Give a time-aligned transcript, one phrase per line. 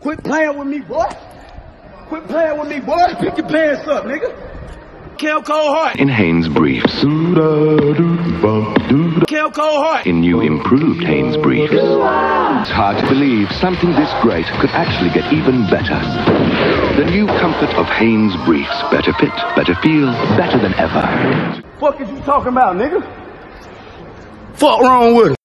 [0.00, 1.06] Quit playing with me, boy.
[2.08, 3.14] Quit playing with me, boy.
[3.18, 4.34] Pick your pants up, nigga.
[5.18, 5.96] Kill cold heart.
[5.96, 7.00] In Hanes Briefs.
[7.00, 7.34] Kill
[9.50, 10.06] cold heart.
[10.06, 11.72] In new improved Hanes Briefs.
[11.72, 15.98] It's hard to believe something this great could actually get even better.
[16.96, 18.82] The new comfort of Hanes Briefs.
[18.90, 21.62] Better fit, better feel, better than ever.
[21.80, 23.02] Fuck is you talking about, nigga?
[24.54, 25.35] Fuck wrong with it.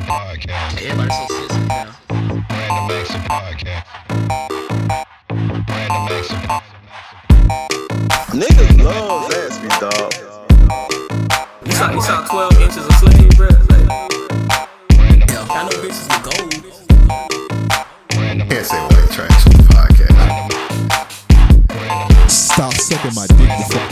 [0.00, 0.80] Random Acts of Podcast.
[0.80, 1.92] Everybody so sensitive now.
[2.50, 3.84] Random Acts of Podcast.
[5.68, 6.40] Random Acts of
[8.32, 10.12] Niggas love Zaxby, dog.
[11.66, 13.48] You saw, you saw 12 inches of sleeve, bro.
[13.48, 13.88] Like,
[15.28, 16.52] yeah, I know bitches with gold.
[18.48, 20.18] Can't say white trash on the podcast.
[22.30, 23.89] Stop sucking my dick before.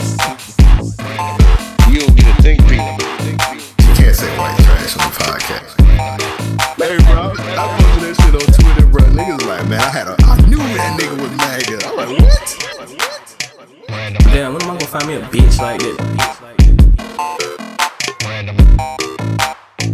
[15.31, 15.97] Bitch like that?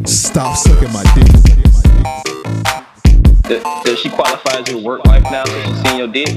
[0.08, 1.28] Stop sucking my dick.
[3.44, 6.28] Does, does she qualify as your work wife now since she's seen your dick?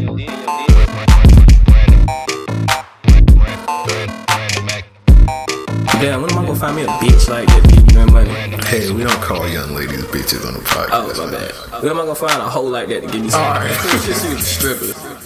[6.01, 7.63] Damn, when am I gonna find me a bitch like that?
[7.69, 8.31] Give me money.
[8.67, 10.89] Hey, we don't call young ladies bitches on the podcast.
[10.93, 11.51] Oh, my man.
[11.51, 11.83] bad.
[11.83, 13.41] When am I gonna find a hoe like that to give me some?
[13.41, 13.71] Alright.
[14.05, 15.18] Just see the strippers.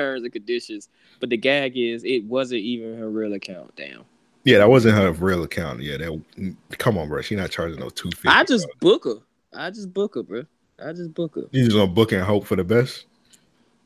[0.00, 0.88] Terms and conditions,
[1.20, 3.76] but the gag is it wasn't even her real account.
[3.76, 4.04] Damn.
[4.44, 5.82] Yeah, that wasn't her real account.
[5.82, 6.54] Yeah, that.
[6.78, 7.20] Come on, bro.
[7.20, 8.28] She not charging no two fifty.
[8.30, 9.16] I just book her.
[9.54, 10.44] I just book her, bro.
[10.82, 11.42] I just book her.
[11.50, 13.04] You just gonna book and hope for the best.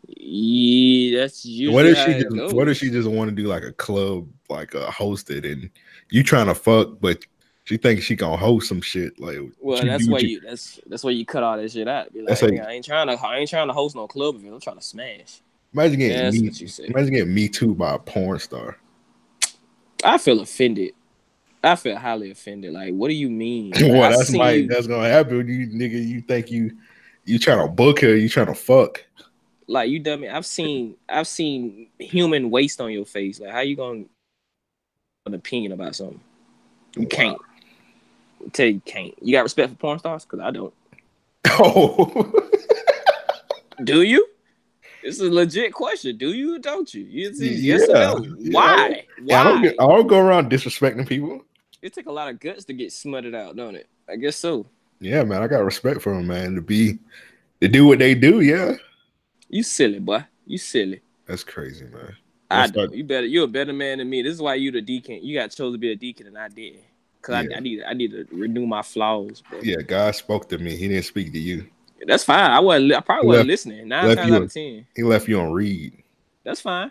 [0.06, 2.36] Yeah, that's usually What if she just?
[2.36, 2.54] goes.
[2.54, 5.68] What if she just want to do like a club, like a hosted, and
[6.10, 7.26] you trying to fuck, but
[7.64, 9.18] she thinks she gonna host some shit.
[9.18, 12.12] Like, Well, that's why what you that's that's why you cut all that shit out.
[12.12, 14.36] Be like, That's like- I ain't trying to I ain't trying to host no club
[14.36, 14.54] event.
[14.54, 15.40] I'm trying to smash.
[15.74, 16.48] Imagine getting Yeah, me.
[16.48, 16.78] what.
[16.90, 18.78] Imagine getting me too by a porn star.
[20.04, 20.92] I feel offended.
[21.62, 22.72] I feel highly offended.
[22.72, 23.72] Like, what do you mean?
[23.80, 24.52] well, that's my.
[24.52, 25.48] you- That's gonna happen.
[25.48, 26.76] You nigga, you think you
[27.24, 28.14] you trying to book her?
[28.14, 29.04] You trying to fuck?
[29.66, 30.28] like you dummy.
[30.28, 33.40] I've seen I've seen human waste on your face.
[33.40, 34.04] Like, how you gonna
[35.26, 36.20] an opinion about something?
[36.96, 37.38] You can't.
[38.44, 39.14] I tell you, you can't.
[39.22, 40.24] You got respect for porn stars?
[40.26, 40.72] Cause I don't.
[41.46, 42.32] Oh,
[43.82, 44.26] Do you?
[45.04, 46.16] It's a legit question.
[46.16, 47.02] Do you or don't you?
[47.02, 48.36] You it's a yes Yeah, or no?
[48.38, 48.50] yeah.
[48.52, 49.06] Why?
[49.22, 49.56] yeah, I don't.
[49.62, 49.62] Why?
[49.68, 51.42] Get, I don't go around disrespecting people.
[51.82, 53.86] It take a lot of guts to get smutted out, don't it?
[54.08, 54.64] I guess so.
[55.00, 56.54] Yeah, man, I got respect for them, man.
[56.54, 56.98] To be
[57.60, 58.74] to do what they do, yeah,
[59.50, 60.24] You silly boy.
[60.46, 61.00] You silly.
[61.26, 62.16] that's crazy, man.
[62.50, 62.72] I do.
[62.72, 63.26] start- You better.
[63.26, 64.22] You're a better man than me.
[64.22, 65.20] This is why you the deacon.
[65.22, 66.78] You got chose to be a deacon, and I did.
[67.20, 67.54] Cause Yeah.
[67.54, 67.82] I, I need.
[67.82, 69.42] I need to renew my flaws.
[69.50, 69.60] Bro.
[69.62, 70.76] Yeah, God spoke to me.
[70.76, 71.66] He didn't speak to you.
[72.06, 72.50] That's fine.
[72.50, 72.92] I wasn't.
[72.94, 73.88] I probably wasn't listening.
[73.88, 74.86] Nine times out of ten.
[74.94, 76.02] He left you on read.
[76.44, 76.90] That's fine.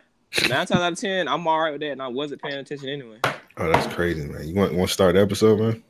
[0.50, 2.90] Nine times out of ten, I'm all right with that, and I wasn't paying attention
[2.90, 3.20] anyway.
[3.58, 4.48] Oh, that's crazy, man.
[4.48, 5.84] You want want to start the episode, man?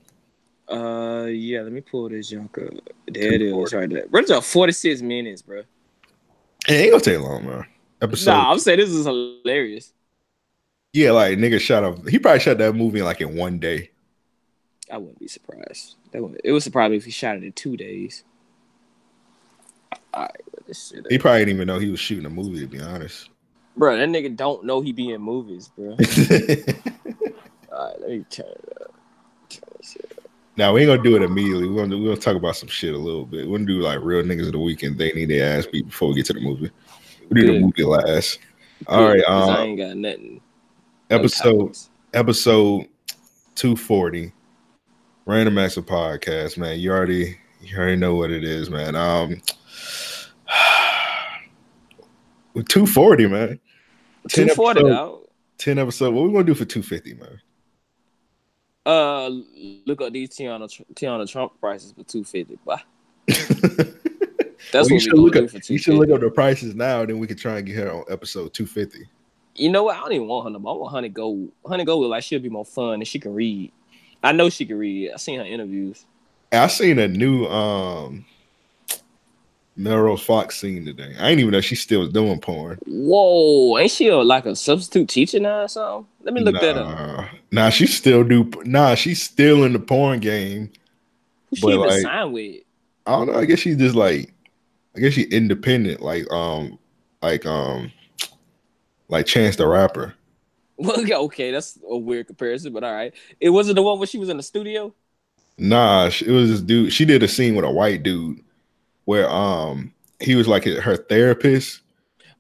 [0.68, 1.62] Uh, yeah.
[1.62, 2.73] Let me pull this junk up.
[3.07, 4.07] There it is, right there.
[4.07, 5.59] Bro, it's up 46 minutes, bro.
[6.68, 7.66] It ain't gonna take long, man.
[8.02, 8.31] Episode.
[8.31, 9.94] Nah, I'm saying this is hilarious.
[10.91, 12.07] yeah, like nigga shot up.
[12.09, 13.91] He probably shot that movie like in one day.
[14.91, 15.96] I wouldn't be surprised.
[16.12, 18.23] That would, it would surprise me if he shot it in two days.
[20.13, 21.06] All right, let this shit.
[21.09, 22.59] He probably didn't even know he was shooting a movie.
[22.62, 23.29] To be honest.
[23.75, 25.91] Bro, that nigga don't know he be in movies, bro.
[27.72, 28.94] All right, let me turn it up.
[29.50, 30.29] Turn this shit up.
[30.57, 31.68] now we ain't gonna do it immediately.
[31.68, 33.47] We're gonna we're gonna talk about some shit a little bit.
[33.47, 35.00] We're gonna do like real niggas of the weekend.
[35.00, 36.69] They need their ass beat before we get to the movie.
[37.29, 38.40] We do the movie last.
[38.88, 40.41] All right, 'Cause I um, ain't got nothing.
[41.09, 41.90] episode topics.
[42.13, 42.88] episode
[43.56, 44.31] 240
[45.25, 49.41] random acts of podcast man you already you already know what it is man um
[52.53, 53.59] with 240 man
[54.30, 55.19] 240 episode- dog.
[55.59, 57.40] 10 episode what we gonna do for 250 man
[58.85, 59.29] Uh,
[59.85, 62.76] look up these Teanna Teanna Trump prices for 250, boy.
[64.72, 66.14] That's Well, you what we should look up for you should look 250.
[66.14, 69.08] up the prices now then we can try and get her on episode 250
[69.56, 69.97] You know what?
[69.97, 70.73] I don't even want her no more.
[70.73, 71.52] I want Honey Gold.
[71.66, 73.72] Honey Gold like she'll be more fun and she can read.
[74.23, 75.11] I know she can read.
[75.14, 76.06] I seen her interviews.
[76.52, 78.26] i seen a new um
[79.75, 83.91] melrose fox scene today i ain't even know she still was doing porn Whoa, ain't
[83.91, 86.08] she a, like a substitute teacher now or something?
[86.23, 86.87] Let me look that up.
[86.87, 88.49] Nah, Nah, she still do.
[88.64, 90.72] Nah, she's still in the porn game.
[91.49, 92.61] Who she even like- signed with?
[93.05, 93.37] I don't know.
[93.37, 94.34] I guess she's just like,
[94.96, 96.79] I guess she independent, like um,
[97.22, 97.91] like um,
[99.09, 100.14] like Chance the Rapper.
[100.78, 103.14] Well, okay, that's a weird comparison, but all right.
[103.40, 104.93] It wasn't the one where she was in the studio.
[105.58, 106.91] Nah, it was this dude.
[106.91, 108.42] She did a scene with a white dude
[109.05, 111.82] where um he was like her therapist,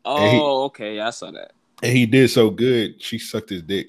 [0.05, 1.51] Oh, he- okay, yeah, I saw that.
[1.81, 3.87] and he did so good she sucked his dick.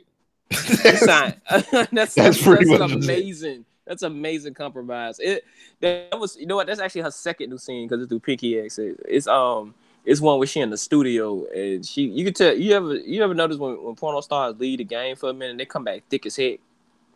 [0.82, 1.36] That's not.
[1.50, 3.04] that's That's that's, pretty that's much it.
[3.04, 3.64] amazing.
[3.86, 5.18] That's amazing compromise.
[5.20, 5.44] It
[5.80, 6.66] that was you know what?
[6.66, 8.78] That's actually her second new scene because it's through Pinky X.
[8.78, 9.74] It- It's um
[10.06, 13.22] it's one where she in the studio and she you can tell you ever you
[13.24, 16.02] ever notice when, when porno stars leave the game for a minute they come back
[16.10, 16.60] thick as heck.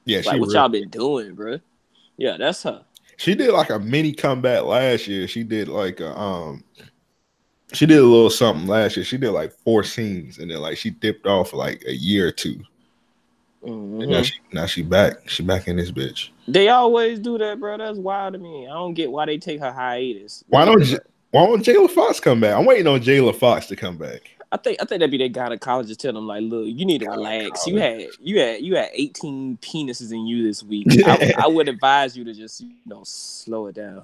[0.06, 1.60] yeah, like she what real- y'all been doing, bro?
[2.16, 2.84] Yeah, that's her.
[3.18, 5.28] She did like a mini comeback last year.
[5.28, 6.64] She did like a um
[7.72, 9.04] she did a little something last year.
[9.04, 12.28] She did like four scenes and then like she dipped off for like a year
[12.28, 12.58] or 2
[13.64, 15.28] And now she now she back.
[15.28, 16.30] She back in this bitch.
[16.46, 17.76] They always do that, bro.
[17.76, 18.66] That's wild to me.
[18.66, 20.44] I don't get why they take her hiatus.
[20.48, 20.80] Why don't
[21.32, 22.56] why don't Jayla Fox come back?
[22.56, 24.37] I'm waiting on Jayla Fox to come back.
[24.50, 27.10] I think I think that'd be their gynecologist tell them like, look, you need to
[27.10, 27.66] relax.
[27.66, 30.86] You had you had you had 18 penises in you this week.
[31.06, 34.02] I, I would advise you to just you know slow it down.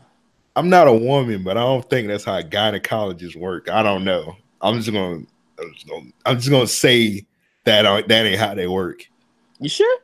[0.56, 3.70] I'm not a woman, but I don't think that's how gynecologists work.
[3.70, 4.36] I don't know.
[4.60, 5.22] I'm just gonna
[5.58, 7.26] I'm just gonna, I'm just gonna say
[7.64, 9.08] that uh, that ain't how they work.
[9.60, 9.98] You sure?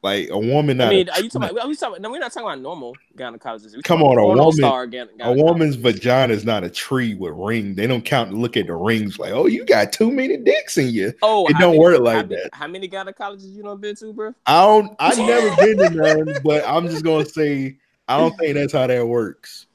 [0.00, 1.64] Like a woman, I mean, are you talking about?
[1.64, 2.00] Are we talking?
[2.00, 3.74] No, we're not talking about normal gynecologists.
[3.74, 4.46] We're Come on, a woman-
[4.92, 7.74] gyne- a woman's vagina is not a tree with ring.
[7.74, 10.78] They don't count and look at the rings like, oh, you got too many dicks
[10.78, 11.12] in you.
[11.20, 12.50] Oh, it don't many- work how like many- that.
[12.54, 14.34] How many gynecologists you don't been to, bro?
[14.46, 14.94] I don't.
[15.00, 18.86] I've never been to none, but I'm just gonna say I don't think that's how
[18.86, 19.66] that works.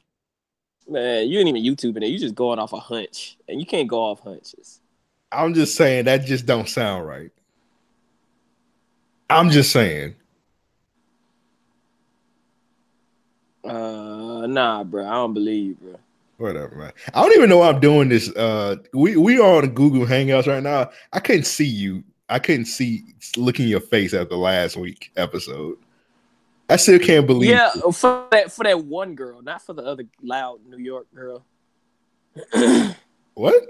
[0.88, 2.08] Man, you ain't even YouTubing it.
[2.08, 4.80] You just going off a hunch, and you can't go off hunches.
[5.34, 7.32] I'm just saying that just don't sound right.
[9.38, 10.16] I'm just saying.
[13.64, 15.06] Uh, nah, bro.
[15.06, 15.96] I don't believe, bro.
[16.38, 16.92] Whatever, man.
[17.14, 18.30] I don't even know why I'm doing this.
[18.36, 20.90] Uh, we we are on Google Hangouts right now.
[21.14, 22.04] I couldn't see you.
[22.30, 23.04] I couldn't see
[23.38, 25.78] looking your face after last week episode.
[26.70, 27.52] I still can't believe.
[27.52, 31.46] Yeah, for that for that one girl, not for the other loud New York girl.
[33.36, 33.64] What?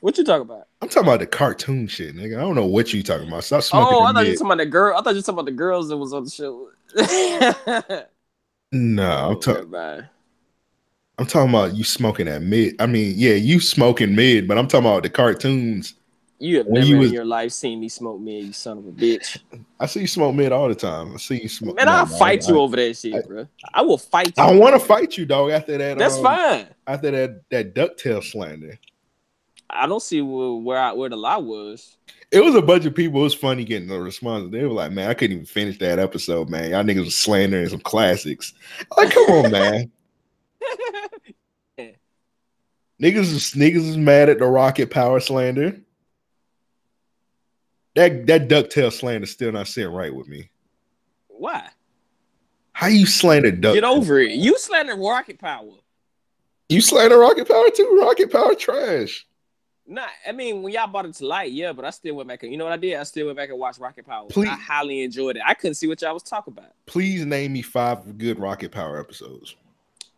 [0.00, 0.66] What you talking about?
[0.82, 2.36] I'm talking about the cartoon shit, nigga.
[2.38, 3.44] I don't know what you talking about.
[3.44, 3.94] Stop smoking.
[3.96, 4.96] Oh, I thought you were talking about the girl.
[4.98, 6.68] I thought you were talking about the girls that was on the show.
[8.72, 9.74] No, I'm Oh, talking.
[11.18, 12.74] I'm talking about you smoking that mid.
[12.80, 15.94] I mean, yeah, you smoking mid, but I'm talking about the cartoons.
[16.38, 18.76] You have When never you in was- your life seen me smoke mid, you son
[18.76, 19.38] of a bitch.
[19.80, 21.14] I see you smoke mid all the time.
[21.14, 21.76] I see you smoke.
[21.76, 23.48] Man, no, I'll fight I- you over that shit, bro.
[23.72, 24.42] I will fight you.
[24.42, 25.50] I want to fight you, dog.
[25.52, 26.66] After that, That's um, fine.
[26.86, 28.78] After that, that DuckTales slander.
[29.68, 31.96] I don't see where where, I, where the lie was.
[32.30, 33.20] It was a bunch of people.
[33.20, 34.50] It was funny getting the response.
[34.50, 36.70] They were like, "Man, I couldn't even finish that episode, man.
[36.70, 38.54] Y'all niggas was slandering some classics."
[38.96, 39.90] Like, come on, man.
[43.00, 45.78] Niggas is niggas is mad at the rocket power slander.
[47.94, 50.50] That that DuckTales slander still not sitting right with me.
[51.28, 51.68] Why?
[52.72, 53.74] How you slander duck?
[53.74, 54.32] Get over it.
[54.32, 55.72] You slander rocket power.
[56.68, 57.98] You slander rocket power too.
[58.00, 59.26] Rocket power trash.
[59.88, 62.42] Nah, I mean when y'all brought it to light, yeah, but I still went back
[62.42, 62.96] and you know what I did?
[62.96, 64.26] I still went back and watched Rocket Power.
[64.28, 64.48] Please.
[64.48, 65.42] I highly enjoyed it.
[65.46, 66.72] I couldn't see what y'all was talking about.
[66.86, 69.54] Please name me five good rocket power episodes.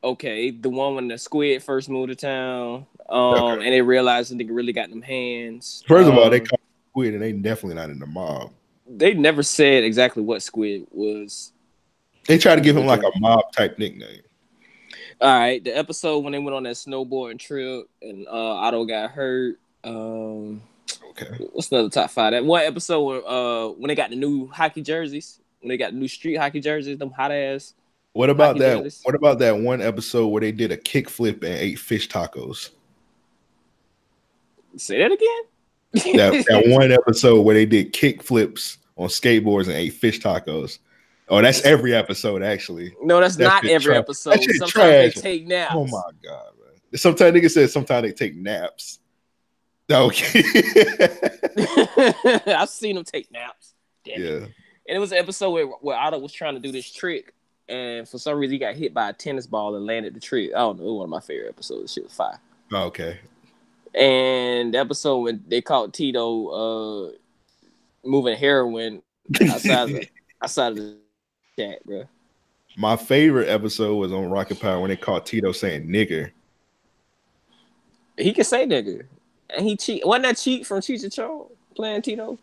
[0.03, 3.65] Okay, the one when the squid first moved to town, um, Okay.
[3.65, 5.83] and they realized the nigga really got them hands.
[5.89, 6.59] First of all, they Um, call
[6.91, 8.53] squid and they definitely not in the mob.
[8.91, 11.53] they never said exactly what squid was.
[12.27, 14.23] They tried to give him like a mob type nickname.
[15.21, 19.11] All right, the episode when they went on that snowboarding trip and uh Otto got
[19.11, 19.59] hurt.
[19.89, 20.63] Um,
[21.11, 21.45] Okay.
[21.53, 22.33] what's another top five?
[22.33, 25.93] That one episode where uh when they got the new hockey jerseys, when they got
[25.93, 27.75] the new street hockey jerseys, them hot ass.
[28.13, 28.79] What about that?
[28.79, 29.01] jerseys.
[29.03, 32.71] What about that one episode where they did a kickflip and ate fish tacos?
[34.77, 36.17] Say that again.
[36.17, 40.79] That that one episode where they did kick flips on skateboards and ate fish tacos.
[41.29, 42.95] Oh, that's every episode actually.
[43.03, 43.97] no, that's That not every trash.
[43.99, 44.41] episode.
[44.41, 45.15] Sometimes trash.
[45.17, 45.75] they take naps.
[45.75, 46.99] Oh my god, man.
[46.99, 49.01] Sometimes niggas said sometimes they take naps.
[49.91, 50.43] Okay.
[52.55, 53.75] I've seen them take naps.
[54.05, 54.47] Damn yeah.
[54.89, 57.35] And it was an episode where, where Otto was trying to do this trick,
[57.69, 60.51] and for some reason he got hit by a tennis ball and landed the trick.
[60.55, 60.85] I don't know.
[60.85, 61.93] It was one of my favorite episodes.
[61.93, 62.41] Shit was fire.
[62.73, 63.19] Oh, okay.
[63.95, 67.13] And the episode when they caught Tito uh
[68.05, 69.03] moving heroin
[69.43, 70.05] outside of
[70.43, 70.99] outside of the
[71.59, 72.05] chat, bro.
[72.77, 76.31] My favorite episode was on Rocket Power when they caught Tito saying nigger.
[78.17, 79.05] He can say nigga.
[79.51, 80.07] And he cheat.
[80.07, 82.39] Wasn't that Cheech from Cheech and Chong playing Tito?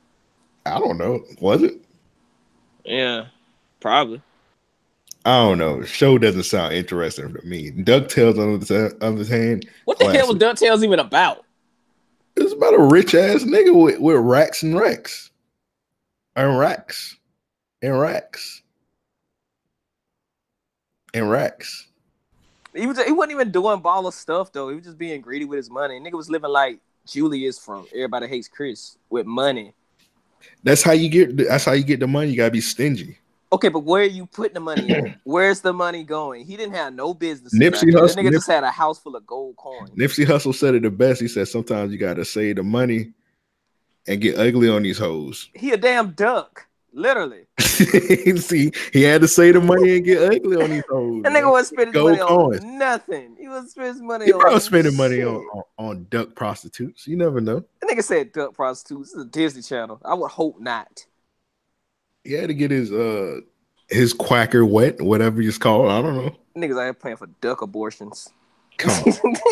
[0.66, 1.24] I don't know.
[1.40, 1.76] Was it?
[2.84, 3.26] Yeah,
[3.80, 4.22] probably.
[5.26, 5.82] I don't know.
[5.82, 7.72] The show doesn't sound interesting to me.
[7.72, 10.30] DuckTales on the other hand, What the hell Classic.
[10.30, 11.44] was DuckTales even about?
[12.36, 15.32] it's about a rich ass nigga with, with racks and racks.
[16.36, 17.16] And racks,
[17.82, 18.62] And racks,
[21.14, 21.88] And racks.
[22.76, 24.68] He was he wasn't even doing baller stuff though.
[24.70, 25.98] He was just being greedy with his money.
[26.00, 29.74] Nigga was living like Julius from Everybody Hates Chris with money.
[30.64, 31.38] That's how you get.
[31.38, 32.32] That's how you get the money.
[32.32, 33.18] You gotta be stingy.
[33.54, 35.16] Okay, but where are you putting the money?
[35.24, 36.46] Where's the money going?
[36.46, 37.54] He didn't have no business.
[37.54, 39.92] Nipsey Hussle- nigga just had a house full of gold coins.
[39.92, 41.22] Nipsey Hussle said it the best.
[41.22, 43.14] He said sometimes you gotta save the money
[44.08, 45.50] and get ugly on these hoes.
[45.54, 47.46] He a damn duck, literally.
[47.60, 51.24] See, he had to save the money and get ugly on these hoes.
[51.24, 52.64] That nigga wasn't spending money coins.
[52.64, 53.36] on nothing.
[53.40, 57.06] He was spending money He on probably spending money on, on on duck prostitutes.
[57.06, 57.64] You never know.
[57.82, 59.12] That nigga said duck prostitutes.
[59.12, 60.02] This is a Disney Channel.
[60.04, 61.06] I would hope not.
[62.24, 63.42] He had to get his uh
[63.90, 65.92] his quacker wet, whatever it's called.
[65.92, 66.36] I don't know.
[66.58, 68.30] Niggas out here paying for duck abortions.
[68.78, 69.36] Come on.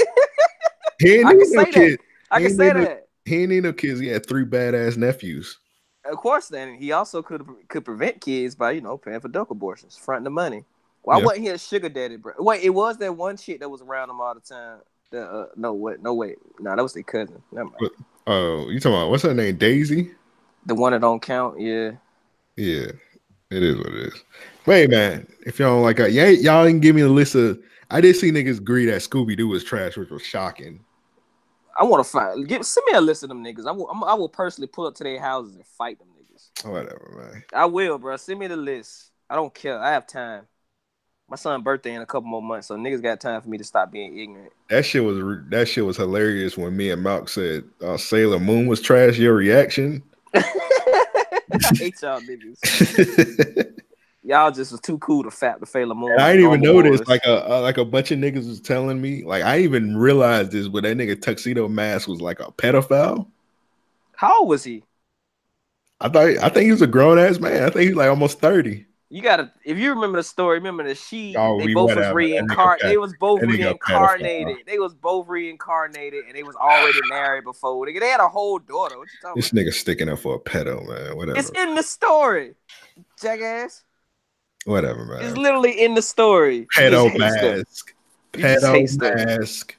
[1.00, 1.98] He ain't I can no say that.
[2.32, 3.08] I can say that.
[3.26, 4.00] He ain't need no kids.
[4.00, 5.60] He had three badass nephews.
[6.06, 9.50] Of course, then he also could could prevent kids by you know paying for duck
[9.52, 10.66] abortions, fronting the money.
[11.02, 11.26] Why Yeah.
[11.26, 12.34] wasn't he a sugar daddy, bro?
[12.40, 14.80] Wait, it was that one chick that was around him all the time.
[15.12, 16.02] The, uh, no, what?
[16.02, 16.38] No, wait.
[16.60, 17.42] No, that was their cousin.
[17.52, 17.92] Never mind.
[18.26, 19.58] Oh, you talking about what's her name?
[19.58, 20.12] Daisy?
[20.66, 21.60] The one that don't count.
[21.60, 21.92] Yeah.
[22.56, 22.88] Yeah,
[23.52, 24.24] it is what it is.
[24.66, 27.60] Wait, man, if y'all don't like yeah, y'all didn't give me a list of.
[27.90, 30.84] I did see niggas agree that Scooby Doo was trash, which was shocking.
[31.78, 32.48] I want to find.
[32.48, 33.66] Give, send me a list of them niggas.
[33.68, 33.90] I will.
[33.90, 36.68] I'm, I will personally pull up to their houses and fight them niggas.
[36.70, 37.44] Whatever, man.
[37.54, 38.16] I will, bro.
[38.18, 39.12] Send me the list.
[39.30, 39.80] I don't care.
[39.80, 40.48] I have time.
[41.30, 43.64] My son's birthday in a couple more months, so niggas got time for me to
[43.64, 44.52] stop being ignorant.
[44.70, 45.18] That shit was
[45.50, 49.18] that shit was hilarious when me and Malk said uh, Sailor Moon was trash.
[49.18, 50.04] Your reaction?
[50.36, 53.80] I hate y'all niggas.
[54.26, 56.12] Y'all just was too cool to fap the Moon.
[56.12, 57.06] And I didn't even notice.
[57.08, 59.24] Like a uh, like a bunch of niggas was telling me.
[59.24, 63.28] Like I even realized this, but that nigga tuxedo mask was like a pedophile.
[64.16, 64.84] how old was he?
[66.00, 67.64] I thought I think he was a grown ass man.
[67.64, 68.86] I think he's like almost thirty.
[69.10, 72.14] You gotta, if you remember the story, remember that she, Oh, they both was.
[72.16, 72.82] Reincarnated.
[72.82, 74.66] They was both reincarnated.
[74.66, 77.86] They was both reincarnated, and they was already married before.
[77.86, 78.98] They, they had a whole daughter.
[78.98, 79.62] What you talking This about?
[79.62, 81.16] nigga sticking up for a pedo, man.
[81.16, 81.38] Whatever.
[81.38, 82.56] It's in the story,
[83.22, 83.84] jackass.
[84.66, 85.26] Whatever, man.
[85.26, 86.68] It's literally in the story.
[86.76, 87.56] Pedo just hate stuff.
[87.56, 87.94] mask.
[88.36, 89.76] You just hate Pedo mask.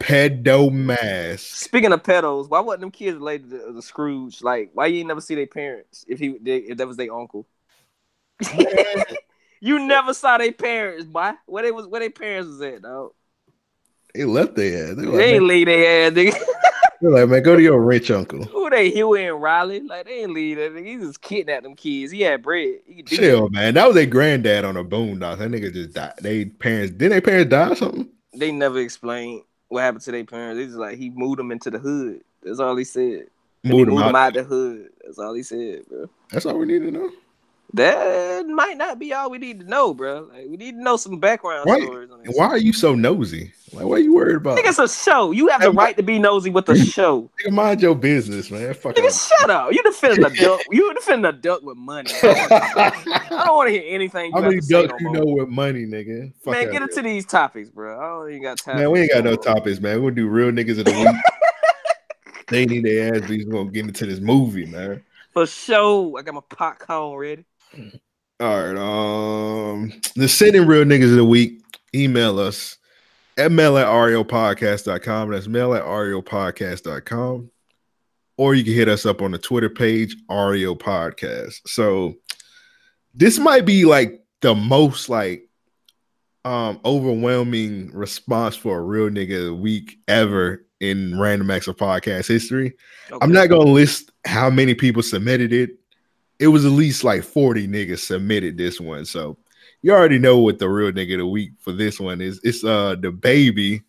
[0.00, 1.54] Pedo mask.
[1.54, 4.42] Speaking of pedos, why wasn't them kids related to uh, the Scrooge?
[4.42, 7.14] Like, why you ain't never see their parents if he they, if that was their
[7.14, 7.46] uncle?
[9.60, 11.32] you never saw their parents, boy.
[11.46, 13.12] Where they was where their parents was at, dog.
[14.12, 14.96] They left their ass.
[14.96, 16.34] They They ain't leave their ass, nigga.
[17.02, 18.44] they were like, man, go to your rich uncle.
[18.44, 19.80] Who they Huey and Riley?
[19.80, 20.76] Like they ain't leave that.
[20.76, 22.12] He just kidnapped them kids.
[22.12, 22.78] He had bread.
[22.86, 23.74] He Chill, man.
[23.74, 25.38] That was their granddad on a boondock.
[25.38, 26.12] That nigga just died.
[26.20, 28.08] They parents didn't their parents die or something?
[28.34, 30.58] They never explained what happened to their parents.
[30.58, 32.20] They just like he moved them into the hood.
[32.44, 33.26] That's all he said.
[33.64, 34.34] And Moved them moved them out.
[34.34, 34.90] the hood.
[35.04, 36.08] That's all he said, bro.
[36.30, 37.10] That's all we need to know.
[37.74, 40.28] That might not be all we need to know, bro.
[40.32, 42.10] Like we need to know some background stories.
[42.10, 43.52] On why are you so nosy?
[43.72, 44.58] Like, what are you worried about?
[44.58, 45.30] Nigga, it's a show.
[45.30, 47.30] You have the Hey, right to be nosy with the show.
[47.42, 48.74] Nigga, mind your business, man.
[48.74, 49.28] Fuck Nigga, off.
[49.38, 49.72] shut up.
[49.72, 50.60] You defending a duck.
[50.70, 52.10] You defending a duck with money.
[52.22, 52.92] I
[53.30, 56.32] don't want to hear anything How many ducks no you know with money, nigga?
[56.42, 57.98] Fuck Man, get into these topics, bro.
[57.98, 58.76] I don't even got time.
[58.76, 60.02] Man, we ain't got no topics, man.
[60.02, 62.46] We'll do real niggas of the week.
[62.48, 63.46] they need their ass beats.
[63.46, 65.02] We're gonna get into this movie, man.
[65.32, 66.18] For sure.
[66.18, 67.44] I got my popcorn ready.
[68.38, 68.76] All right.
[68.76, 71.62] Um the sitting real niggas of the week,
[71.94, 72.76] email us
[73.36, 75.30] at mail at raopodcast.com.
[75.30, 77.50] That's mail at raopodcast.com.
[78.36, 81.60] Or you can hit us up on the Twitter page, RAO Podcast.
[81.66, 82.14] So
[83.14, 85.48] this might be like the most like
[86.44, 92.74] um overwhelming response for a real nigga week ever in random acts of podcast history.
[93.20, 95.70] I'm not gonna list how many people submitted it.
[96.40, 99.04] It was at least like 40 niggas submitted this one.
[99.04, 99.38] So
[99.82, 102.40] you already know what the real nigga of the week for this one is.
[102.42, 103.82] It's uh DaBaby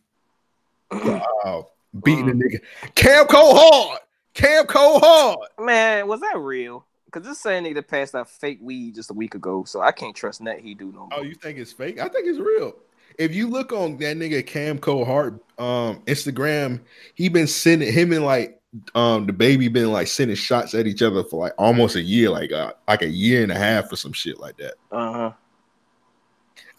[0.91, 1.62] uh,
[2.03, 2.59] beating the nigga.
[2.95, 3.97] Cam Coldheart.
[4.33, 5.38] Cam Coldheart.
[5.59, 6.85] Man, was that real?
[7.12, 10.15] Cause this same nigga passed out fake weed just a week ago, so I can't
[10.15, 11.09] trust that he do no more.
[11.12, 12.00] Oh, you think it's fake?
[12.00, 12.73] I think it's real.
[13.19, 16.81] If you look on that nigga Cam Coldheart um Instagram,
[17.13, 18.59] he been sending him and like
[18.95, 22.51] um DaBaby been like sending shots at each other for like almost a year, like
[22.51, 24.73] uh, like a year and a half or some shit like that.
[24.91, 25.31] Uh huh.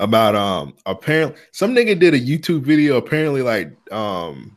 [0.01, 4.57] About um apparently some nigga did a YouTube video apparently like um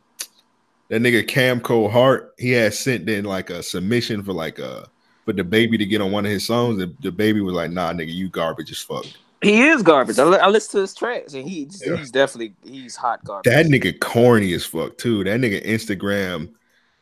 [0.88, 4.88] that nigga Cam Coldheart he had sent in like a submission for like a
[5.24, 8.12] for DaBaby to get on one of his songs and DaBaby was like nah nigga
[8.12, 9.04] you garbage as fuck
[9.40, 10.18] He is garbage.
[10.18, 11.96] I, li- I listen to his tracks, and he Yeah.
[11.96, 13.48] he's definitely he's hot garbage.
[13.52, 16.48] that nigga corny as fuck too that nigga Instagram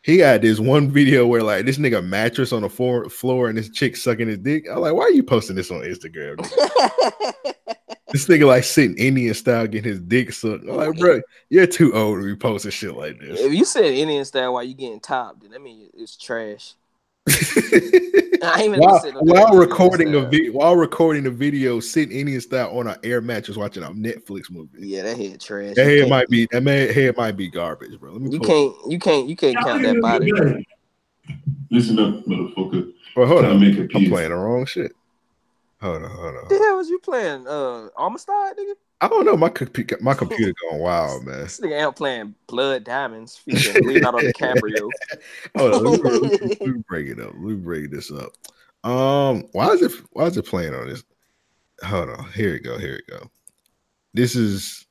[0.06, 3.58] He had this one video where like this nigga mattress on the floor, floor and
[3.58, 4.66] this chick sucking his dick.
[4.70, 6.36] I'm like, why are you posting this on Instagram?
[8.12, 10.62] this nigga like sitting Indian style getting his dick sucked.
[10.62, 13.40] I'm like, bro, you're too old to be posting shit like this.
[13.40, 16.75] if you said Indian style while you getting topped, then I mean it's trash.
[18.42, 22.78] I ain't even while, while recording a video, while recording a video, sitting Indian style
[22.78, 24.87] on an air mattress watching a Netflix movie.
[24.87, 25.75] Yeah, that head trash.
[25.75, 28.12] That You head might be that man head might be garbage, bro.
[28.12, 28.75] Let me You can't.
[28.88, 29.28] You can't.
[29.28, 30.33] You can't count that body.
[31.71, 32.92] Listen up, motherfucker.
[33.16, 34.92] Well, hold on, make a I'm playing the wrong shit.
[35.80, 36.35] Hold on, hold on.
[36.35, 37.49] What the hell was you playing?
[37.49, 38.75] Uh, Amistad, nigga.
[39.00, 39.36] I don't know.
[39.36, 41.42] My compu- my computer going wild, man.
[41.42, 44.90] This nigga out playing Blood Diamonds featuring Leonardo DiCaprio.
[45.56, 47.28] Hold on, let me, let me- let me break it up.
[47.34, 48.32] Let me break this up.
[48.88, 51.02] Um, why is it why is it playing on this?
[51.84, 52.30] Hold on.
[52.32, 52.78] Here we go.
[52.78, 53.30] Here we go.
[54.14, 54.86] This is.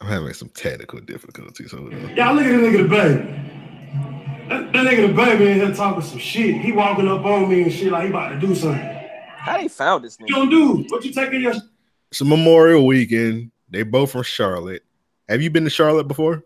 [0.00, 1.72] I'm having some technical difficulties.
[1.72, 2.16] Hold on.
[2.16, 4.48] Y'all look at the nigga DaBaby.
[4.48, 6.60] That, that nigga DaBaby in here talking some shit.
[6.60, 8.80] He walking up on me and shit like he about to do something.
[9.38, 10.38] How they found this You nigga?
[10.38, 11.54] don't do what you taking your
[12.10, 13.50] It's a Memorial Weekend.
[13.70, 14.82] They both from Charlotte.
[15.28, 16.42] Have you been to Charlotte before?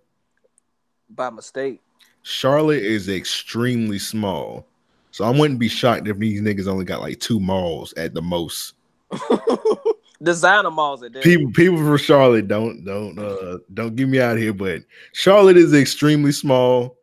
[1.09, 1.81] By mistake.
[2.23, 4.67] Charlotte is extremely small.
[5.13, 8.23] So I wouldn't be shocked if these niggas only got like two malls at the
[8.23, 8.75] most.
[10.23, 11.23] Designer malls at that.
[11.23, 15.57] People people from Charlotte don't don't uh don't get me out of here, but Charlotte
[15.57, 16.97] is extremely small.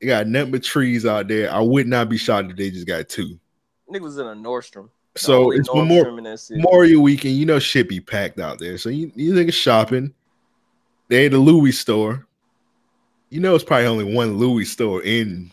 [0.00, 1.52] They got nothing but trees out there.
[1.52, 3.38] I would not be shocked if they just got two.
[3.90, 4.90] Nigga was in a Nordstrom.
[5.18, 6.60] The So only it's Nordstrom Memorial, in that city.
[6.60, 7.36] Memorial weekend.
[7.36, 8.78] You know shit be packed out there.
[8.78, 10.14] So you, you niggas shopping.
[11.08, 12.26] They at a Louis store.
[13.30, 15.50] You know it's probably only one Louis store in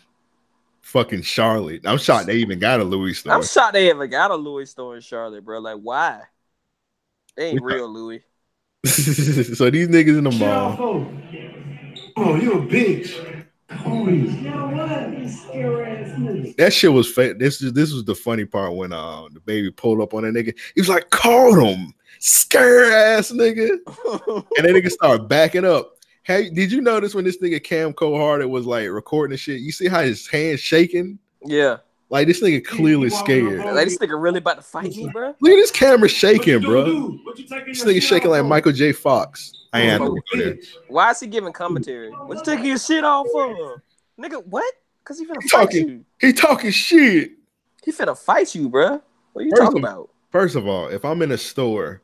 [0.81, 1.81] fucking Charlotte.
[1.86, 3.34] I'm shocked they even got a Louis store.
[3.34, 5.60] I'm shocked they ever got a Louis store in Charlotte, bro.
[5.60, 6.22] Like, why?
[7.36, 8.24] They ain't real Louis.
[8.86, 10.77] so these niggas in the mall.
[12.17, 13.34] Oh, you a bitch.
[16.57, 17.39] That shit was fake.
[17.39, 20.55] This is this was the funny part when uh DaBaby pulled up on that nigga.
[20.75, 23.70] He was like, called him, scare ass nigga.
[24.57, 25.92] And then nigga started backing up.
[26.24, 29.61] Hey, did you notice when this nigga Cam Coldheart was like recording the shit?
[29.61, 31.20] You see how his hands shaking?
[31.44, 31.77] yeah.
[32.09, 33.66] Like this nigga clearly scared.
[33.66, 35.33] Like, this nigga really about to fight me, bro.
[35.42, 36.85] Look at this camera What you shaking, do, bro.
[36.85, 37.20] do?
[37.24, 38.48] What you taking This nigga shaking off like for?
[38.48, 38.92] Michael J.
[38.92, 39.51] Fox.
[39.75, 40.57] I ain't to go there.
[40.88, 42.09] Why is he giving commentary?
[42.11, 43.81] What's taking your shit off for?
[44.20, 44.74] Nigga, what?
[45.03, 46.05] Cause he finna He fight talking- you.
[46.20, 47.31] He talking shit.
[47.83, 49.01] He finna fight you, bro.
[49.33, 50.09] What are you First talking of- about?
[50.31, 52.01] First of all, if I'm in a store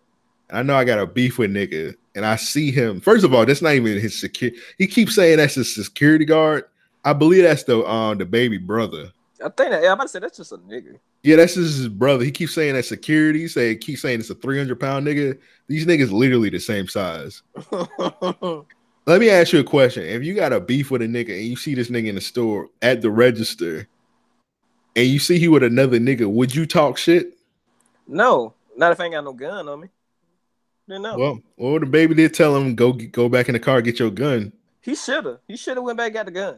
[0.49, 3.33] and I know I got a beef with nigga and I see him, first of
[3.33, 4.59] all, that's not even his security.
[4.77, 6.65] He keeps saying that's his security guard.
[7.03, 9.11] I believe that's the um DaBaby brother.
[9.43, 10.99] I think that, yeah, I'm about to say that's just a nigga.
[11.23, 12.23] Yeah, that's just his brother.
[12.23, 13.47] He keeps saying that security.
[13.47, 15.37] Say keep saying it's a 300 pound nigga.
[15.67, 17.41] These niggas literally the same size.
[19.07, 20.03] Let me ask you a question.
[20.03, 22.21] If you got a beef with a nigga and you see this nigga in the
[22.21, 23.87] store at the register
[24.95, 27.37] and you see he with another nigga, would you talk shit?
[28.07, 29.87] no, not if I ain't got no gun on me.
[30.87, 31.17] Then no.
[31.17, 34.51] Well, well, DaBaby did tell him go go back in the car, get your gun.
[34.81, 35.39] He shoulda.
[35.47, 36.57] He shoulda went back and got the gun.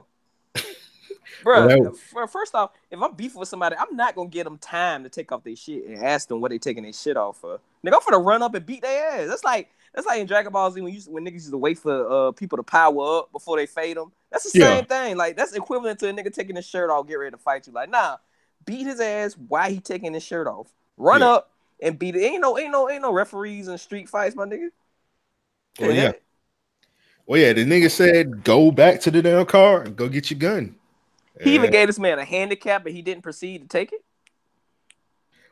[1.42, 5.04] Bro, Well, first off, if I'm beefing with somebody, I'm not gonna give them time
[5.04, 7.60] to take off their shit and ask them what they taking their shit off for.
[7.86, 9.28] Nigga, I'm finna run up and beat their ass.
[9.28, 11.78] That's like that's like in Dragon Ball Z when you when niggas used to wait
[11.80, 14.12] for uh people to power up before they fade them.
[14.32, 14.76] That's the Yeah.
[14.76, 15.18] same thing.
[15.18, 17.74] Like that's equivalent to a nigga taking his shirt off, get ready to fight you.
[17.74, 18.18] Like nah,
[18.66, 20.68] beat his ass Why he taking his shirt off.
[20.98, 21.28] Run Yeah.
[21.30, 22.22] up and beat it.
[22.24, 24.70] Ain't no ain't no ain't no referees in street fights, my nigga.
[25.80, 26.14] Well, yeah.
[27.26, 30.40] Well, yeah, the nigga said go back to the damn car and go get your
[30.40, 30.76] gun.
[31.42, 34.04] He even gave this man a handicap, but he didn't proceed to take it.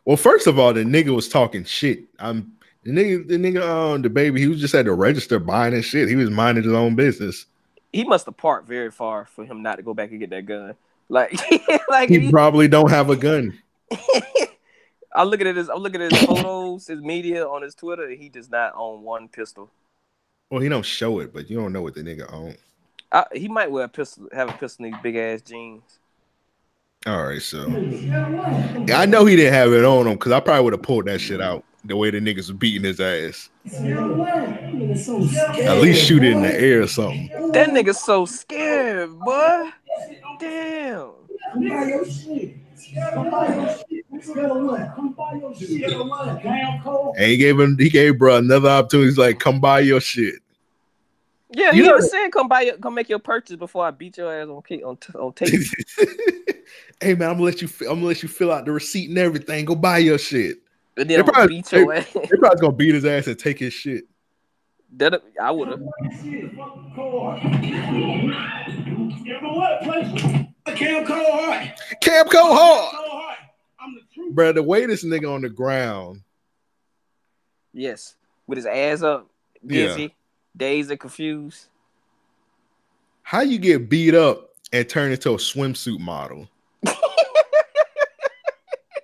[0.06, 2.04] well, first of all, the nigga was talking shit.
[2.20, 5.74] I'm the nigga, the nigga on the baby, he was just at the register buying
[5.74, 6.08] his shit.
[6.10, 7.46] He was minding his own business.
[7.94, 10.46] He must have parked very far for him not to go back and get that
[10.46, 10.76] gun.
[11.10, 11.34] Like,
[11.90, 13.60] like He he- probably don't have a gun.
[15.14, 18.08] I'm looking at his, I'm looking at his photos, his media on his Twitter.
[18.12, 19.70] He does not own one pistol.
[20.50, 22.56] Well, he don't show it, but you don't know what the nigga own.
[23.12, 25.82] I, he might wear a pistol, have a pistol in these big ass jeans.
[27.08, 30.64] All right, so yeah, I know he didn't have it on him because I probably
[30.64, 33.50] would have pulled that shit out the way the niggas was beating his ass.
[33.66, 33.82] At
[35.82, 37.28] least shoot it in the air or something.
[37.54, 39.70] That nigga's so scared, boy.
[40.40, 41.10] Damn.
[41.54, 42.58] Come buy your shit.
[43.14, 44.06] Come buy your shit.
[44.96, 45.82] Come buy your shit.
[46.44, 47.16] Damn cold.
[47.18, 49.10] And he gave him, he gave bro another opportunity.
[49.10, 50.36] He's like, come buy your shit.
[51.54, 54.18] Yeah, You know- never said come buy your, come make your purchase before I beat
[54.18, 55.50] your ass on on, t- on tape.
[57.02, 57.68] hey man, I'm gonna let you.
[57.82, 59.66] I'm gonna let you fill out the receipt and everything.
[59.66, 60.58] Go buy your shit.
[60.96, 62.14] They then I'm gonna probably, beat your they- ass.
[62.14, 64.06] they probably gonna beat his ass and take his shit.
[64.98, 65.80] That I would have.
[65.80, 65.88] Give
[69.40, 69.82] him what?
[69.84, 70.22] Place.
[70.76, 71.72] Cam Coldheart.
[72.02, 73.36] Cam Coldheart.
[73.80, 74.36] I'm the truth.
[74.36, 76.22] Bro, the way this nigga on the ground.
[77.74, 78.16] Yes,
[78.48, 79.30] with his ass up,
[79.64, 79.96] Yeah.
[80.56, 81.68] Dazed and confused.
[83.24, 86.48] How you get beat up and turn into a swimsuit model?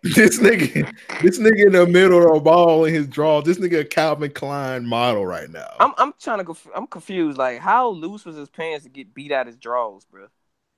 [0.03, 3.41] this nigga, this nigga in the middle of a ball in his draw.
[3.41, 5.73] This nigga a Calvin Klein model right now.
[5.79, 7.37] I'm I'm trying to conf- I'm confused.
[7.37, 10.27] Like, how loose was his pants to get beat out his drawers, bro?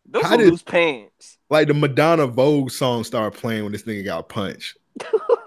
[0.06, 1.38] Those How did- loose pants.
[1.50, 4.78] like the Madonna Vogue song started playing when this nigga got punched.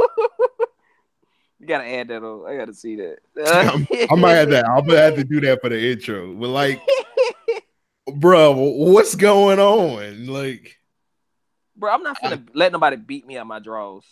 [1.62, 2.44] You gotta add that on.
[2.52, 3.18] I gotta see that.
[3.46, 4.68] I'm- might have that.
[4.68, 6.34] I'm gonna have to do that for the intro.
[6.34, 6.82] But like,
[8.16, 10.26] bro, what's going on?
[10.26, 10.76] Like,
[11.76, 14.04] Bro, I'm not gonna let nobody beat me out my draws.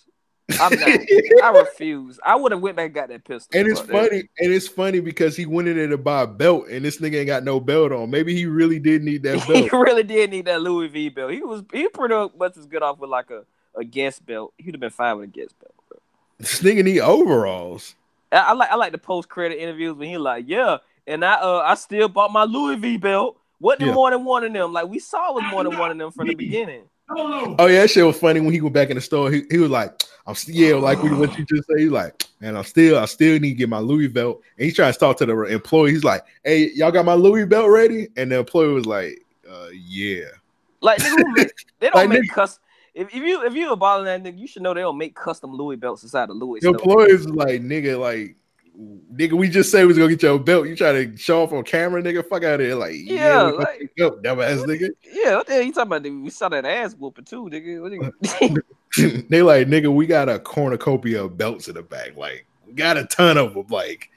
[0.61, 0.89] I'm not.
[1.43, 2.21] I refuse.
[2.25, 3.59] I would have went back and got that pistol.
[3.59, 3.93] and it's that.
[3.95, 6.85] Uh, funny, and it's funny because he went in there to buy a belt, and
[6.85, 8.11] this nigga ain't got no belt on.
[8.11, 9.59] Maybe he really did need that belt.
[9.59, 11.33] he really did need that Louis V belt.
[11.33, 14.55] He was he pretty much as good off with like a, a Guess belt.
[14.57, 15.75] He'd have been fine with a Guess belt.
[16.41, 16.47] Bro.
[16.49, 17.95] this nigga need overalls.
[18.33, 21.35] I, I like I like the post credit interviews when he like, yeah, and I
[21.35, 23.37] uh I still bought my Louis V belt.
[23.61, 23.93] Wasn't Yeah.
[23.95, 24.73] more than one of them.
[24.73, 26.83] Like we saw it was more than one of them from the beginning.
[27.11, 27.57] No, no.
[27.59, 29.31] Oh yeah, that shit was funny when he went back in the store.
[29.33, 32.23] He, he was like, "I'm still yeah, like what what you just say." He's like,
[32.41, 34.99] "Man, I'm still I still need to get my Louis belt." And he's trying to
[34.99, 35.91] talk to the employee.
[35.91, 39.67] He's like, "Hey, y'all got my Louis belt ready?" And the employee was like, uh,
[39.75, 40.27] "Yeah."
[40.83, 41.49] Like nigga, who make,
[41.81, 42.63] they don't Like, make nigga- custom.
[43.01, 45.15] If, if you if you a balling that nigga, you should know they don't make
[45.15, 47.07] custom Louis belts inside the Louis The store.
[47.09, 48.37] employee like, "Nigga, like."
[49.15, 50.67] Nigga, we just said we was gonna get your belt.
[50.67, 52.25] You try to show off on camera, nigga.
[52.27, 54.89] Fuck out of here, like Yeah, yeah, like- your dumbass nigga.
[55.13, 56.03] Yeah, what the hell you talking about?
[56.03, 56.23] nigga?
[56.23, 58.63] We saw that ass whooping too, nigga.
[58.97, 62.17] You- they like, nigga, we got a cornucopia of belts in the back.
[62.17, 63.67] Like, we got a ton of them.
[63.69, 64.09] Like,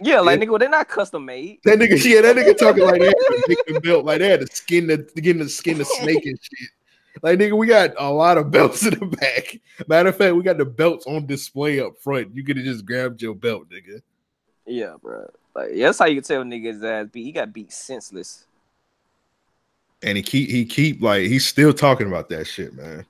[0.00, 1.60] yeah, like nigga, well, they're not custom made.
[1.64, 4.40] that nigga, yeah, that nigga talking like they had to the belt, like they had
[4.40, 6.68] to skin the getting the skin the snake and shit.
[7.20, 9.60] Like, nigga, we got a lot of belts in the back.
[9.86, 12.34] Matter of fact, we got the belts on display up front.
[12.34, 14.00] You could have just grabbed your belt, nigga.
[14.66, 15.28] Yeah, bro.
[15.54, 17.24] Like that's how you can tell niggas ass beat.
[17.24, 18.46] He got beat senseless.
[20.02, 23.04] And he keep he keep like he's still talking about that shit, man.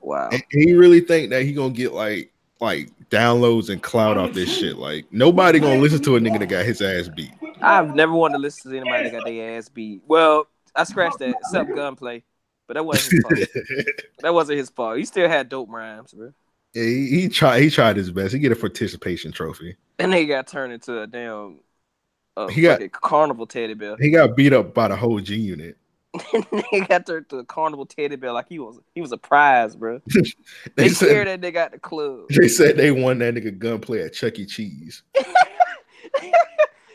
[0.00, 0.30] Wow.
[0.32, 4.50] And he really think that he gonna get like like downloads and cloud off this
[4.50, 4.76] shit.
[4.76, 7.32] Like nobody gonna listen to a nigga that got his ass beat.
[7.60, 10.02] I've never wanted to listen to anybody that got their ass beat.
[10.06, 12.22] Well, I scratched that, except gunplay.
[12.70, 13.64] But that wasn't his fault.
[14.20, 14.96] that wasn't his fault.
[14.96, 16.32] He still had dope rhymes, bro.
[16.72, 17.62] Yeah, he, he tried.
[17.62, 18.32] He tried his best.
[18.32, 19.74] He get a participation trophy.
[19.98, 21.58] And they got turned into a damn
[22.36, 23.96] uh, He got- carnival teddy bear.
[23.98, 25.78] He got beat up by the whole G unit.
[26.70, 29.74] he got turned to a carnival teddy bear like he was he was a prize,
[29.74, 30.00] bro.
[30.76, 32.28] They They said carried that nigga out the club.
[32.28, 34.46] they said they won that nigga gunplay at Chuck E.
[34.46, 35.02] Cheese.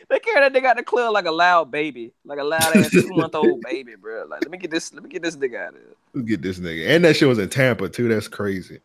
[0.10, 2.90] They carried that nigga out the club like a loud baby, like a loud ass
[2.92, 4.26] two month old baby, bro.
[4.30, 5.96] Like let me get this, let me get this nigga out of here.
[6.14, 6.88] Let's get this nigga.
[6.90, 8.08] And that shit was in Tampa too.
[8.08, 8.80] That's crazy.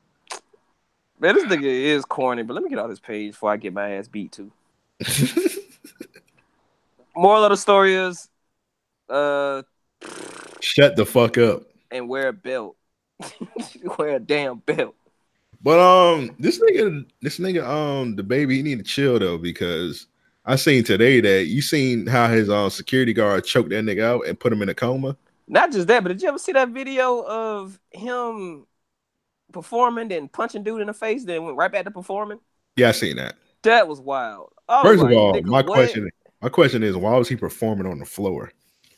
[1.18, 3.74] Man, this nigga is corny, but let me get off this page before I get
[3.74, 4.50] my ass beat too.
[7.14, 8.28] Moral of the story is,
[9.08, 9.62] uh,
[10.60, 11.64] Shut the fuck up.
[11.90, 12.76] and wear a belt.
[13.98, 14.94] wear a damn belt.
[15.62, 20.06] But um, this nigga, this nigga, um, DaBaby, he need to chill though because
[20.50, 24.26] I seen today that you seen how his um security guard choked that nigga out
[24.26, 25.16] and put him in a coma.
[25.46, 28.66] Not just that, but did you ever see that video of him
[29.52, 32.40] performing and punching dude in the face, then went right back to performing?
[32.74, 33.36] Yeah, I seen that.
[33.62, 34.50] That was wild.
[34.68, 35.66] Was First of all, nigga, my what?
[35.66, 36.10] question,
[36.42, 38.50] my question is, why was he performing on the floor?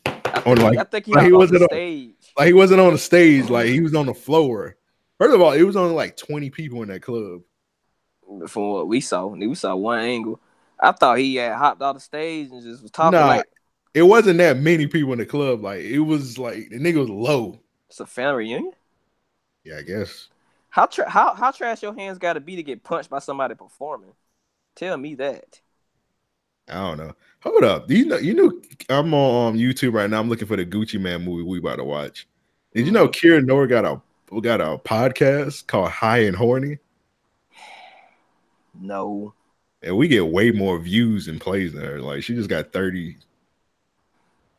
[0.07, 2.15] I on like- I think he, like got he wasn't on- stage.
[2.39, 4.77] Like he wasn't on the stage, like he was on the floor.
[5.19, 7.43] First of all, it was only like twenty people in that club.
[8.49, 10.41] From what we saw, we saw one angle.
[10.83, 13.47] I thought he had hopped off the stage and just was talking Nah, like
[13.95, 15.63] it wasn't that many people in the club.
[15.63, 17.61] Like it was like the nigga was low.
[17.89, 18.73] it's a family reunion.
[19.65, 20.29] Yeah, I guess.
[20.71, 23.55] How tra- how how trash your hands got to be to get punched by somebody
[23.55, 24.13] performing?
[24.75, 25.61] Tell me that.
[26.69, 27.13] I don't know.
[27.41, 27.87] Hold up.
[27.87, 28.51] Do you know you know
[28.89, 30.19] I'm on um, YouTube right now.
[30.19, 32.27] I'm looking for the Gucci Mane movie we about to watch.
[32.75, 34.01] Did you know Kira Noir got a
[34.41, 36.79] got a podcast called High and Horny?
[38.81, 39.35] No.
[39.83, 42.01] And we get way more views and plays than her.
[42.01, 43.17] Like she just got 30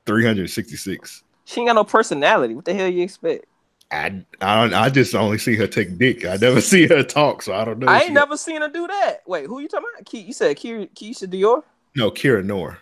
[0.06, 1.24] 366.
[1.46, 2.56] She ain't got no personality.
[2.56, 3.46] What the hell you expect?
[3.92, 6.26] I I don't I just only see her take dick.
[6.26, 7.88] I never see her talk, so I don't know.
[7.88, 9.22] I ain't never seen her do that.
[9.28, 10.06] Wait, who you talking about?
[10.06, 11.64] Ke- you said Ke- Keisha Dior?
[11.96, 12.80] No, Kira Noir.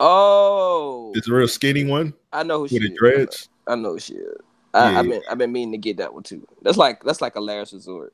[0.00, 2.90] Oh, It's a real skinny one I know who she is.
[2.98, 3.48] dreads.
[3.68, 4.36] I know who she is.
[4.74, 4.98] I, Yeah.
[4.98, 6.46] I've been I've been meaning to get that one too.
[6.62, 8.12] That's like that's like a last resort.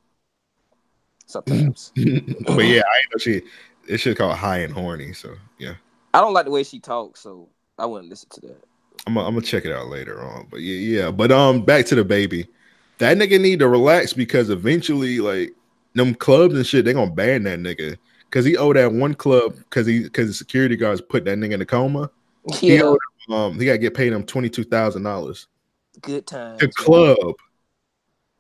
[1.29, 1.93] Sometimes
[2.47, 3.43] but yeah, I know she
[3.87, 5.13] it's shit called high and horny.
[5.13, 5.75] So yeah.
[6.15, 8.65] I don't like the way she talks, so I wouldn't listen to that.
[9.07, 10.49] I'm gonna I'm gonna check it out later on.
[10.51, 11.11] But yeah, yeah.
[11.11, 12.49] But um, back to DaBaby.
[12.97, 15.55] That nigga need to relax because eventually, like
[15.95, 19.55] them clubs and shit, they gonna ban that nigga because he owed that one club
[19.57, 22.11] because he because the security guards put that nigga in a coma.
[22.59, 22.99] He Yeah, owed,
[23.31, 25.47] um, he got to get paid him twenty two thousand dollars.
[26.01, 26.57] good time.
[26.57, 27.35] The club.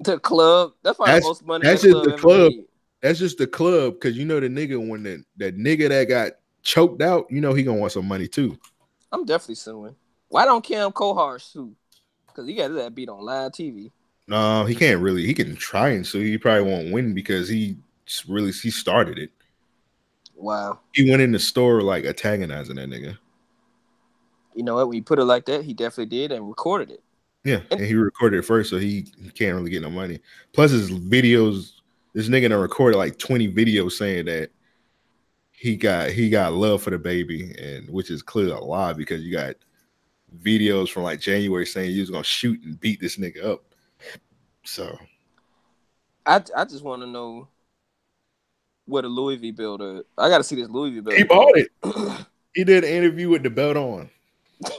[0.00, 0.72] The club.
[0.82, 1.64] That's probably That's- the most money.
[1.64, 2.52] that's that just the club.
[3.00, 6.32] That's just the club because you know the nigga when that that nigga that got
[6.62, 8.58] choked out, you know he gonna want some money too.
[9.12, 9.94] I'm definitely suing.
[10.28, 11.74] Why don't Cam Coldheart sue?
[12.26, 13.90] Because he got that beat on live TV.
[14.26, 15.24] No, he can't really.
[15.24, 16.20] He can try and sue.
[16.20, 17.76] he probably won't win because he
[18.28, 19.30] really he started it.
[20.34, 20.80] Wow.
[20.92, 23.16] He went in the store like antagonizing that nigga.
[24.54, 24.88] You know what?
[24.88, 27.02] When you put it like that, he definitely did and recorded it.
[27.44, 30.18] Yeah, and he recorded it first, so he, he can't really get no money.
[30.52, 31.77] Plus, his videos,
[32.18, 34.50] this nigga done recorded like twenty videos saying that
[35.52, 39.30] he got he got love for DaBaby, and which is clearly a lie because you
[39.30, 39.54] got
[40.42, 43.62] videos from like January saying you was gonna shoot and beat this nigga up.
[44.64, 44.98] So
[46.26, 47.46] I I just want to know
[48.86, 50.02] what a Louis V builder.
[50.18, 51.18] I got to see this Louis V builder.
[51.18, 51.70] he bought it.
[52.52, 54.10] he did an interview with the belt on.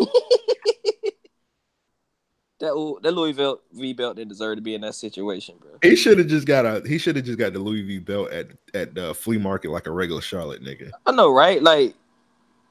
[2.60, 3.32] That that Louis
[3.72, 5.72] V belt didn't deserve to be in that situation, bro.
[5.82, 8.32] He should have just got a he should have just got the Louis V belt
[8.32, 10.92] at at the flea market like a regular Charlotte nigga.
[11.06, 11.64] I know, right?
[11.64, 11.96] Like,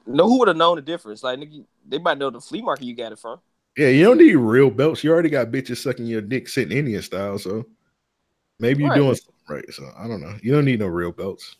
[0.06, 1.22] no, who would have known the difference?
[1.22, 3.40] Like, nigga, they might know the flea market you got it from.
[3.78, 5.02] Yeah, you don't need real belts.
[5.02, 7.64] You already got bitches sucking your dick sitting Indian style, so
[8.58, 8.96] maybe you're Right.
[8.96, 9.72] doing something right.
[9.72, 10.36] So I don't know.
[10.42, 11.56] You don't need no real belts.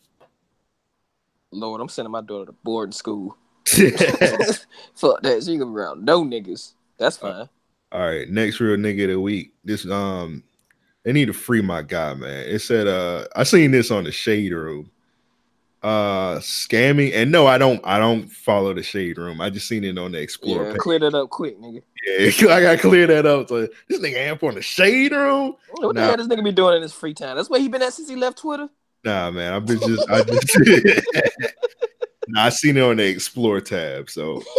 [1.50, 3.38] Lord, I'm sending my daughter to boarding school.
[3.66, 5.42] Fuck that.
[5.44, 6.72] She gonna be around no niggas.
[6.98, 7.48] That's uh, fine.
[7.92, 9.53] Right, next real nigga of the week.
[9.64, 10.42] This um,
[11.05, 12.46] they need to free my guy, man.
[12.48, 14.90] It said uh, I seen this on the shade room.
[15.81, 17.81] Uh, scamming and no, I don't.
[17.85, 19.40] I don't follow the shade room.
[19.40, 20.81] I just seen it on the Explorer Yeah, page.
[20.81, 21.83] clear that up quick, nigga.
[22.05, 23.48] Yeah, I gotta clear that up.
[23.48, 25.55] So this nigga amp on the shade room.
[25.70, 26.09] What the Nah.
[26.09, 27.37] hell this nigga be doing in his free time?
[27.37, 28.68] That's where he been at since he left Twitter.
[29.05, 30.59] Nah, man, I've been just, I just,
[32.29, 34.42] nah, I seen it on the Explore tab, so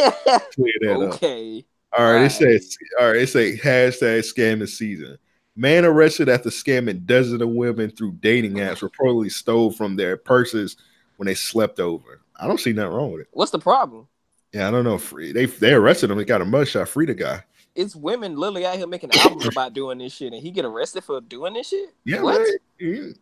[0.55, 1.13] clear that up.
[1.15, 1.65] okay.
[1.97, 2.31] All right, it Right.
[2.31, 5.17] says, all right, it say hashtag scamming season.
[5.55, 10.77] Man arrested after scamming dozens of women through dating apps reportedly stole from their purses
[11.17, 12.21] when they slept over.
[12.39, 13.27] I don't see nothing wrong with it.
[13.31, 14.07] What's the problem?
[14.53, 14.97] Yeah, I don't know.
[14.97, 16.17] Free, they they arrested him.
[16.17, 16.87] They got a mugshot.
[16.87, 17.43] Free the guy.
[17.75, 21.03] It's women literally out here making albums about doing this shit, and he get arrested
[21.03, 21.89] for doing this shit.
[22.05, 22.39] Yeah, what?
[22.79, 23.15] man.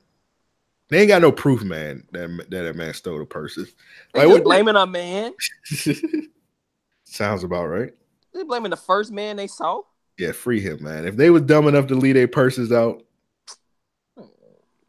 [0.89, 2.03] They ain't got no proof, man.
[2.11, 3.73] That that, that man stole the purses.
[4.13, 5.33] They Like, what- blaming a man.
[7.03, 7.93] Sounds about right.
[8.37, 9.81] They blaming the first man they saw.
[10.17, 11.05] Yeah, free him, man.
[11.05, 13.03] If they was dumb enough to leave their purses out,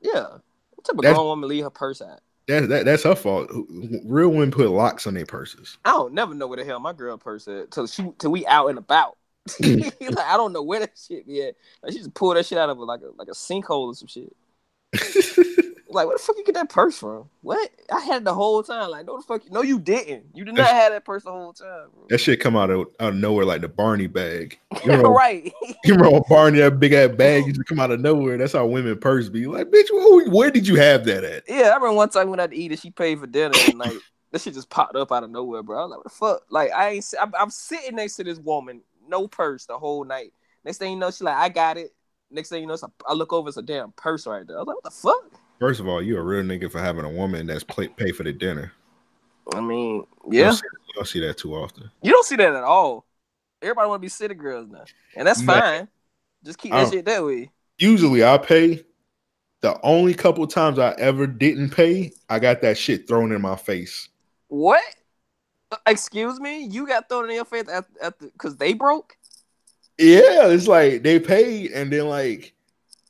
[0.01, 0.27] Yeah.
[0.75, 2.21] What type of grown woman leave her purse out?
[2.49, 3.51] that, that that's her fault.
[4.05, 5.77] Real women put locks on their purses.
[5.85, 8.47] I don't never know where the hell my girl purse at till she till we
[8.47, 9.19] out and about.
[9.61, 11.57] like I don't know where that shit be at.
[11.83, 13.95] Like she just pulled that shit out of a, like a like a sinkhole or
[13.95, 14.35] some shit.
[15.99, 17.29] Like where the fuck you get that purse from?
[17.41, 17.71] What?
[17.93, 18.91] I had it the whole time.
[18.91, 19.51] Like no the fuck.
[19.51, 20.27] No, you didn't.
[20.33, 22.07] You did not have that purse the whole time, bro.
[22.09, 24.59] that shit come out of, out of nowhere like the Barney bag.
[24.85, 25.53] You remember, right.
[25.85, 28.39] you remember Barney that big ass bag you just come out of nowhere.
[28.39, 29.47] That's how women purse be.
[29.47, 31.43] Like, bitch, where, where did you have that at?
[31.49, 33.59] Yeah, I remember one time we went out to eat and she paid for dinner
[33.67, 33.97] and like
[34.31, 35.79] that shit just popped up out of nowhere, bro.
[35.79, 36.43] I was like, what the fuck?
[36.49, 37.15] Like I ain't.
[37.21, 40.33] I'm, I'm sitting next to this woman, no purse the whole night.
[40.65, 41.93] Next thing you know, she like, I got it.
[42.31, 44.57] Next thing you know, it's a, I look over, it's a damn purse right there.
[44.57, 45.41] I was like, what the fuck?
[45.59, 48.23] First of all, you a real nigga for having a woman that's play, pay for
[48.23, 48.73] the dinner.
[49.55, 51.91] I mean, You yeah, don't, see, you don't see that too often.
[52.03, 53.05] you don't see that at all.
[53.63, 54.85] Everybody want to be city girls now,
[55.17, 55.61] and that's Man.
[55.61, 55.89] fine.
[56.45, 57.51] Just keep that don't- shit that way.
[57.79, 58.85] Usually I pay.
[59.61, 63.57] The only couple times I ever didn't pay, I got that shit thrown in my
[63.57, 64.09] face.
[64.47, 64.83] What?
[65.73, 69.17] Uh, Excuse me, you got thrown in your face at, at the because they broke.
[69.99, 72.53] Yeah, it's like they paid, and then like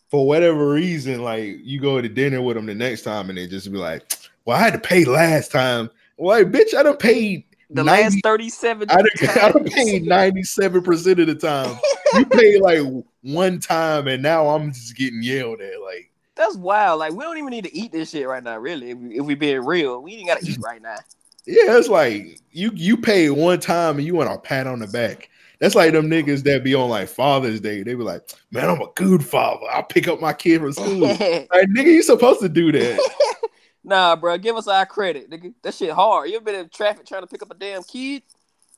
[0.09, 3.47] for whatever reason, like you go to dinner with them the next time, and they
[3.47, 4.03] just be like,
[4.45, 8.03] "Well, I had to pay last time." Well, like, bitch, I done paid The 90
[8.03, 8.91] last thirty-seven.
[8.91, 9.07] I done,
[9.43, 11.79] I done paid ninety seven percent of the time.
[12.15, 12.81] You paid like
[13.23, 15.81] one time, and now I'm just getting yelled at.
[15.83, 17.01] Like, That's wild.
[17.01, 18.59] Like we don't even need to eat this shit right now.
[18.59, 20.97] Really, if we, if we being real, we ain't gotta eat right now.
[21.47, 24.87] yeah, it's like you you paid one time, and you want a pat on the
[24.87, 25.29] back.
[25.59, 27.83] That's like them niggas that be on like Father's Day.
[27.83, 29.67] They be like, "Man, I'm a good father.
[29.73, 33.11] I'll pick up my kid from school." like, nigga, you supposed to do that.
[33.85, 35.53] nah, bro, give us our credit, nigga.
[35.63, 36.31] That shit hard.
[36.31, 38.23] You ever been in traffic trying to pick up a damn kid?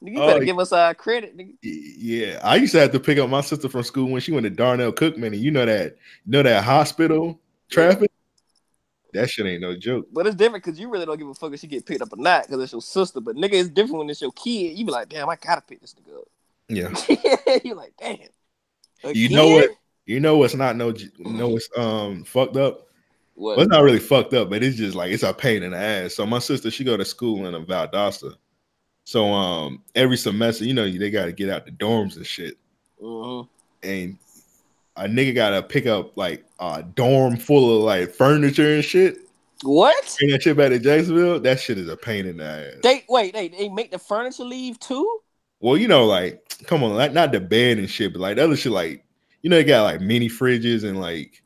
[0.02, 1.54] Nigga, you Oh, better give us our credit, nigga.
[1.62, 4.44] Yeah, I used to have to pick up my sister from school when she went
[4.44, 7.38] to Darnell Cookman, and you know that, you know that hospital
[7.68, 8.10] traffic.
[9.12, 10.06] That shit ain't no joke.
[10.12, 12.12] But it's different because you really don't give a fuck if she get picked up
[12.12, 13.20] or not because it's your sister.
[13.20, 14.78] But nigga, it's different when it's your kid.
[14.78, 16.28] You be like, damn, I gotta pick this nigga up.
[16.70, 16.94] Yeah.
[17.64, 18.18] You're like, damn.
[19.12, 19.70] You know what?
[20.06, 22.86] You know what's not no you know what's um fucked up?
[23.34, 23.56] What?
[23.56, 25.78] Well, it's not really fucked up, but it's just like it's a pain in the
[25.78, 26.14] ass.
[26.14, 28.34] So my sister, she go to school in a Valdosta.
[29.04, 32.56] So um every semester, you know, they gotta get out the dorms and shit.
[33.02, 33.48] Mhm.
[33.82, 34.18] And
[34.96, 39.18] a nigga gotta pick up like a dorm full of like furniture and shit.
[39.62, 40.16] What?
[40.18, 41.40] Bring that shit back to Jacksonville.
[41.40, 42.80] That shit is a pain in the ass.
[42.82, 45.20] They wait, they they make the furniture leave too?
[45.60, 48.44] Well, you know, like, come on, like not the bed and shit, but like the
[48.44, 49.04] other shit, like,
[49.42, 51.42] you know, they got like mini fridges and like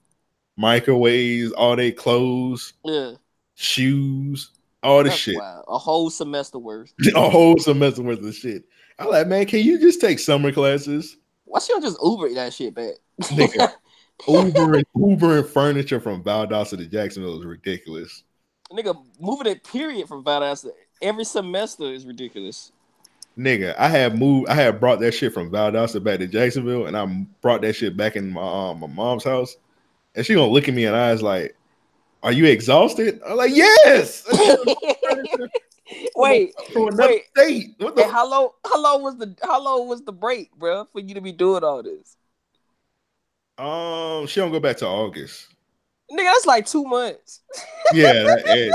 [0.56, 3.12] microwaves, all their clothes, Yeah.
[3.54, 4.50] shoes,
[4.82, 5.36] all the shit.
[5.36, 5.64] wild.
[5.68, 6.92] A whole semester worth.
[7.14, 8.64] a whole semester worth of shit.
[8.98, 11.16] I'm like, man, can you just take summer classes?
[11.44, 12.94] Why she don't just Uber that shit back?
[13.22, 13.72] Nigga,
[14.28, 18.22] Uber and Uber and furniture from Valdosta to Jacksonville is ridiculous.
[18.72, 20.70] Nigga, moving it period from Valdosta
[21.02, 22.72] every semester is ridiculous.
[23.36, 26.96] Nigga, I had moved, I had brought that shit from Valdosta back to Jacksonville, and
[26.96, 27.04] I
[27.40, 29.56] brought that shit back in my um, my mom's house,
[30.14, 31.56] and she gonna look at me and eyes like,
[32.22, 34.24] "Are you exhausted?" I'm like, "Yes."
[36.16, 37.24] Wait, wait.
[37.36, 37.74] state.
[37.78, 38.50] What the how long?
[38.64, 39.36] How long was the?
[39.42, 42.16] How long was the break, bro, for you to be doing all this?
[43.58, 45.48] Um, she don't go back to August.
[46.10, 47.42] Nigga, that's like two months.
[47.92, 48.72] Yeah, and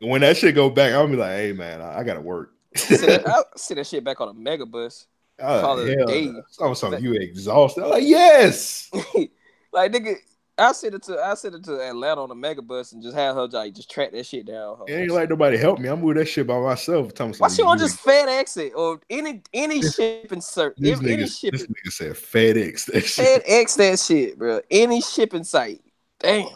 [0.00, 2.96] when that shit go back, I'll be like, "Hey man, I, I gotta work." See
[3.06, 5.06] that, I'll see that shit back on a Megabus.
[5.38, 6.26] Oh, Call it a hell day.
[6.26, 6.42] no.
[6.48, 7.84] Some something you exhausted.
[7.84, 8.90] I'm like, yes.
[9.72, 10.16] like nigga,
[10.58, 13.34] I sent it to I sent it to Atlanta on a Megabus and just had
[13.34, 14.78] her like just track that shit down.
[14.88, 15.90] It ain't like nobody help me.
[15.90, 17.08] I moved that shit by myself.
[17.08, 20.96] Me Why something she don't just FedEx it or any any shipping This any, any
[20.98, 22.86] nigga, shipping this nigga said FedEx.
[22.86, 23.44] That shit.
[23.44, 24.60] FedEx that shit, bro.
[24.70, 25.82] Any shipping site.
[26.20, 26.48] Damn.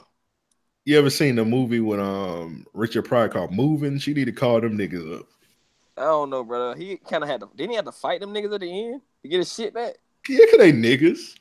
[0.87, 3.99] You ever seen the movie with um Richard Pryor called Moving?
[3.99, 5.27] She need to call them niggas up.
[6.01, 6.79] I don't know, brother.
[6.79, 7.51] He kind of had to.
[7.55, 9.95] Didn't he have to fight them niggas at the end to get his shit back?
[10.29, 11.35] Yeah, cause they niggas.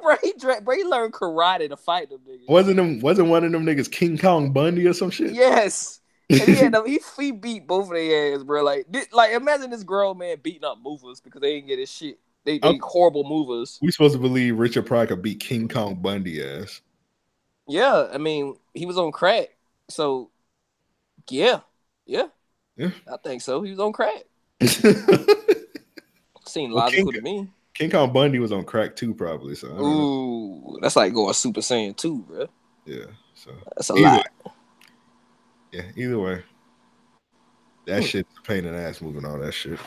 [0.00, 2.48] bro, he dra- bro, he learned karate to fight them niggas.
[2.48, 3.00] Wasn't them?
[3.00, 5.32] Wasn't one of them niggas King Kong Bundy or some shit?
[5.32, 6.00] Yes.
[6.30, 8.62] And he had to, he, he beat both of their ass, bro.
[8.62, 11.90] Like, thi- like imagine this grown man beating up movers because they didn't get his
[11.90, 12.18] shit.
[12.44, 13.78] They, they horrible movers.
[13.82, 16.80] We supposed to believe Richard Pryor could beat King Kong Bundy ass.
[17.66, 19.48] Yeah, I mean, he was on crack.
[19.88, 20.30] So,
[21.28, 21.60] yeah,
[22.06, 22.28] yeah,
[22.76, 22.90] Yeah.
[23.12, 23.62] I think so.
[23.62, 24.24] He was on crack.
[26.46, 27.48] Seemed Well, logical King- to me.
[27.74, 29.56] King Kong Bundy was on crack too, probably.
[29.56, 29.88] So I don't know.
[29.88, 32.46] Ooh, that's like going Super Saiyan 2, bro.
[32.86, 33.06] yeah.
[33.34, 34.26] So That's a Either lot.
[35.72, 35.82] yeah.
[35.96, 36.42] Either way,
[37.86, 38.06] that hmm.
[38.06, 39.78] shit's a pain in the ass moving all that shit.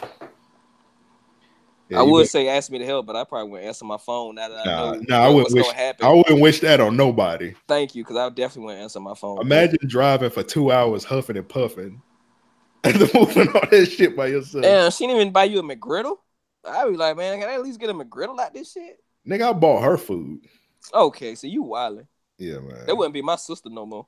[1.87, 4.35] Yeah, I would say ask me to help, but I probably wouldn't answer my phone
[4.35, 5.63] now that I Nah, know nah, I wouldn't what's wish.
[5.63, 6.05] going to happen.
[6.05, 7.53] I wouldn't wish that on nobody.
[7.69, 9.39] Thank you, because I definitely wouldn't answer my phone.
[9.39, 12.01] Imagine driving for two hours, huffing and puffing,
[12.83, 14.63] and then moving all that shit by yourself.
[14.63, 16.17] Damn, she didn't even buy you a McGriddle.
[16.65, 18.99] I'd be like, man, can I at least get a McGriddle out this shit?
[19.27, 20.41] Nigga, I bought her food.
[20.93, 22.07] Okay, so you wildin'.
[22.37, 22.85] Yeah, man.
[22.85, 24.07] That wouldn't be my sister no more.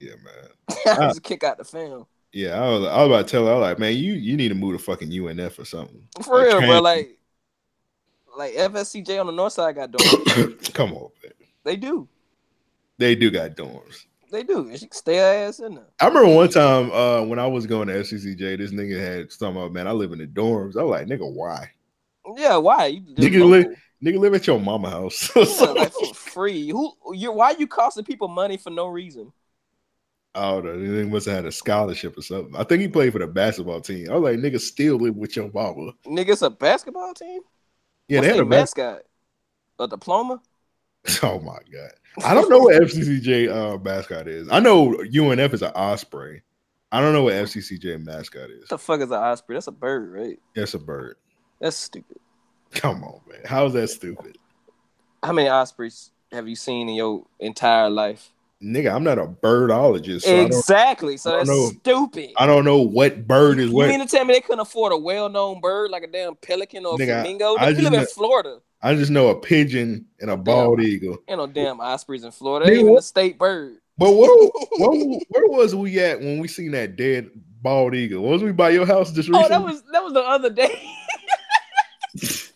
[0.00, 0.76] Yeah, man.
[0.86, 2.06] I just kick out the fam.
[2.32, 4.36] Yeah, I was, I was about to tell her, I was like, man, you you
[4.36, 6.02] need to move to fucking UNF or something.
[6.22, 6.80] For real, bro.
[6.80, 7.18] Like,
[8.36, 10.72] like FSCJ on the north side got dorms.
[10.74, 11.32] come on, man.
[11.64, 12.08] they do.
[12.98, 14.04] They do got dorms.
[14.30, 14.68] They do.
[14.68, 15.86] And she stay her ass in there.
[16.00, 19.56] I remember one time uh, when I was going to FCCJ, this nigga had something
[19.62, 20.76] about, man, I live in the dorms.
[20.76, 21.70] I was like, nigga, why?
[22.36, 22.86] Yeah, why?
[22.86, 23.66] You Nigga live,
[24.04, 25.30] nigga live at your mama house.
[25.36, 26.68] Yeah, like for free.
[26.70, 29.32] Who you why you costing people money for no reason?
[30.34, 32.54] Oh, no, he must have had a scholarship or something.
[32.56, 34.10] I think he played for the basketball team.
[34.10, 35.92] I was like, nigga, still live with your mama.
[36.04, 37.40] Nigga, it's a basketball team?
[38.08, 39.02] Yeah, What's they had a bas- mascot?
[39.78, 40.42] A diploma?
[41.22, 41.92] Oh my god,
[42.24, 44.48] I don't know what FCCJ uh, mascot is.
[44.50, 46.42] I know UNF is an osprey.
[46.90, 48.62] I don't know what FCCJ mascot is.
[48.62, 49.56] What the fuck is an osprey?
[49.56, 50.38] That's a bird, right?
[50.54, 51.16] That's a bird.
[51.60, 52.18] That's stupid.
[52.72, 53.40] Come on, man.
[53.44, 54.38] How's that stupid?
[55.22, 58.32] How many ospreys have you seen in your entire life?
[58.62, 60.22] Nigga, I'm not a birdologist.
[60.22, 61.16] So exactly.
[61.18, 61.68] So that's know.
[61.68, 62.30] stupid.
[62.38, 63.84] I don't know what bird is You what.
[63.84, 66.86] You mean to tell me they couldn't afford a well-known bird like a damn pelican
[66.86, 67.56] or Nigga, flamingo?
[67.56, 68.58] I you just live in Florida.
[68.82, 71.18] I just know a pigeon and a bald eagle.
[71.28, 72.66] Ain't no damn ospreys in Florida.
[72.66, 73.78] They Nigga, even a state bird.
[73.98, 74.48] But where,
[74.78, 77.30] where, where was we at when we seen that dead
[77.62, 78.22] bald eagle?
[78.22, 79.56] Was we by your house just oh, recently?
[79.56, 79.92] Oh, recently?
[79.92, 80.92] that was that was the other day.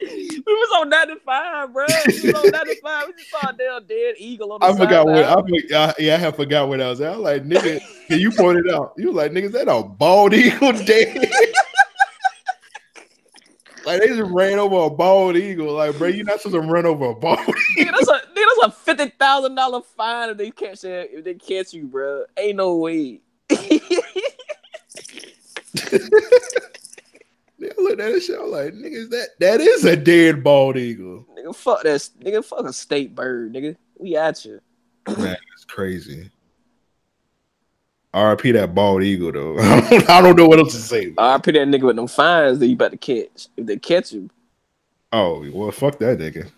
[0.00, 1.86] we was on 95, bro.
[2.06, 3.06] We was on 95.
[3.06, 5.28] We just saw a damn dead eagle on the I side forgot of what I,
[5.28, 5.48] house.
[5.48, 7.12] for- I yeah I have forgot what I was at.
[7.12, 8.94] I was like, nigga, can you point it out?
[8.96, 11.30] You was like, nigga, is that a bald eagle dead?
[13.84, 15.74] Like they just ran over a bald eagle.
[15.74, 17.38] Like, bro, you're not supposed to run over a bald
[17.78, 21.24] Nigga, that's a nigga, that's a fifty thousand dollar fine if they catch that if
[21.24, 22.24] they catch you, bro.
[22.36, 23.20] Ain't no way.
[27.62, 28.40] They look at that shit.
[28.40, 31.24] I'm like, nigga, is that that is a dead bald eagle.
[31.38, 32.08] Nigga, fuck that.
[32.20, 33.76] Nigga, fuck a state bird, nigga.
[34.00, 34.60] We at you.
[35.06, 36.28] Man, it's crazy.
[38.14, 39.58] RP that bald eagle though.
[39.58, 41.10] I don't, know what else to say.
[41.10, 43.48] Put that nigga with them fines that you about to catch.
[43.56, 44.28] If they catch you,
[45.12, 46.50] Oh well, fuck that nigga.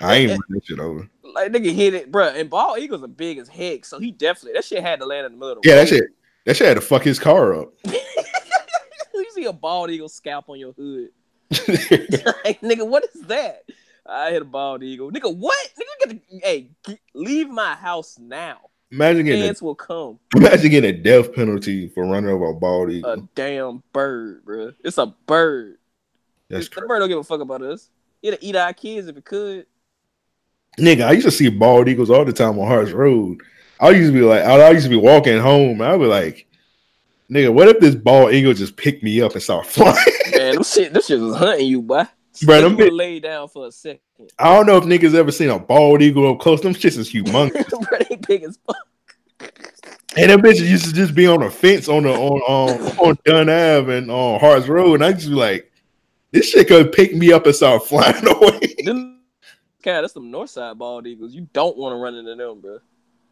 [0.00, 1.08] I ain't running that shit over.
[1.22, 2.26] like nigga hit it, bro.
[2.28, 5.26] And bald eagles are big as heck, so he definitely that shit had to land
[5.26, 5.60] in the middle.
[5.64, 6.04] Yeah, that shit.
[6.44, 7.72] That shit had to fuck his car up.
[7.84, 11.10] you see a bald eagle scalp on your hood.
[11.50, 13.64] like, nigga, what is that?
[14.04, 15.10] I hit a bald eagle.
[15.10, 15.56] Nigga, what?
[15.78, 16.68] Nigga, get the, hey,
[17.14, 18.58] leave my house now.
[18.92, 20.18] Imagine getting Fans a, will come.
[20.36, 23.10] imagine getting a death penalty for running over a bald eagle.
[23.12, 24.72] A damn bird, bro.
[24.84, 25.78] It's a bird.
[26.48, 27.90] That's the bird don't give a fuck about us.
[28.22, 29.66] It'll eat our kids if it could.
[30.78, 33.40] Nigga, I used to see bald eagles all the time on Harts Road.
[33.80, 35.80] I used to be like, I used to be walking home.
[35.80, 36.46] and I'd be like,
[37.30, 39.96] nigga, what if this bald eagle just picked me up and start flying?
[40.32, 42.04] Man, them shit, this shit was hunting you, boy.
[42.44, 44.00] Bro, them bit- laid down for a second.
[44.38, 46.60] I don't know if niggas ever seen a bald eagle up close.
[46.60, 47.68] Them shits is humongous.
[47.70, 47.98] Bro,
[48.28, 48.76] big as fuck.
[50.16, 53.18] and them bitches used to just be on a fence on the on on, on
[53.24, 54.94] Dunn Ave and on Harts Road.
[54.94, 55.70] And I just be like,
[56.32, 58.74] this shit could pick me up and start flying away.
[59.82, 61.32] God, that's some north side bald eagles.
[61.32, 62.78] You don't want to run into them, bro.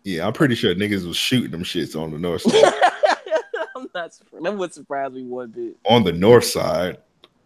[0.04, 2.72] Yeah, I'm pretty sure niggas was shooting them shits on the north side.
[3.76, 4.44] I'm not surprised.
[4.44, 5.76] That would surprise me one bit.
[5.88, 6.98] on the north side.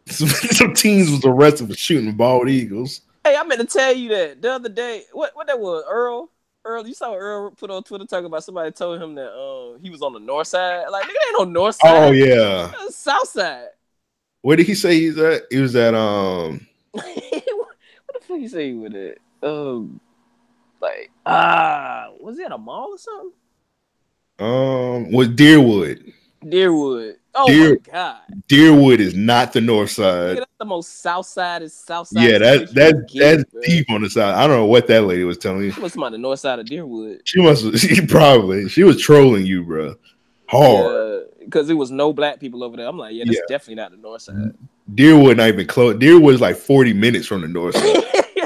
[0.07, 3.03] Some, some teams was arrested for shooting bald eagles.
[3.25, 5.05] Hey, I meant to tell you that the other day.
[5.13, 5.85] What what that was?
[5.89, 6.31] Earl.
[6.69, 9.89] Earl, you saw Earl put on Twitter talking about somebody told him that um he
[9.89, 10.85] was on the north side.
[10.91, 12.09] Like nigga, ain't no north side.
[12.09, 12.71] Oh yeah.
[12.91, 13.69] South side.
[14.43, 15.43] Where did he say he's at?
[15.51, 19.19] He was at um what the fuck you say with it?
[19.43, 20.01] Um,
[20.81, 23.33] like ah, was it at a mall or something?
[24.39, 26.13] um with Deerwood.
[26.45, 27.17] Deerwood.
[27.41, 28.17] Oh Deer- my god.
[28.49, 30.39] Deerwood is not the north side.
[30.39, 32.23] that's the most south side is south side.
[32.29, 33.63] Yeah, that that that's bro.
[33.63, 34.35] deep on the side.
[34.35, 35.71] I don't know what that lady was telling you.
[35.71, 37.21] She was on the north side of Deerwood.
[37.25, 39.95] She must she probably she was trolling you, bro.
[40.49, 41.25] Hard.
[41.41, 42.87] because it was no black people over there.
[42.89, 43.43] I'm like, yeah, that's Yeah.
[43.49, 44.55] definitely not the north side.
[44.95, 45.95] Deerwood not even close.
[45.97, 48.05] Deerwood is like 40 minutes from the north side.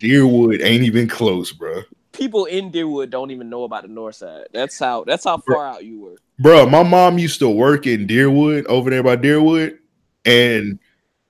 [0.00, 1.82] Deerwood ain't even close, bro.
[2.16, 4.46] People in Deerwood don't even know about the north side.
[4.52, 6.16] That's how that's how far out you were.
[6.38, 9.78] Bro, my mom used to work in Deerwood over there by Deerwood,
[10.24, 10.78] and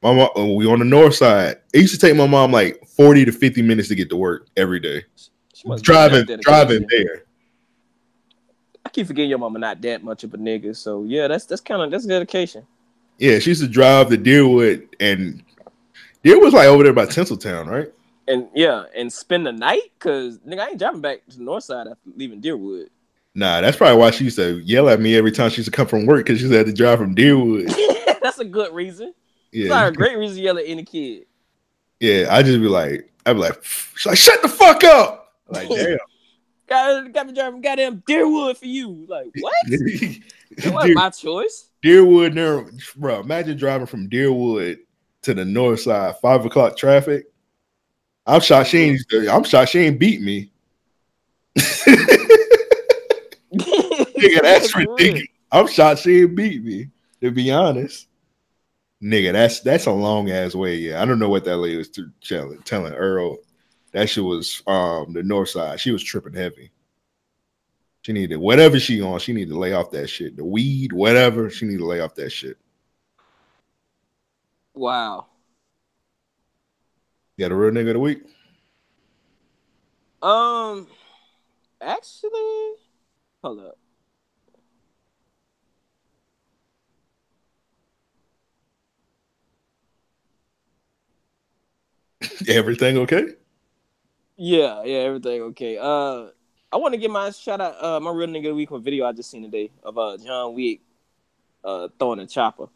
[0.02, 1.56] my mom, uh, we on the north side.
[1.72, 4.48] It used to take my mom like 40 to 50 minutes to get to work
[4.56, 5.04] every day.
[5.54, 7.24] She Driving, driving there.
[8.84, 10.76] I keep forgetting your mama not that much of a nigga.
[10.76, 12.66] So yeah, that's that's kind of that's dedication.
[13.18, 15.42] Yeah, she used to drive to Deerwood, and
[16.22, 17.92] Deerwood's like over there by Tinseltown, right?
[18.28, 21.64] And yeah, and spend the night because nigga, I ain't driving back to the north
[21.64, 22.88] side after leaving Deerwood.
[23.34, 25.76] Nah, that's probably why she used to yell at me every time she used to
[25.76, 27.72] come from work because she had to drive from Deerwood.
[28.22, 29.14] that's a good reason.
[29.52, 31.26] Yeah, not a great reason to yell at any kid.
[32.00, 32.26] yeah.
[32.30, 35.34] I just be like, I'd be like, she's like, shut the fuck up.
[35.48, 35.98] Like, damn.
[36.66, 39.06] Got got me driving goddamn Deerwood for you.
[39.08, 39.54] Like what?
[40.58, 41.68] That wasn't my choice.
[41.84, 42.64] Deerwood, near,
[42.96, 43.20] bro.
[43.20, 44.78] Imagine driving from Deerwood
[45.22, 47.26] to the north side, five o'clock traffic.
[48.26, 49.00] I'm shocked she ain't.
[49.30, 50.50] I'm shocked she ain't beat me.
[53.54, 55.28] Nigga, that's ridiculous.
[55.52, 56.90] I'm shocked she ain't beat me.
[57.22, 58.08] To be honest,
[59.02, 60.76] nigga, that's that's a long ass way.
[60.76, 61.90] Yeah, I don't know what that lady was
[62.22, 63.38] telling, telling Earl.
[63.92, 65.80] That shit was um the north side.
[65.80, 66.70] She was tripping heavy.
[68.02, 69.18] She needed whatever she on.
[69.18, 70.36] She needed to lay off that shit.
[70.36, 71.50] The weed, whatever.
[71.50, 72.58] She needed to lay off that shit.
[74.74, 75.26] Wow.
[77.36, 78.22] You got a real nigga of the week.
[80.22, 80.86] Um,
[81.82, 82.72] actually,
[83.42, 83.78] hold up.
[92.48, 93.34] Everything okay?
[94.38, 95.76] Yeah, yeah, everything okay.
[95.78, 96.28] Uh,
[96.72, 98.78] I want to give my shout out, uh, my real nigga of the week for
[98.78, 100.80] video I just seen today of uh John Wick,
[101.64, 102.66] uh, throwing a chopper.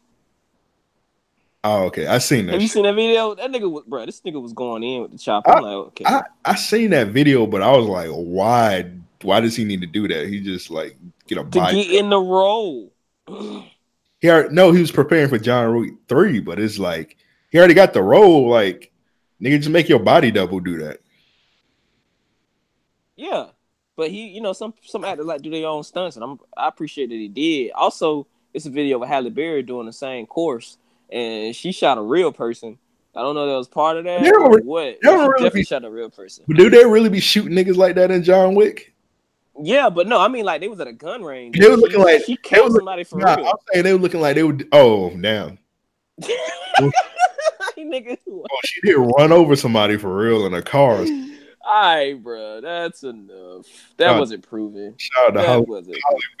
[1.63, 2.07] Oh, okay.
[2.07, 2.53] I seen that.
[2.53, 3.35] Have you seen that video?
[3.35, 4.05] That nigga was, bro.
[4.05, 5.51] This nigga was going in with the chopper.
[5.51, 6.05] I'm like, okay.
[6.05, 8.91] I, I seen that video, but I was like, why?
[9.21, 10.27] Why does he need to do that?
[10.27, 10.97] He just like
[11.27, 11.83] get a to body.
[11.83, 12.91] get in the role.
[14.21, 17.17] He already, no, he was preparing for John Wick three, but it's like
[17.49, 18.47] he already got the role.
[18.47, 18.91] Like,
[19.41, 20.99] nigga, just make your body double do that.
[23.15, 23.47] Yeah,
[23.95, 26.67] but he, you know, some some actors like do their own stunts, and I'm I
[26.67, 27.71] appreciate that he did.
[27.71, 30.77] Also, it's a video of Halle Berry doing the same course,
[31.11, 32.77] and she shot a real person.
[33.15, 34.83] I don't know if that was part of that They don't or what.
[34.83, 36.45] they don't She really definitely be- shot a real person.
[36.47, 38.93] But do they really be shooting niggas like that in John Wick?
[39.61, 41.57] Yeah, but no, I mean like they was at a gun range.
[41.59, 43.47] They were She- looking like she killed was somebody for Nah, real.
[43.47, 44.67] I'm saying they were looking like they would.
[44.71, 45.57] Oh, damn.
[47.77, 50.97] Nigga, Oh, she did run over somebody for real in a car.
[50.97, 51.05] all
[51.65, 53.65] right, bro, that's enough.
[53.97, 54.19] That God.
[54.19, 54.93] wasn't proven.
[54.97, 55.65] Shout out to Halle.
[55.65, 55.83] Halle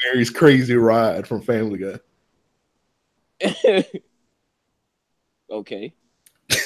[0.03, 1.99] Berry's crazy ride from Family
[3.39, 3.83] Guy.
[5.51, 5.93] okay.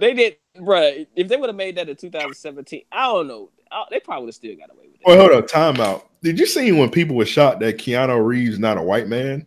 [0.00, 1.04] they did, bro.
[1.16, 3.50] If they would have made that in 2017, I don't know.
[3.70, 5.06] I- They probably would have still got away with it.
[5.06, 6.08] Wait, hold up, time out.
[6.22, 9.46] Did you see when people were shot that Keanu Reeves not a white man?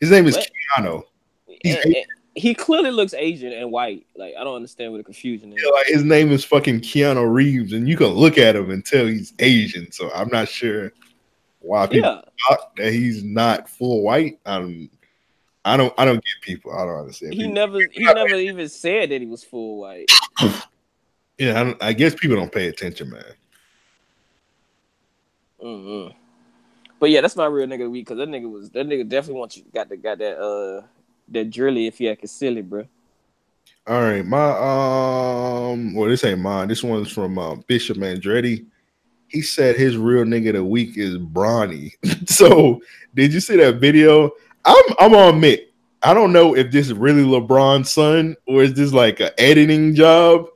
[0.00, 0.50] His name is What?
[0.78, 1.02] Keanu.
[1.64, 1.96] And- and
[2.34, 4.04] he clearly looks Asian and white.
[4.14, 5.62] Like I don't understand what the confusion is.
[5.64, 8.84] Yeah, like his name is fucking Keanu Reeves, and you can look at him and
[8.84, 9.90] tell he's Asian.
[9.90, 10.92] So I'm not sure
[11.60, 14.38] why people Yeah, thought that he's not full white.
[14.44, 14.90] I don't,
[15.66, 16.72] I don't, I don't get people.
[16.72, 17.34] I don't understand.
[17.34, 17.54] he people.
[17.54, 20.10] never he never even said that he was full white.
[21.38, 23.24] yeah, I, I guess people don't pay attention, man.
[25.60, 26.14] mm
[27.00, 29.08] But yeah, that's my real nigga of the week because that nigga was that nigga
[29.08, 30.86] definitely wants you got the got that uh
[31.28, 32.86] that drilly if you act silly, bro.
[33.88, 36.68] All right, my um, well, this ain't mine.
[36.68, 38.66] This one's from uh, Bishop Andretti.
[39.28, 41.92] He said his real nigga of the week is Bronny.
[42.28, 42.80] so,
[43.14, 44.30] did you see that video?
[44.66, 48.74] I'm I'm gonna admit, I don't know if this is really LeBron's son or is
[48.74, 50.46] this like an editing job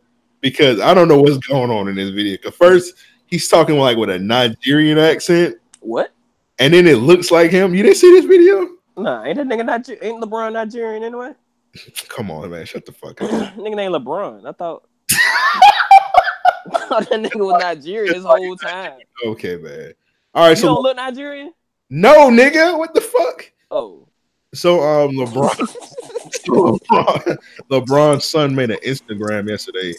[0.41, 2.37] because I don't know what's going on in this video.
[2.39, 2.95] Cause first
[3.27, 6.13] he's talking like with a Nigerian accent, What?
[6.59, 7.75] and then it looks like him.
[7.75, 8.69] You didn't see this video?
[8.97, 11.33] Nah, ain't that nigga not ain't LeBron Nigerian anyway?
[12.09, 13.31] Come on, man, shut the fuck up.
[13.57, 14.45] nigga named LeBron.
[14.47, 18.99] I thought I thought that nigga was Nigerian this whole time.
[19.25, 19.93] Okay, man.
[20.35, 21.53] All right, You so don't look Nigerian?
[21.91, 23.51] no, nigga, what the fuck?
[23.71, 24.09] Oh.
[24.55, 25.51] So um LeBron,
[26.49, 27.39] LeBron
[27.71, 29.95] LeBron's son made an Instagram yesterday.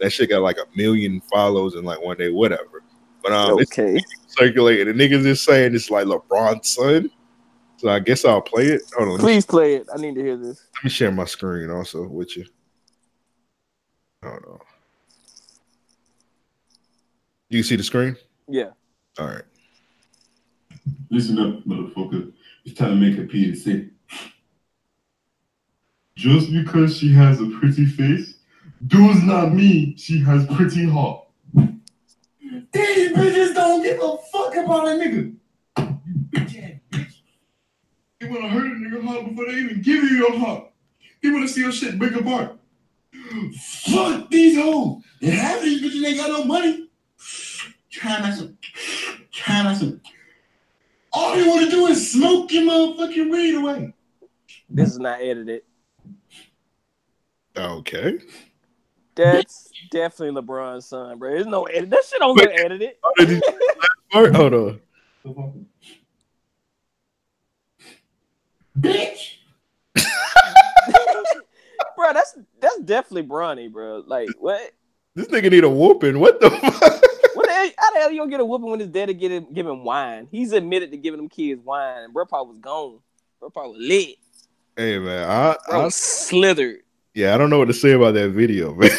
[0.00, 2.82] That shit got like a million follows in like one day, whatever.
[3.22, 4.00] But um it's okay.
[4.26, 4.96] circulating.
[4.96, 7.10] The niggas is saying it's like LeBron's son.
[7.76, 8.82] So I guess I'll play it.
[8.96, 9.18] Hold on.
[9.18, 9.86] Please play it.
[9.92, 10.66] I need to hear this.
[10.76, 12.46] let me share my screen also with you.
[14.24, 14.58] Hold on.
[17.48, 18.16] You see the screen?
[18.48, 18.70] Yeah.
[19.18, 19.42] All right.
[21.10, 22.32] Listen up, motherfucker.
[22.64, 23.86] It's time to make a PSA.
[26.14, 28.34] Just because she has a pretty face,
[28.86, 31.26] does not mean she has pretty heart.
[31.54, 35.34] These bitches don't give a fuck about a nigga.
[35.78, 37.14] You bitch bitch.
[38.20, 40.70] They wanna hurt a nigga heart before they even give you your heart.
[41.22, 42.58] They wanna see your shit break apart.
[43.56, 45.02] Fuck these hoes.
[45.22, 46.88] Half of these bitches ain't got no money.
[47.90, 48.54] Try not to.
[49.32, 50.00] Try not to.
[51.22, 53.94] All they want to do is smoke your motherfucking weed away.
[54.68, 55.62] This is not edited.
[57.56, 58.18] Okay.
[59.14, 61.30] That's definitely LeBron's son, bro.
[61.30, 61.90] There's no edit.
[61.90, 62.94] That shit don't get edited.
[64.12, 64.80] Hold on.
[68.80, 69.36] Bitch.
[71.96, 74.02] bro, that's that's definitely Bronny, bro.
[74.04, 74.72] Like what?
[75.14, 76.18] This nigga need a whooping.
[76.18, 77.11] What the fuck?
[77.62, 79.66] Hell, how the hell you gonna get a whooping when his daddy get him give
[79.66, 80.28] him wine?
[80.30, 82.12] He's admitted to giving them kids wine.
[82.12, 82.98] Bro probably was gone.
[83.40, 84.16] Bro probably was lit.
[84.76, 86.80] Hey man, I, Bro I slithered.
[87.14, 88.90] yeah, I don't know what to say about that video, man.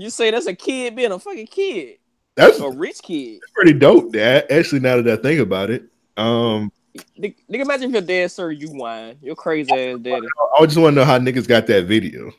[0.00, 1.98] You say that's a kid being a fucking kid.
[2.36, 3.40] That's A rich kid.
[3.54, 4.12] pretty dope.
[4.12, 5.84] That actually, now that I think about it,
[6.16, 6.72] um,
[7.18, 9.16] Nigga, nigga, imagine if your dad served you wine.
[9.22, 10.26] Your crazy ass daddy.
[10.58, 12.32] I just want to know how niggas got that video.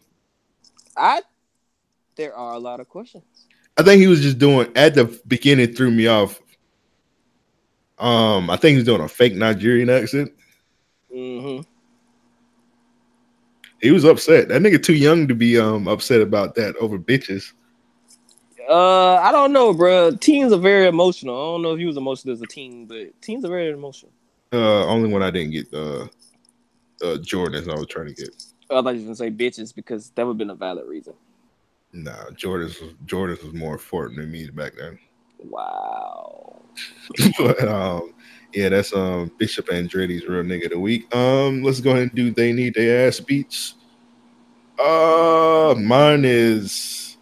[0.97, 1.21] I
[2.15, 3.23] there are a lot of questions.
[3.81, 6.39] I think he was just doing at the beginning threw me off.
[7.97, 10.31] Um, I think he was doing a fake Nigerian accent.
[11.11, 11.63] Mm-hmm.
[13.81, 14.49] He was upset.
[14.49, 17.53] That nigga too young to be um upset about that over bitches.
[18.69, 20.11] Uh, I don't know, bro.
[20.11, 21.35] Teens are very emotional.
[21.35, 24.11] I don't know if he was emotional as a teen, but teens are very emotional.
[24.53, 28.29] Uh, only when I didn't get uh, uh Jordans, I was trying to get.
[28.69, 31.15] I thought you was gonna say bitches because that would have been a valid reason.
[31.93, 34.97] Nah, Jordans was Jordans was more important than me back then.
[35.37, 36.61] Wow.
[37.37, 38.13] but um,
[38.53, 41.13] yeah, that's um Bishop Andretti's real nigga of the week.
[41.15, 43.75] Um, let's go ahead and do they need their ass beats.
[44.79, 47.17] Uh, mine is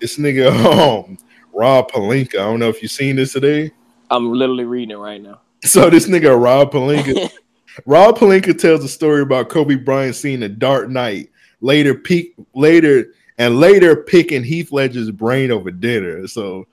[0.00, 0.50] this nigga
[1.06, 1.18] um
[1.52, 2.34] Rob Pelinka.
[2.34, 3.72] I don't know if you've seen this today.
[4.10, 5.40] I'm literally reading it right now.
[5.64, 7.30] So this nigga Rob Pelinka,
[7.86, 13.12] Rob Pelinka tells a story about Kobe Bryant seeing a Dark Knight later peak later
[13.38, 16.26] and later picking Heath Ledger's brain over dinner.
[16.26, 16.66] So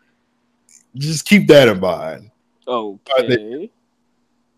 [0.96, 2.32] just keep that in mind.
[2.68, 3.72] Oh, okay.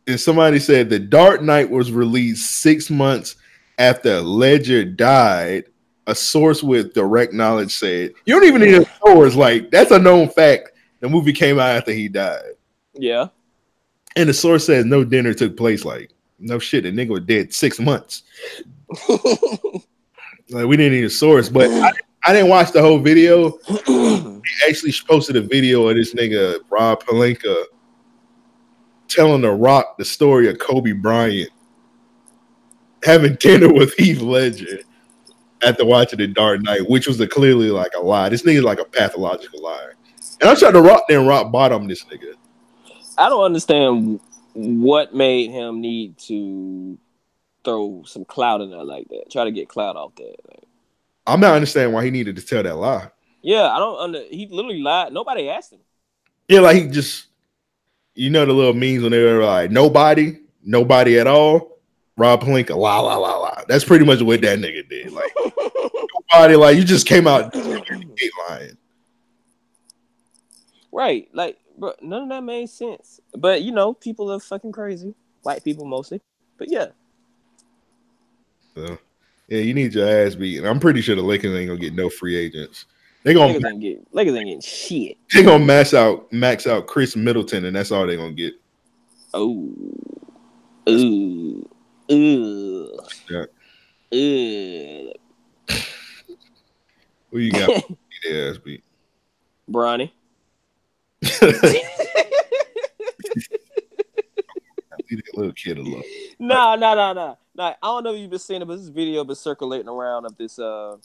[0.08, 3.38] And somebody said the Dark Knight was released six months
[3.78, 5.66] after Ledger died.
[6.08, 9.36] A source with direct knowledge said, "You don't even need a source.
[9.36, 10.72] Like that's a known fact.
[11.00, 12.56] The movie came out after he died."
[12.94, 13.28] Yeah.
[14.18, 17.54] And the source says no dinner took place like no shit, the nigga was dead
[17.54, 18.24] six months.
[20.54, 21.92] like we didn't need a source, but I,
[22.26, 23.58] I didn't watch the whole video.
[23.86, 27.66] he actually posted a video of this nigga Rob Pelinka
[29.08, 31.50] telling The Rock the story of Kobe Bryant
[33.04, 34.80] having dinner with Heath Ledger
[35.66, 38.30] after watching The Dark Knight, which was a clearly like a lie.
[38.30, 39.96] This nigga's like a pathological liar.
[40.42, 42.34] And I tried to rock then rock bottom this nigga.
[43.18, 44.20] I don't understand
[44.54, 46.98] what made him need to
[47.64, 49.32] throw some cloud in there like that.
[49.32, 50.36] Try to get cloud off that.
[50.50, 50.64] Like,
[51.26, 53.10] I'm not understanding why he needed to tell that lie.
[53.42, 54.24] yeah, I don't under.
[54.30, 55.14] He literally lied.
[55.14, 55.80] Nobody asked him.
[56.50, 57.28] Yeah, like he just,
[58.16, 61.78] you know, the little memes when they were like, nobody, nobody at all.
[62.16, 63.64] Rob Pelinka, la la la la.
[63.68, 65.12] That's pretty much what that nigga did.
[65.12, 65.32] Like,
[66.32, 68.78] nobody, like, you just came out lying.
[70.92, 73.20] Right, like, bro, none of that made sense.
[73.36, 75.16] But you know, people are fucking crazy.
[75.42, 76.22] White people mostly.
[76.58, 76.88] But yeah,
[78.76, 78.98] So,
[79.48, 80.58] yeah, you need your ass beat.
[80.58, 82.86] And I'm pretty sure the Lakers ain't gonna get no free agents.
[83.24, 85.18] They gonna niggas ain't get niggas ain't getting shit.
[85.34, 88.54] they gonna max out max out Khris Middleton, and that's all they gonna get.
[89.34, 89.74] Oh,
[90.90, 91.70] ooh,
[92.12, 92.98] ooh,
[93.30, 93.46] Yeah.
[94.14, 95.12] ooh.
[97.32, 97.70] Who you got?
[98.24, 98.84] Their ass beat.
[99.70, 100.12] Bronny.
[101.42, 101.62] Leave
[105.26, 106.04] that little kid alone.
[106.40, 107.38] No, no, no, no.
[107.56, 110.26] No, I don't know if you've been seeing it, but this video been circulating around
[110.26, 110.98] of this uh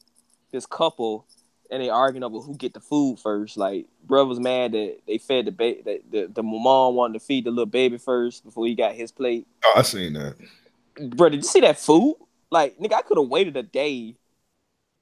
[0.51, 1.26] this couple
[1.70, 3.59] and they arguing over who get the food first.
[3.59, 7.20] Like, bro was mad that they fed the baby that the, the mom wanted to
[7.24, 9.46] feed the little baby first before he got his plate.
[9.64, 10.36] Oh, I seen that.
[11.14, 12.16] Bro, did you see that food?
[12.51, 14.16] Like, nigga, I could have waited a day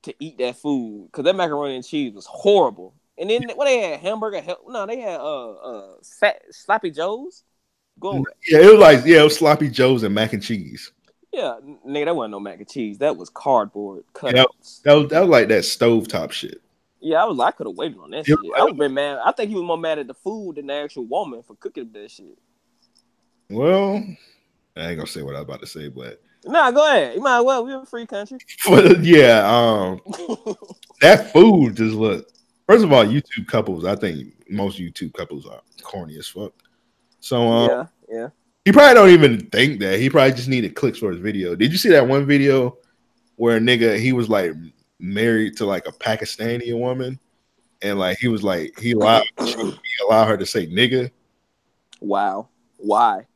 [0.03, 2.95] to eat that food because that macaroni and cheese was horrible.
[3.19, 4.41] And then what they had hamburger?
[4.41, 7.45] hell- No, they had uh uh fat sloppy joes.
[7.99, 10.93] Go Yeah, it was like yeah, it was sloppy joes and mac and cheese.
[11.37, 11.57] Yeah,
[11.87, 12.97] nigga, that wasn't no mac and cheese.
[12.99, 14.83] That was cardboard Yeah, that, cutouts.
[14.83, 16.63] that was that was like that stovetop shit.
[17.01, 17.39] Yeah, I was.
[17.39, 18.53] I could have waited on that Yeah, shit.
[18.57, 19.19] I would have been mad.
[19.23, 21.91] I think he was more mad at the food than the actual woman for cooking
[21.93, 22.39] that shit.
[23.51, 24.03] Well,
[24.77, 27.17] I ain't gonna say what I was about to say, but Nah, go ahead.
[27.17, 27.65] You might as well.
[27.65, 28.39] We're a free country.
[28.69, 30.01] but yeah, um,
[31.03, 32.29] that food just look.
[32.67, 33.85] First of all, YouTube couples.
[33.85, 36.53] I think most YouTube couples are corny as fuck.
[37.21, 38.29] So um, yeah, yeah.
[38.67, 39.99] He probably don't even think that.
[40.01, 41.55] He probably just needed clicks for his video.
[41.55, 42.77] Did you see that one video
[43.37, 44.53] where a nigga he was like
[44.99, 47.19] married to like a Pakistani woman,
[47.81, 49.55] and like he was like he allowed he
[50.07, 51.11] allowed her to say nigga
[52.01, 52.49] Wow.
[52.79, 53.27] Why?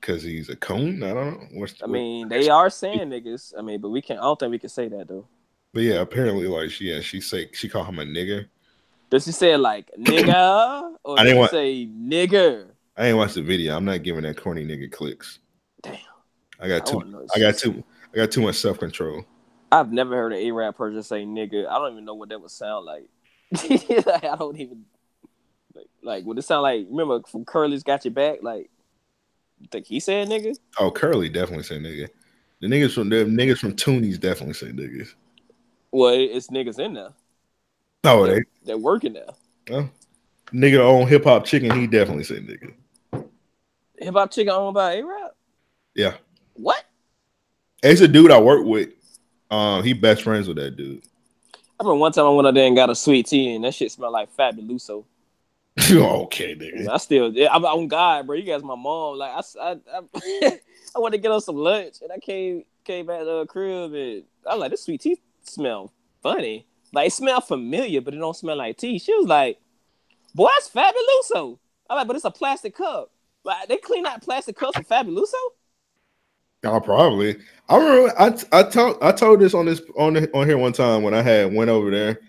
[0.00, 1.02] because he's a coon.
[1.02, 1.60] I don't know.
[1.60, 3.52] What's, I mean, they are saying niggas.
[3.58, 4.18] I mean, but we can't.
[4.18, 5.26] I don't think we can say that though.
[5.74, 8.46] but yeah, apparently like she yeah she say she called him a nigga.
[9.10, 12.69] Does she say like nigga or I does didn't she want- say nigger?
[12.96, 13.76] I ain't watched the video.
[13.76, 15.38] I'm not giving that corny nigga clicks.
[15.82, 15.96] Damn.
[16.60, 17.28] I got I too.
[17.34, 17.82] I got too.
[18.12, 19.24] I got too much self control.
[19.72, 21.68] I've never heard an A-rap person say nigga.
[21.68, 23.04] I don't even know what that would sound like.
[24.06, 24.84] Like, I don't even
[25.74, 28.42] like, like would it sound like remember from Curly's Got Your Back?
[28.42, 28.70] Like
[29.60, 30.56] you think he said nigga?
[30.78, 32.08] Oh, Curly definitely say nigga.
[32.60, 35.14] The niggas from the niggas from Toonies definitely say niggas.
[35.92, 37.12] Well, it's niggas in there.
[38.04, 39.30] Oh, they They're working there.
[39.70, 39.88] oh,
[40.52, 41.70] nigga on hip hop chicken.
[41.78, 42.72] He definitely say nigga.
[44.00, 45.32] Hip Hop Chicken owned by A-rap?
[45.94, 46.14] Yeah,
[46.54, 46.84] What?
[47.82, 48.90] it's a dude I work with.
[49.50, 51.02] Um, he best friends with that dude.
[51.54, 53.74] I remember one time I went up there and got a sweet tea and that
[53.74, 55.04] shit smelled like Fabuloso.
[55.90, 56.88] okay, nigga.
[56.88, 58.36] I still, yeah, I'm on God, bro.
[58.36, 59.16] You guys, my mom.
[59.18, 60.58] Like, I, I, I,
[60.96, 63.94] I wanted to get on some lunch, and I came, came back to the crib,
[63.94, 65.92] and I was like, this sweet tea smell
[66.22, 66.66] funny.
[66.92, 68.98] Like, it smell familiar, but it don't smell like tea.
[68.98, 69.58] She was like,
[70.34, 71.58] boy, that's Fabuloso.
[71.88, 73.10] I'm like, but it's a plastic cup.
[73.44, 75.34] Like, they clean out plastic cups for Fabuloso?
[76.64, 77.36] Oh, probably.
[77.68, 80.72] I remember I I told I told this on this on the, on here one
[80.72, 82.20] time when I had went over there,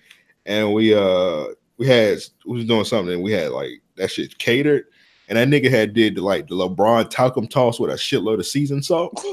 [0.46, 1.48] and we uh
[1.78, 4.86] we had we was doing something and we had like that shit catered,
[5.28, 8.86] and that nigga had did like the LeBron talcum toss with a shitload of seasoned
[8.86, 9.12] salt.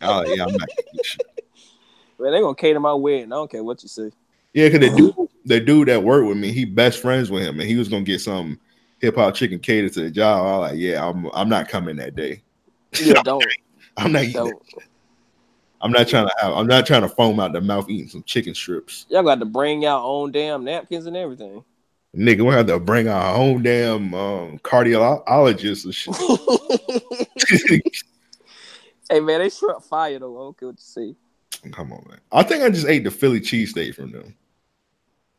[0.00, 0.68] oh yeah, I'm not.
[2.18, 3.32] Man, they gonna cater my wedding.
[3.32, 4.12] I don't care what you say.
[4.54, 7.60] Yeah, because the dude the dude that worked with me, he best friends with him,
[7.60, 8.58] and he was gonna get some
[9.02, 10.46] hip hop chicken catered to the job.
[10.46, 12.42] I'm like, yeah, I'm I'm not coming that day.
[13.00, 13.44] Yeah, don't,
[13.98, 14.52] I'm not eating.
[15.82, 16.52] I'm not trying to have.
[16.54, 19.04] I'm not trying to foam out the mouth eating some chicken strips.
[19.10, 21.64] Y'all got to bring y'all own damn napkins and everything.
[22.16, 27.82] Nigga, we have to bring our own damn um, cardiologist and shit.
[29.12, 30.34] Hey man, they shrimp fire though.
[30.34, 31.14] I don't care what you say.
[31.70, 32.18] Come on, man.
[32.32, 34.34] I think I just ate the Philly cheesesteak from them.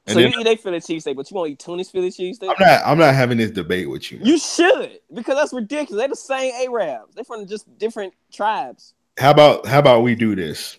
[0.06, 2.50] And so you eat a Philly cheesesteak, but you won't eat Tunis Philly cheesesteak?
[2.50, 4.20] I'm not I'm not having this debate with you.
[4.22, 6.02] You should, because that's ridiculous.
[6.02, 7.16] They're the same Arabs.
[7.16, 8.94] They're from just different tribes.
[9.18, 10.78] How about how about we do this?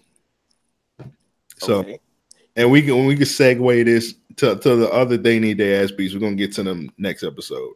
[1.59, 1.99] So Okay.
[2.57, 5.91] and we can we can segue this to, to the other they need their ass
[5.91, 6.13] beats.
[6.13, 7.75] We're gonna get to them next episode.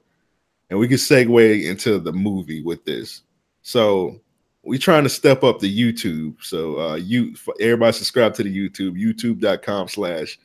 [0.69, 3.23] And we can segue into the movie with this.
[3.63, 4.21] So
[4.65, 6.43] we're trying to step up the YouTube.
[6.43, 10.39] So uh you everybody subscribe to the YouTube, youtube.com slash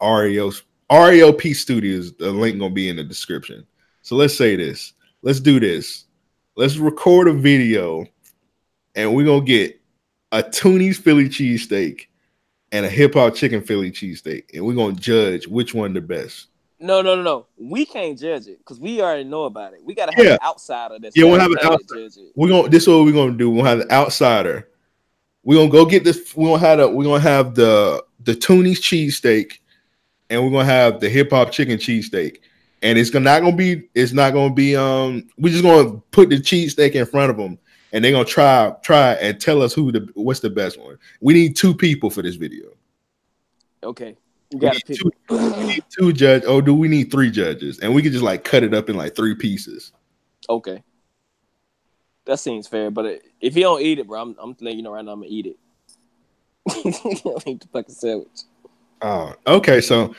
[0.00, 0.52] RAO
[0.90, 2.14] RAOP Studios.
[2.16, 3.66] The link gonna be in the description.
[4.02, 4.92] So let's say this.
[5.22, 6.04] Let's do this.
[6.56, 8.06] Let's record a video
[8.94, 9.80] and we're gonna get
[10.32, 12.06] a Toonies Philly cheesesteak
[12.72, 16.48] and a hip hop chicken Philly cheesesteak, and we're gonna judge which one the best.
[16.78, 17.46] No, no, no, no.
[17.56, 19.80] We can't judge it because we already know about it.
[19.84, 20.32] We gotta have Yeah.
[20.32, 22.08] an outsider that's Yeah, we'll have an outsider.
[22.34, 23.50] We're gonna this is what we're gonna do.
[23.50, 24.68] We'll have the outsider.
[25.42, 26.36] We're gonna go get this.
[26.36, 29.58] We're gonna have the we're gonna have the the Toonies cheesesteak,
[30.30, 32.38] and we're gonna have the hip hop chicken cheesesteak.
[32.82, 36.28] And it's gonna not gonna be it's not gonna be um we're just gonna put
[36.30, 37.58] the cheesesteak in front of them
[37.92, 40.98] and they're gonna try try and tell us who the what's the best one.
[41.20, 42.68] We need two people for this video.
[43.82, 44.16] Okay.
[44.50, 44.98] You We gotta pick.
[44.98, 46.42] two, we need two judge.
[46.46, 47.78] Oh, do we need three judges?
[47.80, 49.92] And we can just like cut it up in like three pieces.
[50.48, 50.82] Okay.
[52.26, 54.82] That seems fair, but it, if you don't eat it, bro, I'm, I'm letting you
[54.82, 55.56] know right now I'm gonna eat it.
[57.24, 58.40] I'll eat the fucking sandwich.
[59.06, 59.80] Oh, okay.
[59.80, 60.16] So,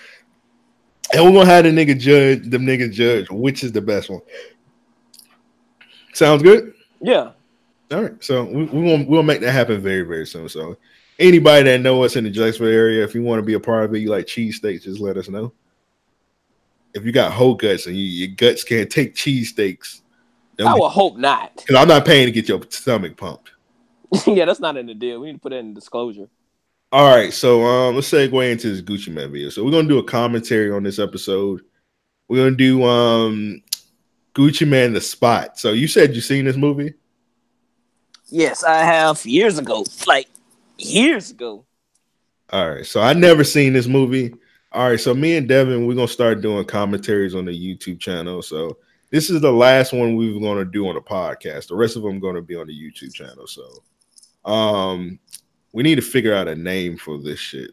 [1.14, 4.22] and we're gonna have the nigga judge the nigga judge which is the best one.
[6.14, 6.74] Sounds good.
[7.02, 7.32] Yeah.
[7.92, 8.24] All right.
[8.24, 10.48] So we we will we'll make that happen very very soon.
[10.48, 10.78] So
[11.20, 13.84] anybody that know us in the Jacksonville area, if you want to be a part
[13.84, 15.52] of it, you like cheesesteaks, just let us know.
[16.94, 20.02] If you got whole guts and you, your guts can't take cheesesteaks,
[20.66, 21.58] I would hope not.
[21.58, 23.52] because I'm not paying to get your stomach pumped.
[24.26, 25.20] yeah, that's not in the deal.
[25.20, 26.30] We need to put that in disclosure.
[26.90, 29.50] All right, so um, let's segue into this Gucci Mane video.
[29.50, 31.62] So we're gonna do a commentary on this episode.
[32.30, 33.62] We're gonna do um
[34.34, 35.60] Gucci Mane the Spot.
[35.60, 36.94] So you said you seen this movie?
[38.28, 39.86] Yes, I have years ago.
[40.06, 40.30] Like
[40.78, 41.66] years ago.
[42.52, 44.34] All right, so I never seen this movie.
[44.72, 48.42] All right, so me and Devin, we're gonna start doing commentaries on the YouTube channel.
[48.42, 48.78] So
[49.10, 51.68] this is the last one we are gonna do on the podcast.
[51.68, 53.46] The rest of them gonna be on the YouTube channel.
[53.46, 53.84] So
[54.50, 55.20] um
[55.74, 57.72] we need to figure out a name for this shit.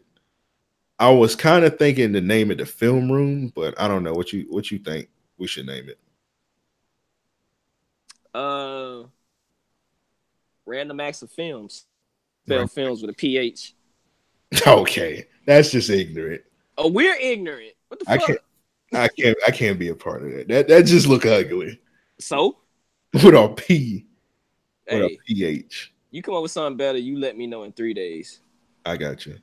[0.99, 4.13] I was kind of thinking to name it the film room, but I don't know
[4.13, 5.99] what you what you think we should name it.
[8.33, 9.07] Uh
[10.65, 11.85] Random Acts of Films.
[12.45, 12.69] Spell Right.
[12.69, 13.75] films with a PH.
[14.67, 16.41] Okay, that's just ignorant.
[16.77, 17.73] Oh, we're ignorant.
[17.87, 18.27] What the I fuck?
[18.27, 18.39] can't
[18.93, 20.47] I can't I can't be a part of that.
[20.47, 21.79] That that just look ugly.
[22.19, 22.57] So,
[23.13, 24.05] With a P,
[24.89, 25.93] with hey, a PH.
[26.15, 28.39] You come up with something better, you let me know in three days.
[28.85, 29.37] I got you.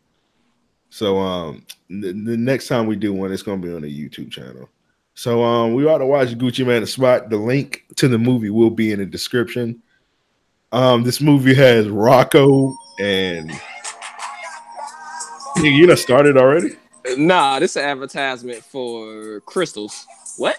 [0.89, 4.31] So um the, the next time we do one, it's gonna be on the YouTube
[4.31, 4.71] channel.
[5.13, 7.29] So um we ought to watch Gucci Mane the Spot.
[7.29, 9.83] The link to the movie will be in the description.
[10.73, 13.51] Um this movie has Rocco and
[15.59, 16.71] Nigga, you done started already?
[17.19, 20.07] Nah, this is an advertisement for Krystals.
[20.39, 20.59] What?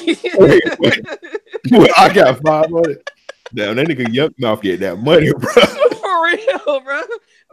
[0.00, 1.06] Wait, wait.
[1.70, 3.10] Well, I got five on it.
[3.54, 5.52] Damn, that nigga Yukmouth get that money, bro.
[5.52, 7.02] For real, bro.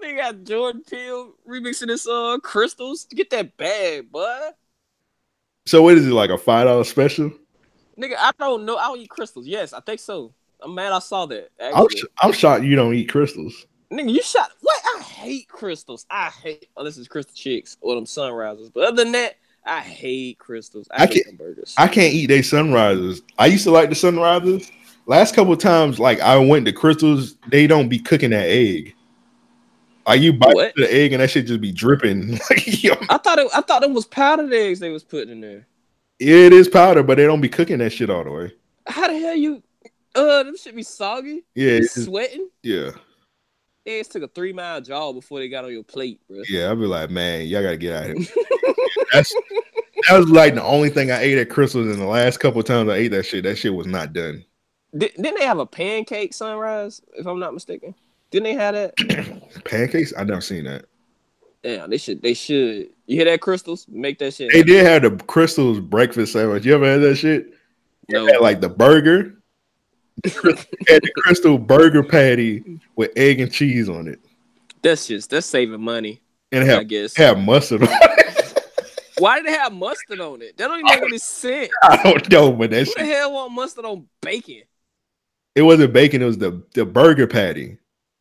[0.02, 3.10] They got Jordan Peele remixing this song, Krystals.
[3.10, 4.54] Get that bag, bud.
[5.66, 7.32] So what is it like a five dollar special?
[8.00, 8.78] Nigga, I don't know.
[8.78, 9.44] I don't eat Krystals.
[9.46, 10.34] Yes, I think so.
[10.62, 11.50] I'm mad I saw that.
[11.62, 13.54] I'm, sh- I'm shocked you don't eat Krystals.
[13.92, 14.82] Nigga, you shot what?
[14.98, 16.06] I hate Krystals.
[16.10, 18.70] I hate oh, this is crystal chicks or them sunrises.
[18.70, 19.36] But other than that,
[19.66, 20.88] I hate Krystals.
[20.92, 21.76] I, I hate can't- them burgers.
[21.78, 23.22] I can't eat they sunrises.
[23.38, 24.72] I used to like the sunrises.
[25.10, 28.94] Last couple of times, like I went to Krystals, they don't be cooking that egg.
[30.08, 30.74] Like you bite What?
[30.76, 32.36] the egg and that shit just be dripping.
[32.52, 35.68] I thought it I thought it was powdered eggs they was putting in there.
[36.20, 38.52] it is powder, but they don't be cooking that shit all the way.
[38.86, 39.64] How the hell you
[40.14, 41.44] uh them should be soggy?
[41.56, 42.48] Yeah, it's- sweating?
[42.62, 42.92] yeah,
[43.88, 46.44] Eggs took a three mile jog before they got on your plate, bro.
[46.48, 46.70] yeah.
[46.72, 48.28] I'd be like, man, y'all gotta get out of here.
[49.14, 49.34] That's
[50.08, 51.92] that was like the only thing I ate at Krystals.
[51.92, 54.46] In the last couple of times I ate that shit, that shit was not done.
[54.98, 57.94] Did, didn't they have a pancake sunrise, if I'm not mistaken?
[58.32, 59.44] Didn't they have that?
[59.66, 60.14] Pancakes?
[60.18, 60.86] I never seen that.
[61.64, 62.22] Yeah, they should.
[62.22, 62.90] They should.
[63.06, 63.88] You hear that, Krystals?
[63.90, 64.52] Make that shit.
[64.52, 66.66] They did have the Krystals breakfast sandwich.
[66.66, 67.54] You ever had that shit?
[68.08, 68.28] No.
[68.28, 69.36] Had, like the burger.
[70.26, 74.20] had the Krystal burger patty with egg and cheese on it.
[74.82, 76.22] That's just that's saving money.
[76.52, 77.16] And have, I guess.
[77.16, 78.64] have mustard on it.
[79.20, 80.58] Why did they have mustard on it?
[80.58, 81.70] That don't even make any sense.
[81.84, 84.64] I don't know, but that Who the hell want mustard on bacon?
[85.56, 87.78] It wasn't bacon, it was the, the burger patty.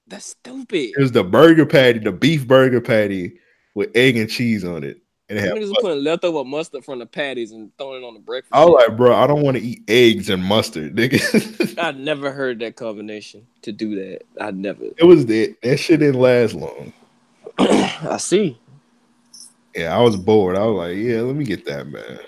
[0.07, 0.93] That's stupid.
[0.97, 3.39] It was the burger patty, the beef burger patty
[3.75, 5.01] with egg and cheese on it.
[5.29, 8.21] And it had are putting leftover mustard from the patties and throwing it on the
[8.21, 8.55] breakfast.
[8.55, 11.79] I was like, bro, I don't want to eat eggs and mustard, nigga.
[11.83, 14.23] I never heard that combination to do that.
[14.41, 14.85] I never.
[14.97, 16.95] it was that that shit didn't last long.
[17.59, 18.59] I see.
[19.75, 20.57] Yeah, I was bored.
[20.57, 22.21] I was like, yeah, let me get that, man.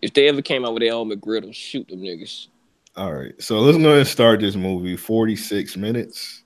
[0.00, 2.48] If they ever came out with their own McGriddle, shoot them niggas.
[2.94, 4.96] All right, so let's go ahead and start this movie.
[4.96, 6.44] Forty six minutes.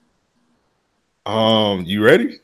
[1.25, 2.39] Um, you ready?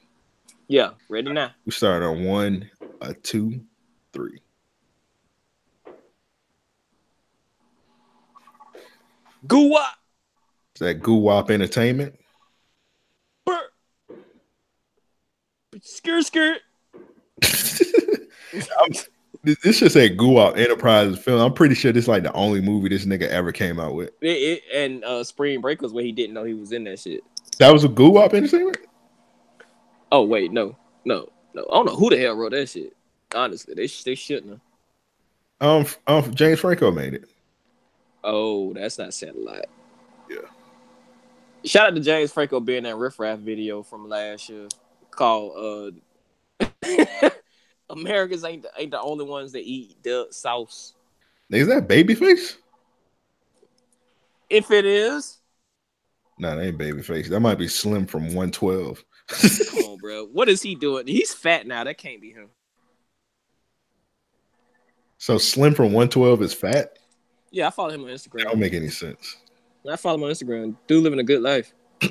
[0.67, 1.51] Yeah, ready now.
[1.65, 3.61] We start on one, a two,
[4.11, 4.41] three.
[9.47, 9.85] Guwop.
[10.75, 12.19] Is that Guwop Entertainment?
[15.81, 16.59] Skirt skirt.
[18.53, 19.09] This
[19.43, 21.41] this should say Guwop Enterprises film.
[21.41, 24.11] I'm pretty sure this is like the only movie this nigga ever came out with.
[24.21, 26.99] It, it, and uh, Spring Break was where he didn't know he was in that
[26.99, 27.21] shit.
[27.59, 28.77] That was a Guwop Entertainment.
[30.11, 31.65] Oh wait, no, no, no.
[31.71, 32.95] I don't know who the hell wrote that shit.
[33.35, 34.61] Honestly, they they shouldn't have.
[35.59, 37.29] Um, um, James Franco made it.
[38.23, 39.65] Oh, that's not saying a lot.
[40.29, 40.37] Yeah.
[41.65, 44.67] Shout out to James Franco being that Riff Raff video from last year
[45.11, 45.93] called
[46.61, 46.69] uh
[47.89, 50.93] Americans ain't the, ain't the only ones that eat the sauce.
[51.49, 52.55] Is that Babyface?
[54.49, 55.37] If it is,
[56.37, 57.27] No, that ain't Babyface.
[57.29, 59.03] That might be Slim from 112.
[59.27, 60.25] come on, bro.
[60.27, 61.07] What is he doing?
[61.07, 61.83] He's fat now.
[61.83, 62.49] That can't be him.
[65.17, 66.97] So Slim from 112 is fat?
[67.51, 68.43] Yeah, I follow him on That Instagram.
[68.43, 69.37] don't make any sense.
[69.89, 70.75] I follow him on Instagram.
[70.87, 71.73] Dude living a good life.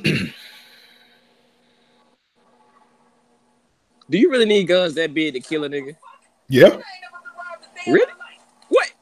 [4.13, 5.97] Do you really need guns that big to kill a nigga?
[6.47, 6.79] Yeah.
[7.87, 8.13] Really?
[8.69, 8.93] What?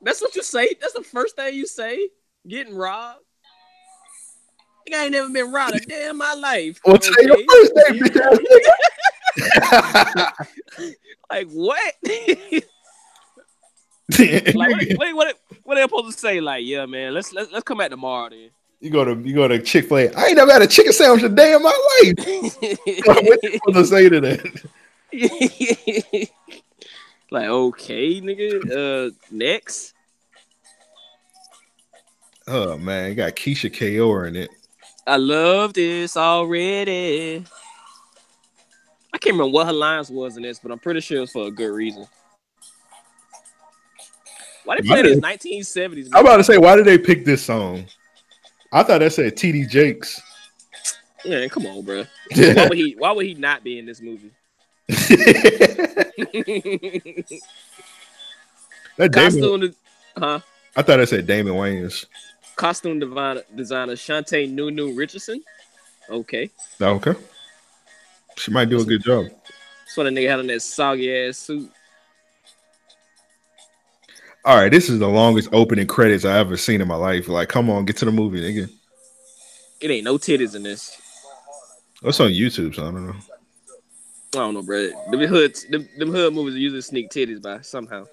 [0.00, 0.66] That's what you say?
[0.80, 2.08] That's the first thing you say?
[2.48, 3.20] Getting robbed?
[4.90, 6.80] I ain't never been robbed a day in my life.
[6.86, 7.06] Well, Okay.
[7.06, 8.38] first name, bitch ass
[10.16, 10.32] nigga.
[11.30, 11.94] Like what?
[14.54, 16.40] Like what, what, what, what are they supposed to say?
[16.40, 18.50] Like, yeah, man, let's let's, let's come back tomorrow then.
[18.84, 20.12] You go to you go to Chick Fil A.
[20.12, 22.14] I ain't never had a chicken sandwich a day in my life.
[23.06, 24.62] what you supposed to say to that?
[27.30, 29.08] like, okay, nigga.
[29.08, 29.94] Uh, next.
[32.46, 34.50] Oh man, you got Keisha Kaur in it.
[35.06, 37.42] I love this already.
[39.14, 41.46] I can't remember what her lines was in this, but I'm pretty sure it's for
[41.46, 42.06] a good reason.
[44.66, 46.10] Why did they play this 1970s?
[46.12, 47.86] I'm about to say, why did they pick this song?
[48.74, 50.20] I thought that said TD Jakes.
[51.24, 52.04] Yeah, come on, bro.
[52.34, 52.94] Why would he?
[52.98, 54.32] Why would he not be in this movie?
[58.96, 59.74] That Damon, costume,
[60.16, 60.40] huh?
[60.76, 62.06] I thought I said Damon Wayans.
[62.56, 65.42] Costume designer, designer Shantae Nunu Richardson.
[66.08, 66.50] Okay,
[66.80, 67.14] Okay.
[68.36, 69.26] She might do a good job.
[69.26, 71.70] that's what a nigga had on that soggy ass suit.
[74.46, 77.28] All right, this is the longest opening credits I ever seen in my life.
[77.28, 78.70] Like, come on, get to the movie, nigga.
[79.80, 81.00] It ain't no titties in this.
[82.02, 82.74] What's on YouTube?
[82.74, 83.14] So I don't know.
[84.34, 84.90] I don't know, bro.
[85.10, 88.04] Them hood, them, them hood movies are usually sneak titties by somehow.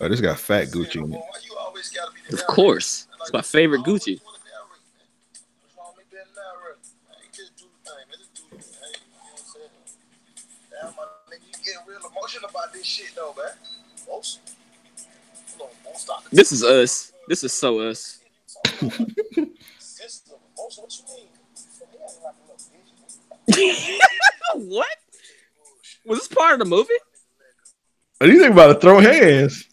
[0.00, 1.22] Oh, this got fat Gucci in it.
[2.32, 4.20] Of course, it's my favorite Gucci.
[12.72, 13.75] This
[16.52, 17.12] is us.
[17.28, 18.20] This is so us.
[24.54, 24.86] what?
[26.04, 26.92] Was this part of the movie?
[28.18, 29.66] What do you think about to throw hands?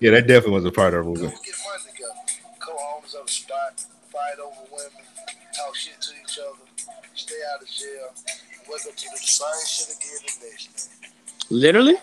[0.00, 1.34] Yeah, that definitely was a part of the movie.
[2.58, 3.80] Co-owners of the spot,
[4.12, 5.04] fight over women,
[5.56, 6.58] talk shit to each other,
[7.14, 8.12] stay out of jail,
[8.68, 10.83] wake up to the same shit again the next day.
[11.54, 11.94] Literally?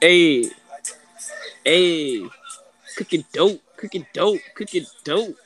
[0.00, 0.48] Hey,
[1.62, 2.22] hey,
[2.96, 5.36] cooking dope, cooking dope, cooking dope.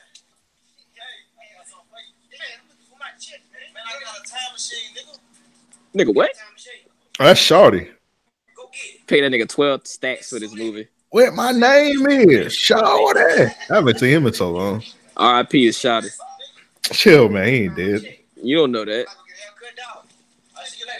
[5.93, 6.31] Nigga, what?
[7.19, 7.91] Oh, that's Shawty.
[9.07, 10.87] Pay that nigga 12 stacks for this movie.
[11.09, 13.53] What my name is Shawty.
[13.69, 14.77] I haven't seen him in so long.
[15.19, 16.09] RIP is Shawty.
[16.83, 17.47] Chill, man.
[17.49, 18.17] He ain't dead.
[18.41, 19.07] You don't know that.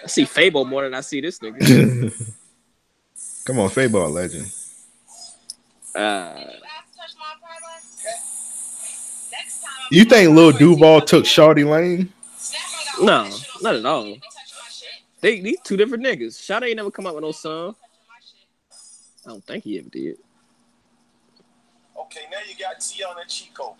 [0.03, 2.13] I see Fable more than I see this nigga.
[3.45, 4.51] Come on, Fable a legend.
[5.95, 6.43] Uh,
[9.91, 12.13] You think Lil Duval took Shawty Lane?
[13.01, 13.27] no,
[13.61, 14.17] not at all.
[15.21, 16.37] They these two different niggas.
[16.37, 17.75] Shotty ain't never come out with no song.
[19.25, 20.17] I don't think he ever did.
[21.97, 23.75] Okay, now you got Tiana Chico.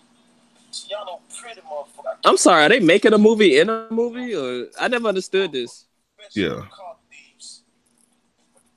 [0.72, 2.16] Tiana pretty motherfucker.
[2.24, 4.34] I'm sorry, are they making a movie in a movie?
[4.34, 5.86] Or I never understood this.
[6.32, 6.62] Yeah.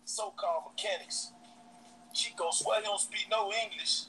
[0.05, 1.31] so-called mechanics.
[2.13, 4.03] Chico swear he don't speak no English.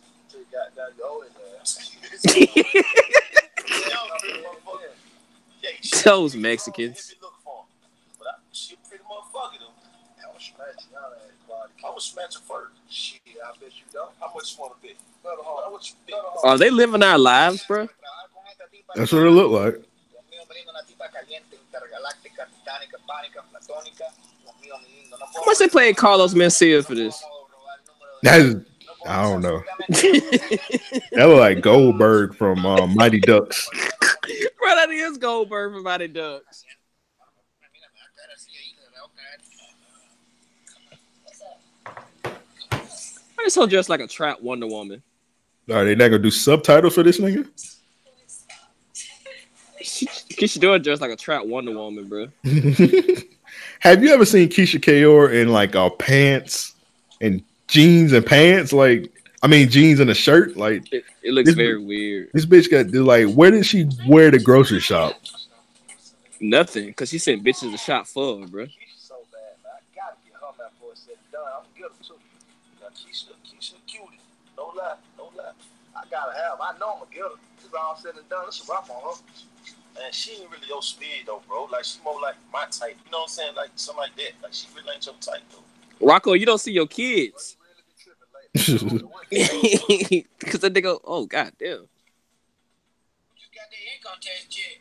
[0.52, 1.62] Got that yo there.
[6.04, 7.14] Those Mexicans.
[8.18, 9.72] But I, she a pretty motherfucker though.
[10.22, 11.72] I was smashing y'all ass body.
[11.86, 12.72] I was smashing first.
[12.90, 14.10] Shit, I bet you don't.
[14.20, 14.96] How much you wanna bet?
[15.22, 15.64] Better hard.
[15.64, 16.20] How much you bet?
[16.42, 17.88] Are they living our lives, bro?
[18.94, 19.84] That's what it looked like.
[25.34, 27.22] How much they playing Carlos Mencia for this?
[28.22, 28.56] That is,
[29.06, 29.62] I don't know.
[29.88, 33.68] that look like Goldberg from uh, Mighty Ducks.
[34.58, 36.64] Bro, that is Goldberg from Mighty Ducks.
[42.24, 45.02] I just dressed like a trap Wonder Woman.
[45.70, 47.46] Are they not gonna do subtitles for this nigga?
[50.38, 52.28] She, she doing dressed like a trap Wonder Woman, bro.
[53.80, 56.74] Have you ever seen Keyshia Ka'oir in like uh, pants
[57.20, 58.72] and jeans and pants?
[58.72, 59.12] Like,
[59.42, 60.56] I mean, jeans and a shirt.
[60.56, 62.30] Like, It, it looks This- very weird.
[62.32, 65.14] this bitch got like, where did she wear the grocery shop?
[66.40, 68.66] Nothing, cause she sent bitches to shop for her, bro.
[68.98, 69.40] so bad.
[69.64, 71.40] I gotta get her man before it's said done.
[71.46, 72.14] I'm good too.
[72.82, 74.18] Now, Keyshia, Keisha, cutie.
[74.56, 75.52] No lie, no lie.
[75.96, 76.60] I gotta have.
[76.60, 77.38] I know I'm gonna get her.
[77.64, 78.44] It's all said and done.
[78.48, 79.20] It's a wrap on her.
[80.02, 81.68] And she ain't really your speed though, bro.
[81.70, 82.96] Like she more like my type.
[83.04, 83.54] You know what I'm saying?
[83.54, 84.32] Like something like that.
[84.42, 86.06] Like she really ain't your type though.
[86.06, 87.56] Rocco, you don't see your kids.
[88.54, 91.88] Cause then they go, oh god damn.
[94.04, 94.80] income tax check.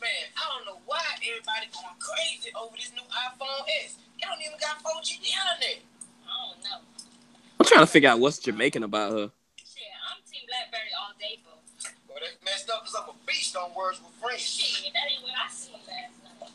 [0.00, 4.00] Man, I don't know why everybody going crazy over this new iPhone S.
[4.16, 5.84] It don't even got 4G internet.
[6.24, 6.80] I don't know.
[7.60, 9.28] I'm trying to figure out what's Jamaican about her.
[9.60, 11.52] Shit, I'm Team Blackberry all day, bro.
[12.30, 14.40] Well, messed up because I'm a beast on words with friends.
[14.40, 16.50] Shit, that ain't what I seen last night.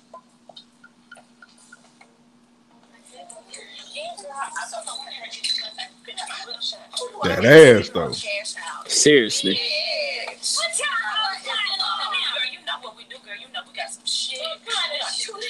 [7.24, 8.12] That ass though.
[8.88, 9.60] Seriously.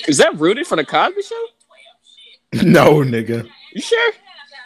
[0.08, 1.46] Is that Rudy from the Cosby Show?
[2.64, 3.48] no, nigga.
[3.74, 4.14] You sure?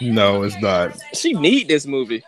[0.02, 0.98] No, it's not.
[1.14, 2.24] She need this movie.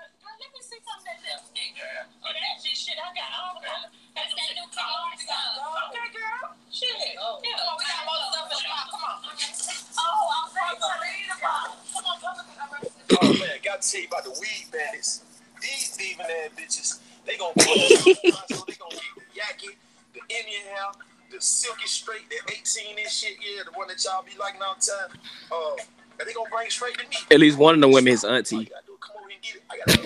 [13.82, 15.21] Tell you about the weed bandits.
[15.61, 19.75] These thieving ass bitches, they gonna put so they gonna get the yaki,
[20.13, 20.91] the Indian hair,
[21.32, 24.75] the silky straight, the 18 and shit, yeah, the one that y'all be liking all
[24.75, 25.19] the time.
[25.51, 25.75] Uh,
[26.19, 27.15] and they gonna bring straight to me.
[27.32, 28.69] At least one of the women is auntie.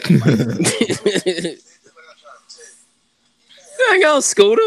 [3.90, 4.62] Hang on, Scooter.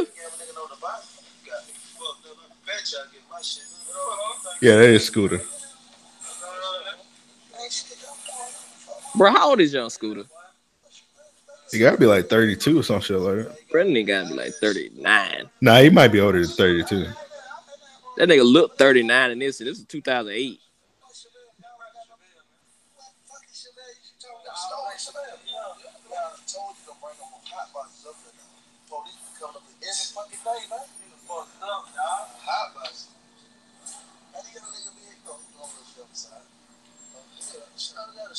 [4.60, 5.40] Yeah, that is Scooter.
[9.18, 10.22] Bro, how old is young Scooter?
[11.72, 13.68] He gotta be like 32 or some shit like that.
[13.68, 15.50] Brendan gotta be like 39.
[15.60, 17.04] Nah, he might be older than 32.
[18.16, 20.60] That nigga look 39 in this, and this is 2008.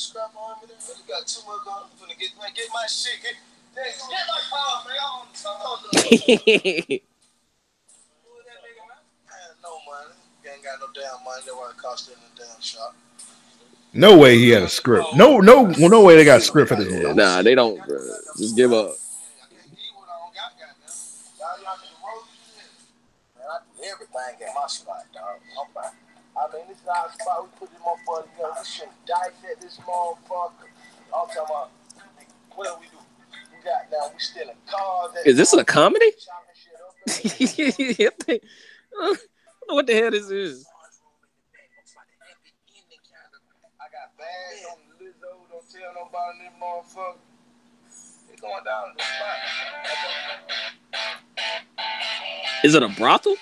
[0.00, 0.80] Scrap on me, then.
[0.80, 1.84] You got too much going.
[1.84, 3.20] I'm finna get, man, get my shit.
[3.20, 3.36] Get,
[3.76, 4.96] get, get my car, man.
[4.96, 5.60] I don't, I
[6.88, 7.02] don't
[9.60, 10.16] no money.
[10.42, 11.42] You ain't got no damn money.
[11.44, 12.96] That's why it cost in the damn shop.
[13.92, 15.08] No way he had a script.
[15.16, 17.12] No, no, no way they got a script for this movie.
[17.12, 17.98] Nah, they don't, bro.
[18.38, 18.94] Just give up.
[23.36, 25.40] I do everything at my spot, dog.
[25.60, 25.99] I'm fine.
[26.40, 27.42] I mean, this is our spot.
[27.44, 28.54] We put this motherfucker together.
[28.58, 30.72] We should dissect this motherfucker.
[31.14, 31.70] I'm talking about,
[32.54, 32.96] what do we do?
[33.52, 35.12] We got now, we stealing cars.
[35.26, 36.06] Is this a comedy?
[39.68, 40.66] what the hell this is?
[43.78, 45.30] I got bags on Lizzo.
[45.50, 47.18] Don't tell nobody this motherfucker.
[48.32, 49.36] It's going down the spot.
[52.64, 53.36] Is it a brothel?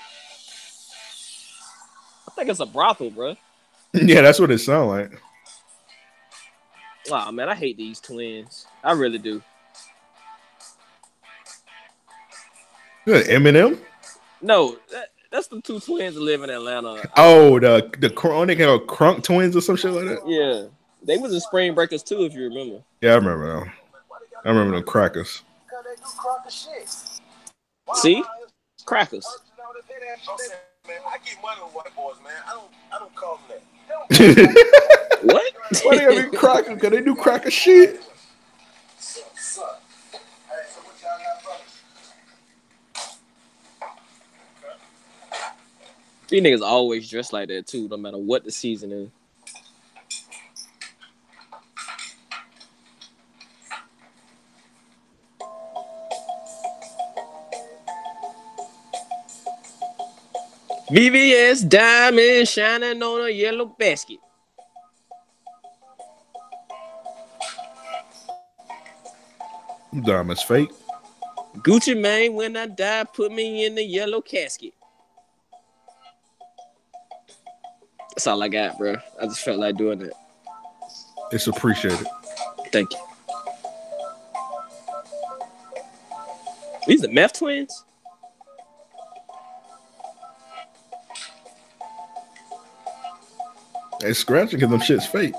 [2.39, 3.36] Think it's a brothel, bro.
[3.95, 5.20] Yeah, that's what it sounds like.
[7.11, 8.66] Wow, man, I hate these twins.
[8.84, 9.43] I really do.
[13.07, 13.80] Good, Eminem.
[14.41, 17.11] No, that, that's the two twins that live in Atlanta.
[17.16, 20.28] Oh, the the chronic or crunk twins or some shit like that.
[20.28, 20.68] Yeah,
[21.03, 22.84] they was in Spring Breakers too, if you remember.
[23.01, 23.72] Yeah, I remember them.
[24.45, 25.43] I remember them crackers.
[27.95, 28.22] See,
[28.84, 29.26] crackers.
[30.89, 32.32] Man, I get money with white boys, man.
[32.47, 33.61] I don't, I don't call them
[34.09, 34.64] that.
[35.22, 35.53] What?
[35.82, 36.76] Why they gotta be cracker?
[36.76, 38.01] Cause they do cracker shit.
[46.28, 49.09] These niggas always dress like that too, no matter what the season is.
[60.91, 64.18] VVS diamond shining on a yellow basket.
[70.05, 70.70] Diamond's fake.
[71.59, 74.72] Gucci Mane, when I die, put me in the yellow casket.
[78.11, 78.97] That's all I got, bro.
[79.20, 80.12] I just felt like doing it.
[81.32, 82.07] It's appreciated.
[82.72, 82.99] Thank you.
[86.86, 87.84] These are meth twins?
[94.01, 95.34] They scratching because them shit's fake.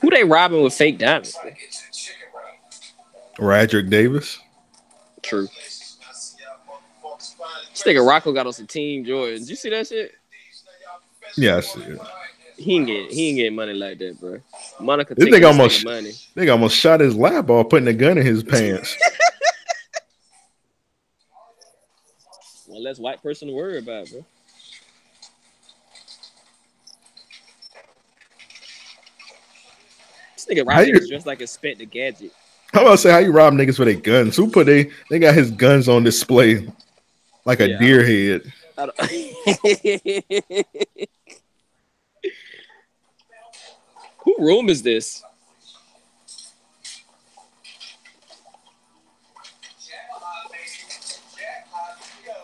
[0.00, 1.36] Who they robbing with fake diamonds?
[3.38, 4.38] Radric Davis.
[5.22, 5.48] True.
[5.48, 5.98] This
[7.84, 9.48] nigga Rocco got on some Team Jordans.
[9.48, 10.12] You see that shit?
[11.36, 12.00] Yeah, I see it.
[12.56, 14.38] He ain't get he ain't getting money like that, bro.
[14.80, 16.12] Monica This nigga almost, nigga money.
[16.36, 18.94] nigga almost shot his lap ball putting a gun in his pants.
[22.66, 24.24] One less white person to worry about, bro.
[30.50, 32.32] Nigga How Rob niggas dressed like a spent the gadget.
[32.72, 34.36] How about say how you rob niggas with their guns?
[34.36, 36.68] Who put they they got his guns on display
[37.44, 37.78] like a Yeah.
[37.78, 38.52] deer head?
[44.24, 45.22] Who room is this?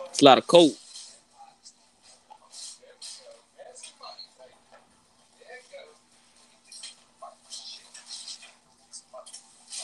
[0.09, 0.73] It's a lot of coat.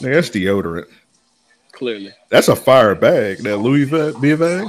[0.04, 0.86] Nigga, that's deodorant.
[1.72, 2.12] Clearly.
[2.28, 3.38] That's a fire bag.
[3.38, 4.68] That Louis V V bag.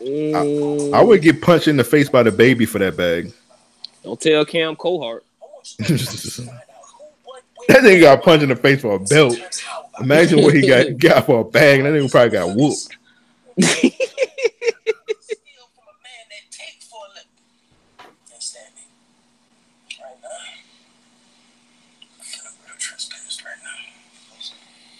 [0.00, 3.32] Mm, I would get punched in the face by the baby for that bag.
[4.02, 5.20] Don't tell Cam Coldheart.
[5.78, 6.48] that
[7.68, 9.38] nigga got punched in the face for a belt.
[10.00, 11.82] Imagine what he got got for a bag.
[11.82, 12.96] That nigga probably got whooped.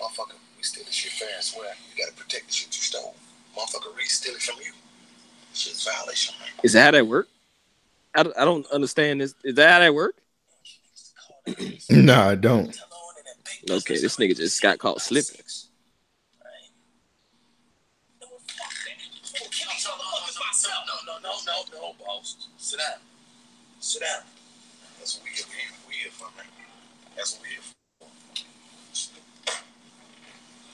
[0.03, 1.75] Motherfucker, we steal this shit fair and square.
[1.95, 3.15] You gotta protect the shit you stole.
[3.57, 4.73] Motherfucker, re steal it from you.
[5.55, 6.49] Shit's violation, man.
[6.63, 7.29] Is that how that work?
[8.15, 9.35] I, don't- I don't understand this.
[9.45, 10.15] Is that how that work?
[11.91, 12.77] Nah, I don't.
[13.71, 15.41] Okay, this nigga just got caught slipping.
[20.65, 22.49] No, no, no, no, no, boss.
[22.59, 22.99] Sit down.
[23.81, 24.23] Sit down.
[24.99, 25.89] That's what we here for.
[25.89, 26.47] We here for, man.
[27.17, 28.07] That's what we here for.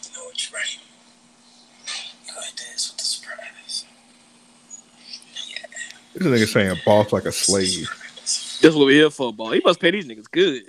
[0.04, 0.78] You know what, you're right.
[2.26, 3.84] You go ahead dance with the surprise.
[6.18, 7.88] This nigga saying boss like a slave.
[8.60, 9.54] That's what we here for, boy.
[9.54, 10.64] He must pay these niggas good.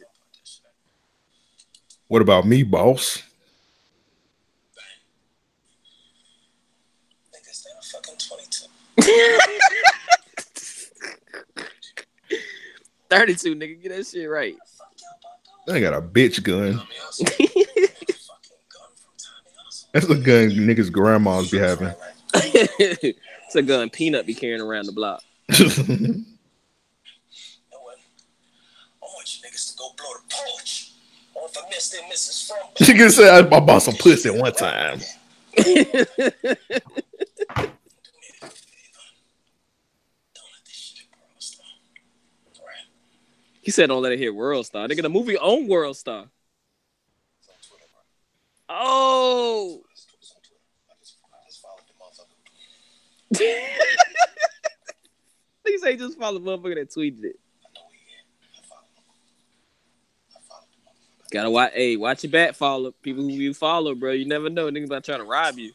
[2.07, 3.23] What about me, boss?
[13.09, 14.55] Thirty-two, nigga, get that shit right.
[15.65, 16.79] They got a bitch gun.
[19.93, 21.91] That's the gun niggas' grandmas be having.
[22.35, 25.23] it's a gun Peanut be carrying around the block.
[25.51, 25.63] She
[32.93, 34.99] can say I I bought some pussy one time.
[43.61, 46.25] He said, "Don't let it hit World Star." Nigga, the movie own World Star.
[48.67, 49.83] Oh.
[55.69, 57.39] He say just follow the motherfucker that tweeted it.
[61.31, 61.73] Gotta watch.
[61.73, 62.55] Hey, watch your back.
[62.55, 64.11] Follow people who you follow, bro.
[64.11, 64.69] You never know.
[64.69, 65.71] Niggas about to try to rob you.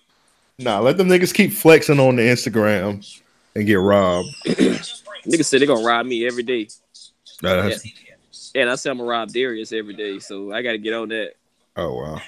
[0.59, 3.21] Nah, let them niggas keep flexing on the Instagram
[3.55, 4.29] and get robbed.
[4.47, 6.69] Niggas said they gonna rob me every day.
[7.43, 7.85] Nah, that's-
[8.55, 11.09] Yeah, and I say I'm gonna rob Darius every day, so I gotta get on
[11.09, 11.33] that.
[11.77, 12.21] Oh wow.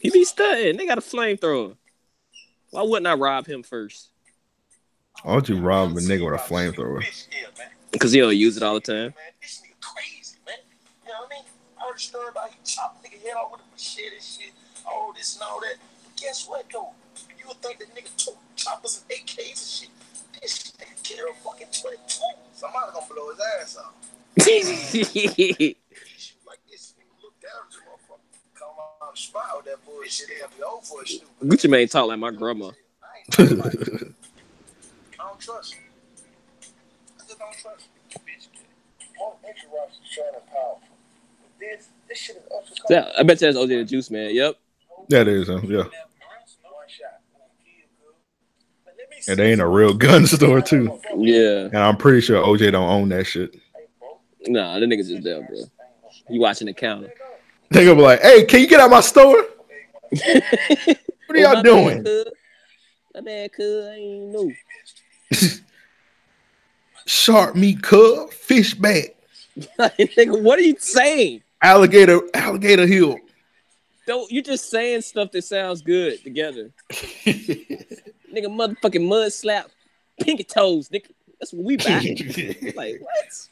[0.00, 0.76] He be studying.
[0.76, 1.76] They got a flamethrower.
[2.70, 4.08] Why wouldn't I rob him first?
[5.22, 7.02] Why would you robbing a nigga with a flamethrower?
[7.90, 9.14] Because he don't use it all the time.
[9.40, 10.56] This nigga crazy, man.
[11.04, 11.44] You know what I mean?
[11.76, 14.22] I heard a story about him chopping a nigga head off with a machete and
[14.22, 14.52] shit,
[14.86, 15.76] all this and all that.
[16.20, 16.92] Guess what, though?
[17.36, 19.90] You would think that nigga took choppers and AKs and shit.
[20.40, 21.98] This nigga carried a fucking 22.
[22.52, 23.94] Somebody's gonna blow his ass off.
[31.44, 32.70] Gucci Mane talk like my grandma.
[35.38, 35.76] don't trust.
[37.16, 38.22] I just don't trust him.
[38.26, 38.48] Bitch,
[39.18, 40.80] more interrupts short and powerful.
[41.40, 44.34] But this, this shit is up to Yeah, I bet you that's OJ the Juiceman.
[44.34, 44.56] Yep.
[45.08, 45.64] That is him.
[45.70, 45.78] Yeah.
[45.78, 45.88] One
[46.88, 47.20] shot.
[49.28, 51.00] And they ain't a real gun store too.
[51.16, 51.66] Yeah.
[51.66, 53.56] And I'm pretty sure OJ don't own that shit.
[54.46, 55.58] Nah, the niggas just there, bro.
[56.30, 57.12] You watching the counter.
[57.70, 59.46] They gonna be like, "Hey, can you get out my store?
[61.26, 62.24] What are y'all doing?" Bad, cuz.
[63.14, 63.84] my bad, cuz.
[63.84, 64.50] I ain't know.
[67.06, 69.16] Shark meat cub, fish back,
[69.78, 71.42] Nigga, what are you saying?
[71.60, 73.18] alligator, alligator hill.
[74.06, 76.70] Don't you just saying stuff that sounds good together?
[76.92, 79.70] nigga, motherfucking mud slap,
[80.20, 81.10] pinky toes, nigga.
[81.40, 82.16] That's what we buy.
[82.74, 83.48] like what?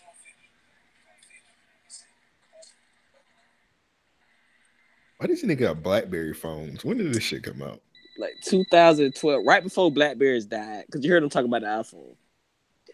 [5.19, 6.85] Why does nigga got BlackBerry phones?
[6.85, 7.81] When did this shit come out?
[8.19, 12.15] Like 2012, right before Blackberries died, because you heard them talking about the iPhone.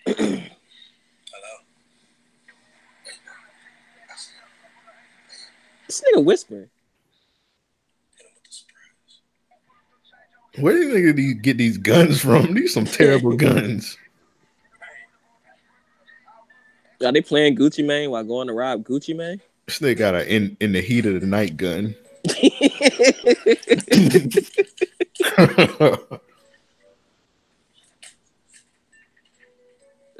[0.06, 0.42] Hello.
[5.86, 6.68] This nigga whispering.
[10.58, 12.54] Where do you nigga these- get these guns from?
[12.54, 13.96] These some terrible guns.
[17.04, 19.40] Are they playing Gucci Mane while going to rob Gucci Mane?
[19.66, 21.94] This nigga got a in in the heat of the night gun.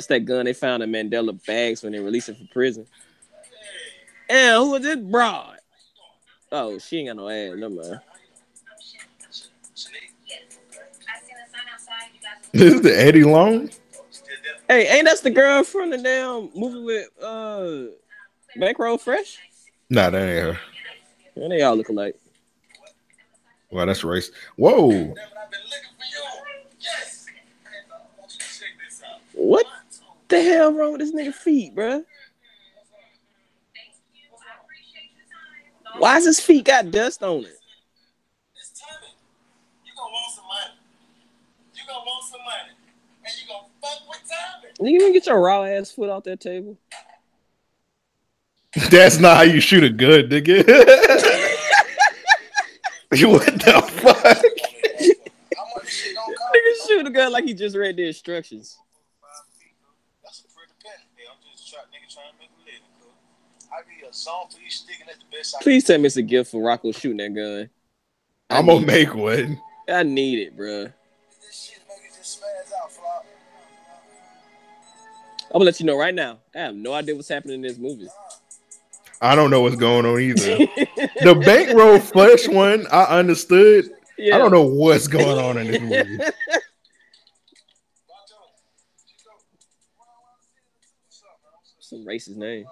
[0.03, 2.89] It's that gun they found in Mandela bags when they released it from prison.
[4.29, 5.59] And who was this broad?
[6.51, 8.01] Oh, she ain't got no ass, no man.
[12.53, 13.71] this is the Eddie Long.
[14.69, 17.85] Hey, ain't that's the girl from the damn movie with uh
[18.57, 19.39] Bankroll Fresh?
[19.89, 20.61] Nah, that ain't her.
[21.37, 22.17] And they all look alike.
[23.73, 24.31] Wow, that's race.
[24.57, 25.15] Whoa,
[29.33, 29.67] What
[30.29, 32.05] the hell wrong with this nigga feet, bruh?
[35.99, 37.47] Why is his feet got dust on it?
[39.85, 40.75] You gonna want some money.
[41.75, 42.73] You gonna want some money.
[43.25, 44.93] And you gonna fuck with timing.
[44.93, 46.77] You gonna get your raw ass foot off that table?
[48.91, 51.29] that's not how you shoot a gun, nigga.
[53.29, 54.43] what the fuck?
[55.85, 58.79] Nigga shoot a gun like he just read the instructions.
[60.25, 61.05] That's a pretty penny.
[61.17, 63.69] Hey, I'm just trying, nigga trying to make a living, cuz.
[63.71, 66.23] I be a song for each sticking at the best Please tell me it's a
[66.23, 67.69] gift for Rocco shooting that gun.
[68.49, 69.61] I I'm gonna need- make one.
[69.89, 70.87] I need it, bruh.
[75.51, 76.39] I'm gonna let you know right now.
[76.55, 78.09] I have no idea what's happening in this movie.
[79.23, 80.57] I don't know what's going on either.
[81.23, 83.89] the Bankroll Fresh one, I understood.
[84.19, 84.35] Yeah.
[84.35, 86.25] I don't know what's going on in this movie.
[91.79, 92.67] Some racist name.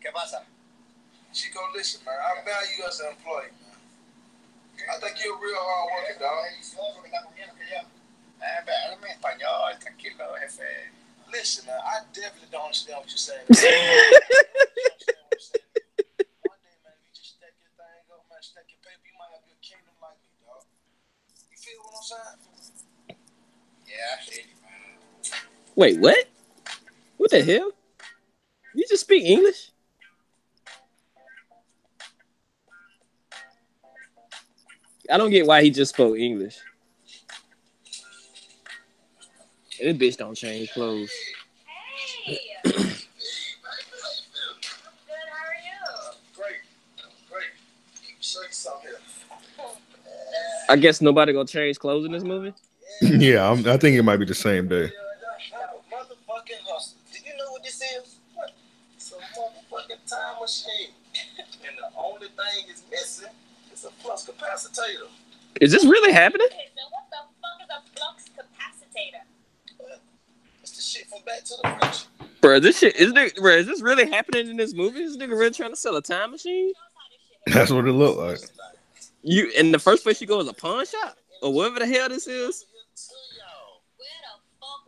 [0.00, 0.44] ¿Qué pasa?
[1.34, 2.14] Chico, listen, man.
[2.14, 3.76] I value you as an employee, man.
[4.96, 6.46] I think you're a real hard worker, dog.
[11.32, 13.46] Listen, man, I definitely don't understand what you're saying.
[13.48, 13.58] One
[16.62, 19.42] day, man, you just stack your thing up, man, stack your paper, you might have
[19.46, 20.62] your kingdom like me, dog.
[21.50, 22.38] You feel what I'm saying?
[23.86, 25.02] Yeah, I feel you, man.
[25.74, 26.28] Wait, what?
[27.16, 27.72] What the hell?
[28.74, 29.70] You just speak English?
[35.10, 36.58] I don't get why he just spoke English.
[39.78, 41.10] This bitch don't change clothes.
[46.34, 46.56] Great,
[47.30, 47.44] great.
[48.20, 48.98] Show you something here.
[50.68, 52.52] I guess nobody gonna change clothes in this movie.
[53.02, 54.90] yeah, I'm, I think it might be the same day.
[55.92, 56.96] Motherfucking hustle.
[57.12, 58.16] Do you know what this is?
[58.34, 58.52] What?
[58.96, 60.90] It's motherfucking time machine.
[61.38, 63.28] and the only thing is missing
[63.72, 65.08] is a flux capacitor.
[65.60, 66.48] Is this really happening?
[71.06, 72.06] Shit from Back to the Future.
[72.40, 75.00] Bro, this shit is this, bro, is this really happening in this movie?
[75.00, 76.72] Is this nigga really trying to sell a time machine?
[77.46, 78.38] That's what it looked like.
[79.22, 81.16] You in the first place you go is a pawn shop?
[81.42, 82.64] Or whatever the hell this is?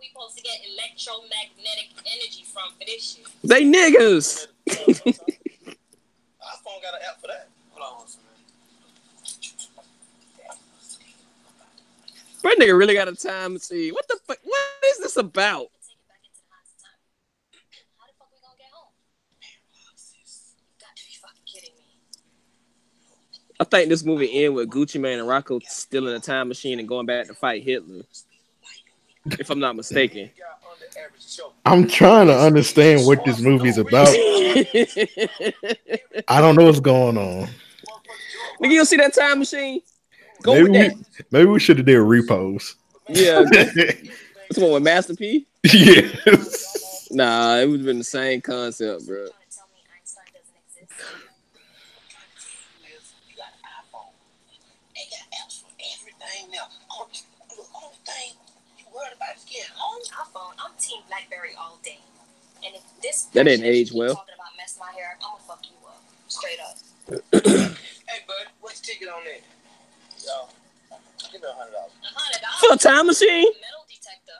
[0.00, 3.26] we supposed to get electromagnetic energy from for this shit?
[3.42, 4.46] They niggas.
[4.68, 4.86] iPhone
[6.82, 7.48] got an app for that.
[7.72, 8.28] Hold on one second.
[12.42, 13.92] Bro, nigga really got a time machine.
[13.92, 14.38] What the fuck?
[14.44, 15.68] What is this about?
[23.60, 26.88] I think this movie end with Gucci Mane and Rocco stealing a time machine and
[26.88, 28.02] going back to fight Hitler.
[29.26, 30.30] If I'm not mistaken.
[31.66, 34.08] I'm trying to understand what this movie's about.
[36.28, 37.48] I don't know what's going on.
[38.62, 39.80] Nigga, you see that time machine?
[40.42, 40.96] Go Maybe with we, that.
[41.32, 42.76] maybe we should have did a repos.
[43.08, 43.40] Yeah.
[44.48, 45.46] What's one with Master P?
[45.62, 47.08] yes.
[47.10, 49.28] Nah, it would have been the same concept, bro.
[55.78, 56.66] Everything now.
[56.98, 57.18] Only
[57.76, 58.34] only thing
[58.78, 60.02] you worried about is getting home.
[60.02, 60.54] iPhone.
[60.58, 61.98] I'm Team BlackBerry all day.
[62.64, 64.14] And if this That didn't age well.
[64.14, 67.74] Talking about mess my hair, I'm gonna fuck you up straight up.
[68.08, 69.40] Hey, bud, what's the ticket on that?
[70.24, 70.48] Yo,
[71.30, 71.90] give me a hundred dollars.
[72.02, 73.44] Hundred For a time machine?
[73.44, 74.32] Metal detector.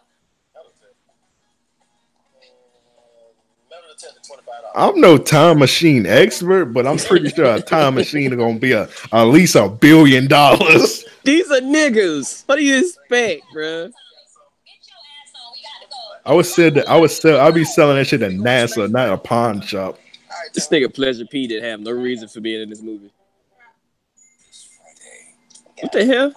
[2.40, 4.94] Mm, metal detector, twenty-five dollars.
[4.94, 8.72] I'm no time machine expert, but I'm pretty sure a time machine is gonna be
[8.72, 11.04] a at least a billion dollars.
[11.24, 12.44] These are niggas.
[12.46, 13.90] What do you expect, bro?
[16.28, 17.40] I would say that I would sell.
[17.40, 19.98] I'd be selling that shit at NASA, not a pawn shop.
[20.52, 23.10] This nigga Pleasure P didn't have no reason for being in this movie.
[25.80, 26.34] What the hell?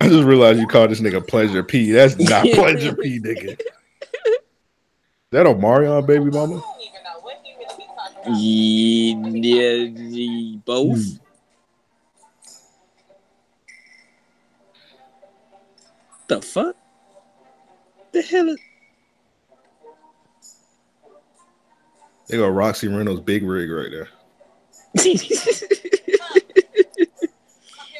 [0.00, 1.90] I just realized you called this nigga Pleasure P.
[1.90, 3.60] That's not Pleasure P, nigga.
[5.30, 6.62] That Omarion baby mama?
[8.34, 9.88] Yeah,
[10.64, 11.18] both.
[16.16, 16.76] What the fuck?
[18.12, 18.58] The hell is
[22.28, 24.08] They got Roxy Reynolds big rig right there.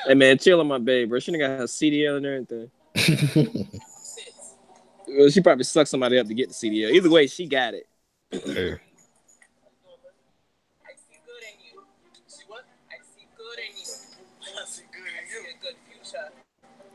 [0.07, 1.19] Hey man, chill on my babe, bro.
[1.19, 3.69] She done got her CDL and everything.
[5.11, 6.93] Well, she probably sucked somebody up to get the CDL.
[6.93, 7.87] Either way, she got it.
[8.31, 8.79] Hey.
[12.27, 12.65] See what?
[12.91, 13.89] I see good in you.
[14.43, 15.41] I see good in you.
[15.49, 16.29] a good future.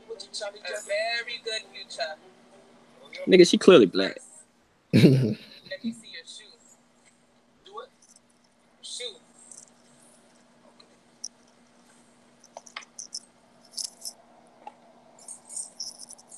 [0.06, 2.14] What you trying to A very good future.
[3.26, 4.18] Nigga, she clearly black.
[4.92, 5.36] Let me
[5.82, 6.44] see your shoe.
[7.64, 7.88] Do it.
[8.80, 9.16] Shoe.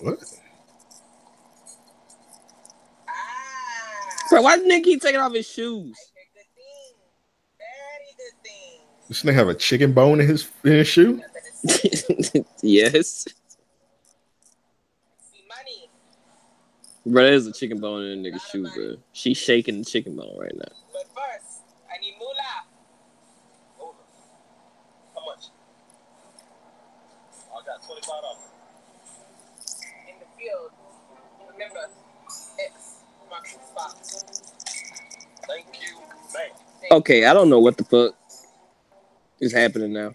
[0.07, 0.19] What?
[4.31, 5.97] Bro, why did nigga keep taking off his shoes?
[9.09, 11.21] This nigga have a chicken bone in his in his shoe?
[12.63, 13.27] yes.
[17.05, 18.97] Bro, there's a chicken bone in a nigga's shoe, bro.
[19.13, 20.73] She's shaking the chicken bone right now.
[20.93, 22.67] But first, I need moolah.
[23.79, 24.05] Hold on.
[25.15, 25.47] How much?
[27.51, 28.51] I got twenty-five dollars.
[30.09, 30.71] In the field,
[31.53, 31.91] remember,
[32.59, 33.95] X marks the spot.
[35.47, 36.01] Thank you,
[36.35, 36.51] man.
[36.97, 38.15] Okay, I don't know what the fuck
[39.39, 40.15] is happening now.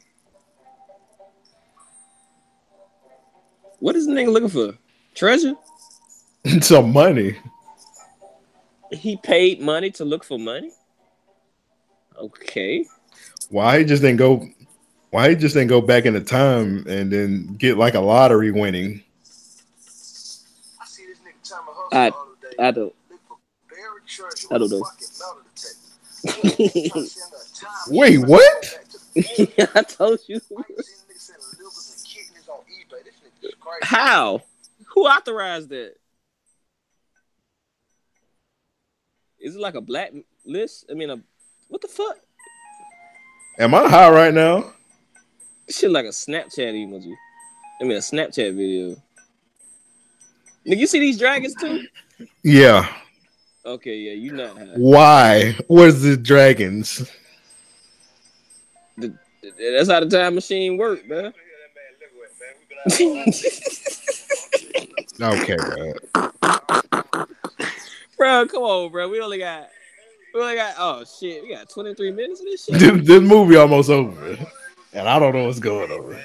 [3.78, 4.74] What is the nigga looking for?
[5.14, 5.53] Treasure?
[6.62, 7.38] Some money.
[8.91, 10.72] He paid money to look for money?
[12.18, 12.84] Okay.
[13.49, 14.49] Why he just didn't go
[15.12, 19.03] why he just didn't go back into time and then get like a lottery winning?
[20.82, 22.56] I see this nigga trying to hustle I all day.
[22.58, 22.95] I don't
[23.70, 25.41] Buried treasure I don't with know.
[26.27, 27.68] Fucking metal detector.
[27.89, 28.80] Wait, what?
[29.76, 30.39] I told you.
[33.84, 34.41] How?
[34.93, 35.95] Who authorized that?
[39.39, 40.11] Is it like a black
[40.45, 40.85] list?
[40.89, 41.19] I mean, a
[41.68, 42.18] what the fuck?
[43.57, 44.73] Am I high right now?
[45.69, 47.14] Shit like a Snapchat emoji.
[47.80, 48.95] I mean, a Snapchat video.
[50.65, 51.84] Nigga, you see these dragons too?
[52.43, 52.88] Yeah.
[53.66, 54.66] Okay, yeah, you not high.
[54.76, 55.56] Why?
[55.68, 57.10] Where's the dragons?
[58.98, 61.34] The- that's how the time machine work, man.
[65.22, 65.94] Okay, bro.
[68.18, 69.08] bro, come on, bro.
[69.08, 69.70] We only got,
[70.34, 70.74] we only got.
[70.80, 72.80] Oh shit, we got 23 minutes of this shit.
[72.80, 74.36] This, this movie almost over.
[74.94, 76.18] And I don't know what's going on.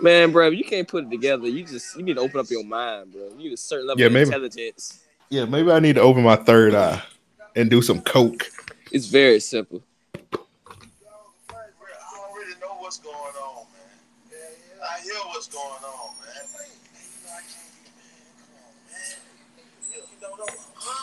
[0.00, 1.48] Man, bro, you can't put it together.
[1.48, 3.28] You just you need to open up your mind, bro.
[3.30, 4.28] You need a certain level Yeah, of maybe.
[4.28, 5.00] intelligence.
[5.28, 7.02] Yeah, maybe I need to open my third eye
[7.54, 8.46] and do some coke.
[8.92, 9.82] It's very simple.
[12.86, 13.90] what's going on, man.
[14.80, 16.30] I hear what's going on, man.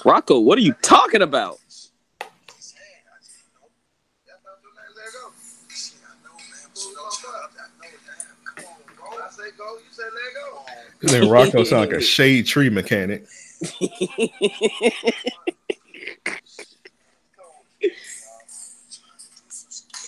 [0.06, 1.60] Rocco, what are you talking about?
[2.22, 2.28] I
[9.30, 9.76] say go go.
[9.76, 10.64] You said let go.
[11.02, 13.26] This nigga Rocco sound like a shade tree mechanic.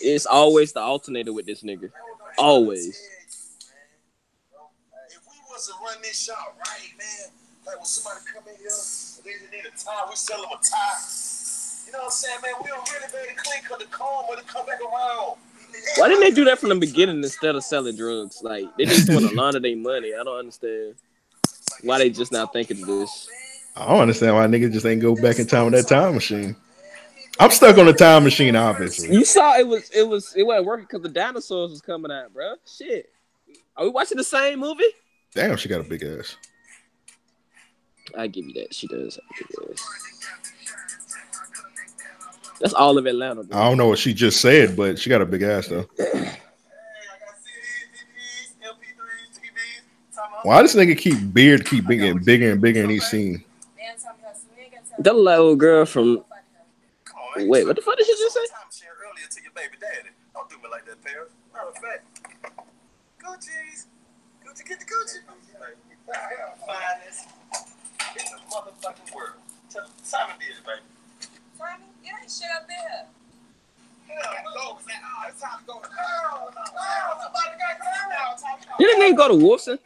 [0.02, 1.92] It's always the alternator with this nigga.
[2.38, 3.10] Always.
[5.10, 7.32] If we was to run this shop right, man,
[7.66, 8.70] like when somebody come in here,
[9.24, 11.00] they need a tie, we sell them a tie.
[11.86, 12.54] You know what I'm saying, man?
[12.64, 15.38] We don't really very clean cut the comb it come back around.
[15.98, 18.42] Why didn't they do that from the beginning instead of selling drugs?
[18.42, 20.14] Like they just want to launder their money.
[20.14, 20.96] I don't understand
[21.84, 23.30] why they just not thinking of this.
[23.76, 26.56] I don't understand why niggas just ain't go back in time with that time machine.
[27.40, 29.14] I'm stuck on the time machine, obviously.
[29.14, 32.34] You saw it was it was it wasn't working because the dinosaurs was coming out,
[32.34, 32.56] bro.
[32.66, 33.12] Shit.
[33.76, 34.84] Are we watching the same movie?
[35.34, 36.38] Damn, she got a big ass.
[38.18, 38.74] I give you that.
[38.74, 39.16] She does.
[39.16, 39.86] have a big ass.
[42.62, 43.44] That's all of Atlanta.
[43.44, 43.60] Bro.
[43.60, 45.86] I don't know what she just said, but she got a big ass though.
[50.44, 53.44] Why this nigga keep beard keep getting bigger and bigger in each scene?
[55.00, 56.24] That little girl from.
[57.16, 58.40] Oh, Wait, what the fuck did she just say?
[58.40, 60.10] Timeshare earlier to your baby daddy.
[60.34, 61.32] Don't do me like that, Paris.
[61.54, 62.04] Matter of fact,
[63.20, 63.88] Gucci's.
[64.46, 65.20] Gucci, get the Gucci.
[66.66, 67.28] Finest
[68.16, 69.36] in the motherfucking world.
[69.70, 71.30] Tell Simon did it, baby.
[71.58, 73.06] Simon, you ain't shit up there.
[74.08, 74.96] Hell no, man.
[75.04, 75.82] Oh, it's time to go.
[75.82, 76.62] Hell no.
[76.62, 78.78] Hell, somebody got to go now.
[78.78, 79.80] Didn't they go to Wolfson?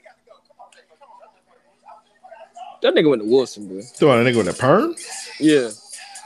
[2.81, 3.81] That nigga went to Wilson, bro.
[3.81, 4.95] So a nigga with a perm?
[5.39, 5.69] Yeah.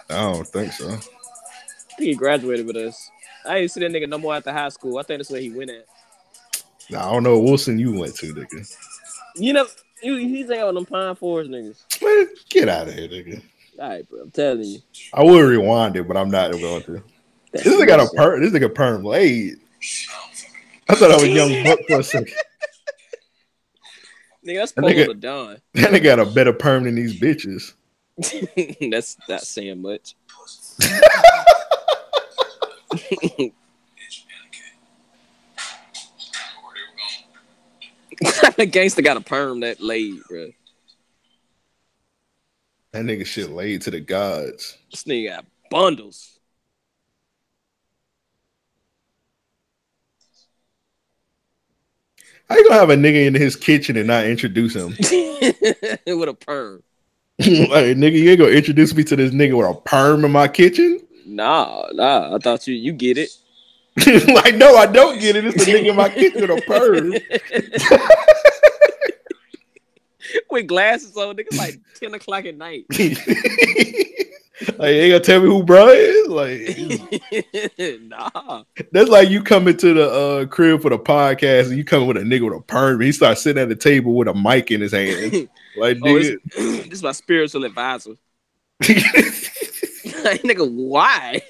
[0.09, 0.89] I don't think so.
[0.89, 0.97] I
[1.97, 3.09] think he graduated with us.
[3.45, 4.97] I ain't see that nigga no more after high school.
[4.97, 5.85] I think that's where he went at.
[6.89, 8.77] Nah, I don't know Wilson you went to, nigga.
[9.35, 9.67] You know,
[10.01, 12.01] you, he's hanging with them Pine Forest niggas.
[12.01, 13.41] Man, get out of here, nigga.
[13.79, 14.21] All right, bro.
[14.21, 14.79] I'm telling you.
[15.13, 17.03] I would rewind it, but I'm not going to.
[17.51, 18.41] This nigga got a perm.
[18.41, 19.55] This nigga perm laid.
[20.89, 22.33] I thought I was young buck for a second.
[24.45, 25.57] Nigga, that's That Polo nigga- the Don.
[25.73, 27.73] That nigga got a better perm than these bitches.
[28.91, 30.15] that's not saying much.
[38.57, 40.49] the gangster got a perm that laid, bro.
[42.91, 44.77] That nigga shit laid to the gods.
[44.91, 46.39] This nigga got bundles.
[52.49, 54.89] How you gonna have a nigga in his kitchen and not introduce him?
[54.99, 56.83] with a perm.
[57.39, 60.47] like, nigga, you ain't gonna introduce me to this nigga with a perm in my
[60.47, 60.99] kitchen?
[61.25, 62.35] Nah, nah.
[62.35, 63.29] I thought you you get it.
[64.27, 65.45] like, no, I don't get it.
[65.45, 67.13] It's a nigga in my kitchen with a perm.
[70.49, 72.85] with glasses on, nigga, like ten o'clock at night.
[74.77, 76.27] Like, you ain't gonna tell me who bro is?
[76.27, 78.63] Like, nah.
[78.91, 82.17] that's like you coming to the uh, crib for the podcast and you coming with
[82.17, 83.01] a nigga with a perm.
[83.01, 85.49] He starts sitting at the table with a mic in his hand.
[85.75, 88.11] Like, Oh, nigga, this is my spiritual advisor.
[88.79, 91.41] like, nigga, why?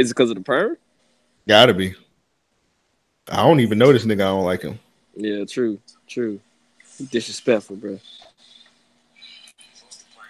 [0.00, 0.78] Is it because of the perm?
[1.46, 1.94] gotta be.
[3.30, 4.22] I don't even know this nigga.
[4.22, 4.78] I don't like him.
[5.14, 5.78] Yeah, true,
[6.08, 6.40] true.
[7.10, 8.00] Disrespectful, bro.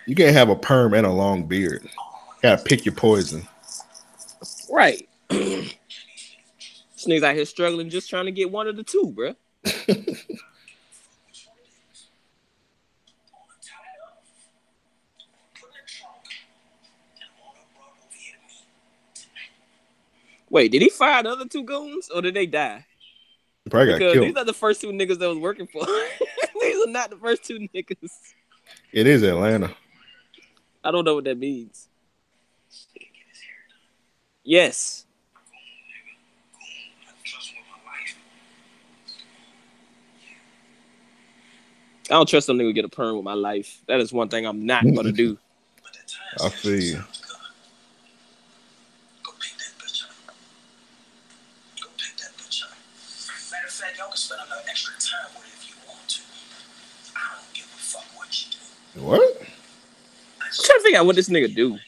[0.06, 1.88] You can't have a perm and a long beard.
[2.42, 3.46] Gotta pick your poison.
[4.68, 5.08] Right.
[5.28, 5.76] this
[7.06, 9.36] nigga's out here struggling, just trying to get one of the two, bro.
[20.50, 22.84] Wait, did he fire the other two goons or did they die?
[23.70, 24.26] Probably got Because killed.
[24.26, 25.86] these are the first two niggas that was working for.
[26.60, 28.10] these are not the first two niggas.
[28.92, 29.74] It is Atlanta.
[30.82, 31.88] I don't know what that means.
[34.42, 35.06] Yes.
[42.10, 43.82] I don't trust some nigga to get a perm with my life.
[43.86, 45.38] That is one thing I'm not gonna do.
[46.42, 47.04] I feel you.
[53.50, 56.08] Matter of fact, y'all can spend a little extra time with it if you want
[56.08, 56.20] to.
[57.16, 58.89] I don't give a fuck what you do.
[59.00, 59.40] What?
[59.40, 61.78] I'm trying to figure out what this nigga do.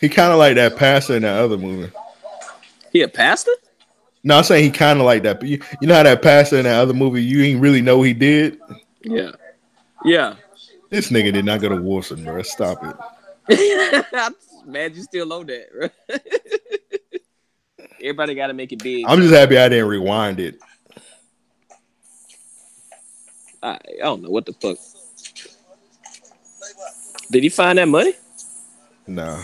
[0.00, 1.92] He kind of like that pastor in that other movie.
[2.92, 3.50] He a pastor?
[4.22, 5.40] No, I'm saying he kind of like that.
[5.40, 8.02] But you, you know how that pastor in that other movie, you ain't really know
[8.02, 8.60] he did.
[9.02, 9.32] Yeah.
[10.04, 10.36] Yeah.
[10.90, 12.42] This nigga did not go to Wilson, bro.
[12.42, 12.84] Stop
[13.48, 14.04] it.
[14.12, 14.34] I'm
[14.66, 15.88] mad you still owe that, bro.
[18.00, 19.04] Everybody got to make it big.
[19.06, 20.60] I'm just happy I didn't rewind it.
[23.68, 24.78] I, I don't know what the fuck.
[27.30, 28.14] Did he find that money?
[29.06, 29.42] No.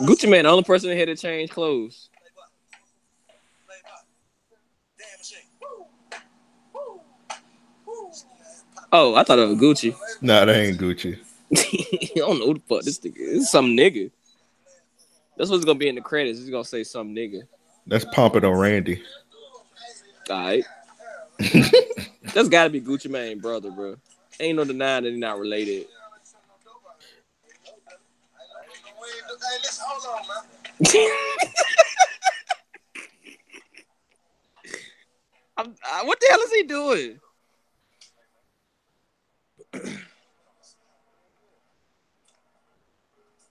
[0.00, 2.08] Gucci Mane, the only person that had to change clothes.
[8.94, 9.96] Oh, I thought it was Gucci.
[10.20, 11.18] No, that ain't Gucci.
[11.56, 13.50] I don't know who the fuck this nigga is.
[13.50, 14.10] Some nigga.
[15.36, 16.40] That's what's gonna be in the credits.
[16.40, 17.42] He's gonna say some nigga.
[17.86, 19.02] That's Pompano Randy.
[20.28, 20.64] All right.
[22.34, 23.96] That's gotta be Gucci Mane brother, bro.
[24.40, 25.86] Ain't no denying that he's not related.
[35.56, 35.64] Uh,
[36.04, 37.20] what the hell is he doing?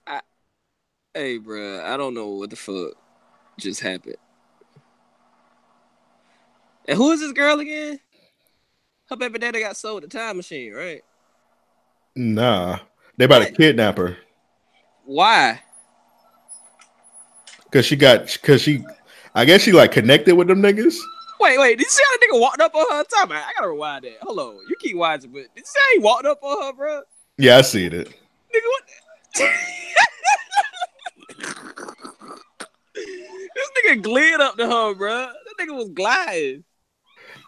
[0.06, 0.20] I,
[1.14, 2.92] hey, bro, I don't know what the fuck
[3.58, 4.16] just happened.
[6.88, 8.00] And who is this girl again?
[9.08, 11.02] Her baby daddy got sold the time machine, right?
[12.16, 12.78] Nah.
[13.16, 14.16] They about to kidnap her.
[15.04, 15.60] Why?
[17.70, 18.84] Cause she got cause she
[19.34, 20.96] I guess she like connected with them niggas.
[21.40, 21.78] Wait, wait.
[21.78, 23.04] Did you see how the nigga walked up on her?
[23.04, 23.32] Time.
[23.32, 24.18] I gotta rewind that.
[24.22, 24.58] Hold on.
[24.68, 27.02] You keep watching, but did you see how he walked up on her, bro?
[27.38, 28.08] Yeah, I seen it.
[28.08, 28.84] Nigga, what?
[32.94, 35.32] this nigga glid up to her, bro.
[35.32, 36.64] That nigga was gliding.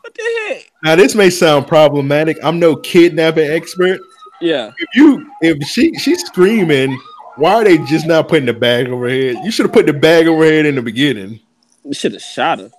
[0.04, 0.70] What the heck?
[0.82, 2.36] Now this may sound problematic.
[2.42, 3.98] I'm no kidnapping expert.
[4.38, 4.70] Yeah.
[4.76, 7.00] If you if she she's screaming,
[7.36, 9.36] why are they just not putting the bag over her head?
[9.42, 11.40] You should have put the bag over her head in the beginning.
[11.86, 12.70] You should have shot her.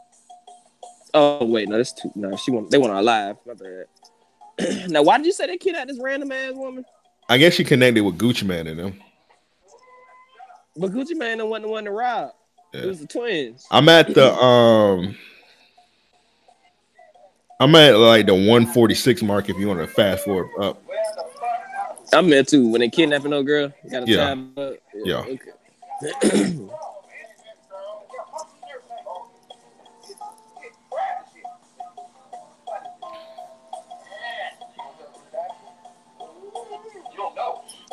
[1.15, 2.11] Oh wait, no, that's too.
[2.13, 2.69] No, she want.
[2.69, 3.37] They want her alive.
[3.47, 4.87] My bad.
[4.91, 6.85] now, why did you say that kid had this random ass woman?
[7.27, 9.01] I guess she connected with Gucci Mane and them.
[10.77, 12.33] But Gucci Mane wasn't the one to rob.
[12.71, 13.65] It was the twins.
[13.71, 15.17] I'm at the um
[17.59, 20.81] I'm at like the 146 mark if you want to fast forward up.
[22.13, 22.67] I'm there too.
[22.69, 24.17] When they kidnapping no girl, got Yeah.
[24.17, 24.73] time up.
[24.93, 25.25] Yeah.
[25.25, 26.57] Okay.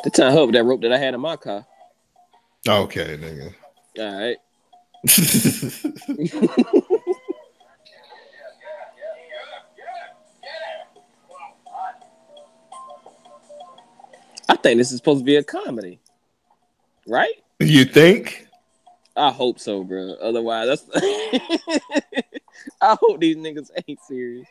[0.03, 1.65] the time with that rope that I had in my car.
[2.67, 3.53] Okay, nigga.
[3.99, 4.37] All right.
[14.49, 15.99] I think this is supposed to be a comedy,
[17.07, 17.33] right?
[17.59, 18.47] You think?
[19.15, 20.15] I hope so, bro.
[20.21, 20.89] Otherwise, that's.
[22.81, 24.47] I hope these niggas ain't serious.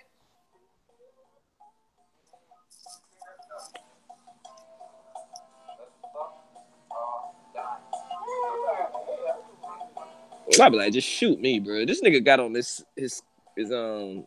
[10.61, 11.85] I'd be like, just shoot me, bro.
[11.87, 13.23] This nigga got on this his
[13.57, 14.27] his um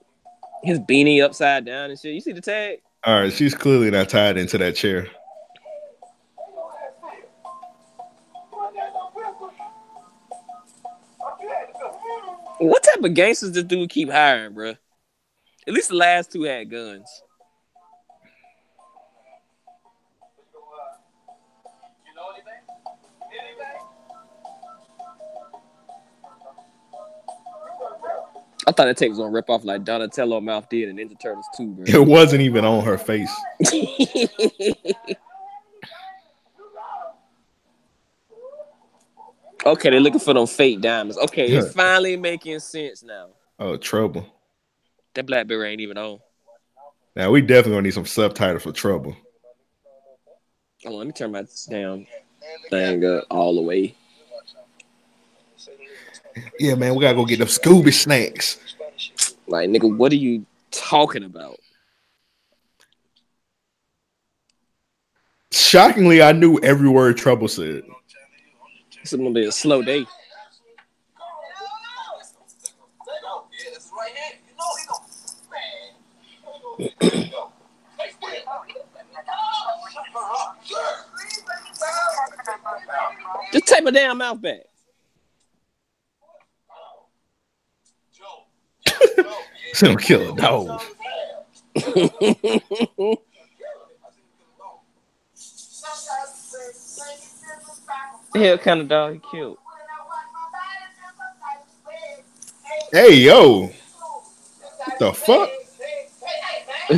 [0.63, 2.13] his beanie upside down and shit.
[2.13, 2.79] You see the tag?
[3.05, 5.07] All right, she's clearly not tied into that chair.
[12.65, 14.73] What type of gangsters this dude keep hiring, bro?
[15.67, 17.07] At least the last two had guns.
[28.67, 31.45] I thought that tape was gonna rip off like Donatello Mouth did in Ninja Turtles
[31.55, 31.85] 2, bro.
[31.87, 33.31] It wasn't even on her face.
[39.65, 41.17] okay, they're looking for them fake diamonds.
[41.17, 43.29] Okay, it's finally making sense now.
[43.59, 44.25] Oh, trouble.
[45.13, 46.19] That Blackberry ain't even on.
[47.15, 49.15] Now we definitely gonna need some subtitles for trouble.
[50.83, 52.05] Hold on, let me turn my damn
[52.69, 53.95] thing up all the way.
[56.59, 58.59] Yeah, man, we gotta go get them Scooby snacks.
[59.47, 61.57] Like, nigga, what are you talking about?
[65.51, 67.83] Shockingly, I knew every word Trouble said.
[69.05, 70.03] It's gonna be a slow day.
[83.53, 84.61] Just take my damn mouth back.
[89.69, 90.81] It's gonna kill a dog.
[98.39, 99.57] hell kind of dog he killed?
[102.91, 103.71] Hey, yo.
[104.85, 105.49] What the fuck?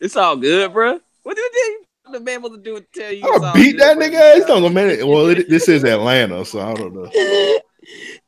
[0.00, 1.00] it's all good, bro.
[1.22, 2.92] What did you think the man was to do it.
[2.92, 4.06] Tell you, I'm it's gonna all beat good, that bro.
[4.06, 4.46] nigga ass.
[4.46, 5.06] Don't go minute.
[5.06, 7.10] Well, it, this is Atlanta, so I don't know.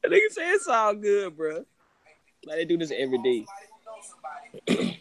[0.02, 1.64] That nigga say it's all good, bro.
[2.44, 3.46] Like they do this every day.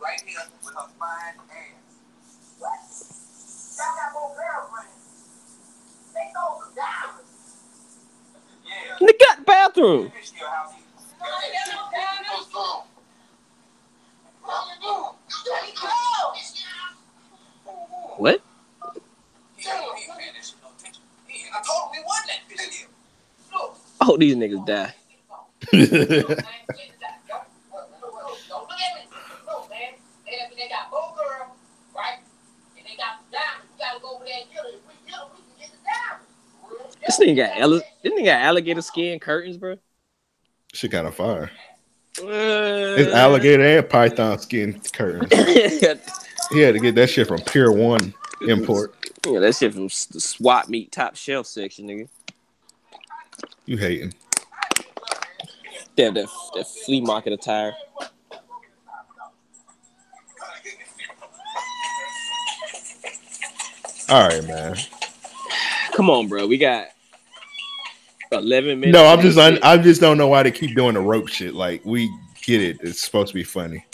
[0.00, 1.74] Right here with her fine ass.
[2.58, 2.70] What?
[3.78, 4.94] Y'all got more girlfriends.
[6.14, 7.30] They know the diamonds.
[8.64, 8.72] Yeah.
[8.72, 8.87] They got bathroom.
[8.87, 8.87] What?
[8.87, 10.42] I told him we won bitch deal.
[18.20, 18.42] Look,
[24.00, 24.94] I hope these niggas die.
[37.08, 39.76] This nigga got alli- this nigga got alligator skin curtains, bro.
[40.74, 41.50] She kind of fire.
[42.20, 42.26] Uh,
[42.98, 45.32] It's alligator and python skin curtains.
[46.50, 48.12] He had to get that shit from Pier One
[48.46, 48.94] import.
[49.26, 52.08] Yeah, that shit from the swap meet top shelf section, nigga.
[53.64, 54.12] You hating?
[55.96, 57.72] Damn that that flea market attire.
[64.10, 64.76] All right, man.
[65.92, 66.46] Come on, bro.
[66.46, 66.88] We got
[68.32, 68.94] eleven minutes.
[68.94, 71.54] No, I'm just I, I just don't know why they keep doing the rope shit.
[71.54, 72.10] Like we
[72.42, 72.78] get it.
[72.82, 73.84] It's supposed to be funny.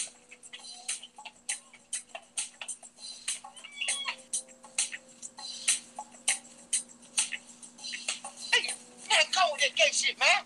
[9.11, 10.45] Man, go with that gay shit, man.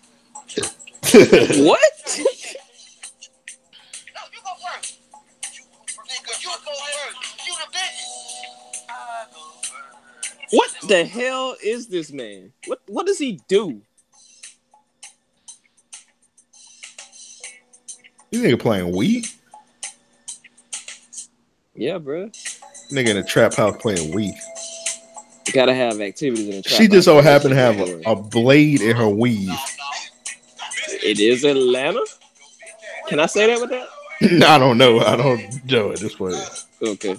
[1.65, 1.98] what?
[10.89, 12.51] The hell is this man?
[12.65, 13.81] What what does he do?
[18.31, 19.33] You nigga playing Wii?
[21.75, 22.29] Yeah, bro.
[22.91, 24.33] Nigga in a trap house playing Wii.
[25.47, 26.77] You gotta have activities in a trap.
[26.77, 29.49] She just so happened to have a, a blade in her weave.
[31.03, 32.03] It is Atlanta.
[33.07, 33.87] Can I say that with that?
[34.47, 34.99] I don't know.
[34.99, 36.35] I don't know at this point.
[36.81, 37.15] Okay.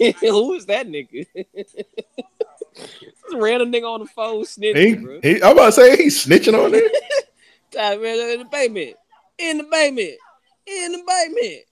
[0.20, 1.26] Who is that nigga?
[2.74, 5.20] This random nigga on the phone He, snitching, bro.
[5.22, 6.88] he, I'm about to say he's snitching on there.
[7.70, 8.96] Tied man in the basement.
[9.38, 10.16] In the basement.
[10.66, 11.64] In the basement.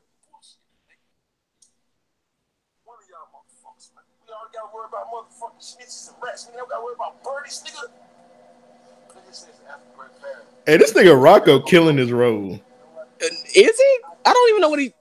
[4.35, 6.63] already gotta worry about motherfucking snitches and rats, nigga.
[6.63, 7.89] We gotta worry about birdies, nigga.
[9.09, 10.47] Nigga says African great parrot.
[10.67, 12.61] Hey, this nigga Rocco killing his role.
[13.23, 13.99] Uh, is he?
[14.27, 14.93] I don't even know what he.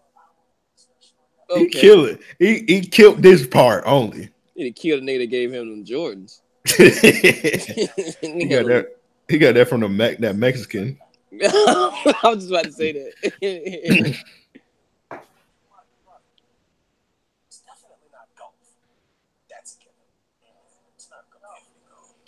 [1.54, 2.22] He killed it.
[2.40, 4.30] He he killed this part only.
[4.56, 6.40] He killed the nigga that gave him them Jordans.
[8.22, 8.97] He got that.
[9.28, 10.98] He got that from the Mac, that Mexican.
[11.44, 14.16] I was just about to say that.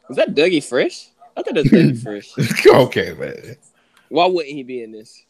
[0.09, 1.09] Is that Dougie Fresh?
[1.38, 2.65] I thought that's Dougie Fresh.
[2.65, 3.55] okay, man.
[4.09, 5.23] Why wouldn't he be in this?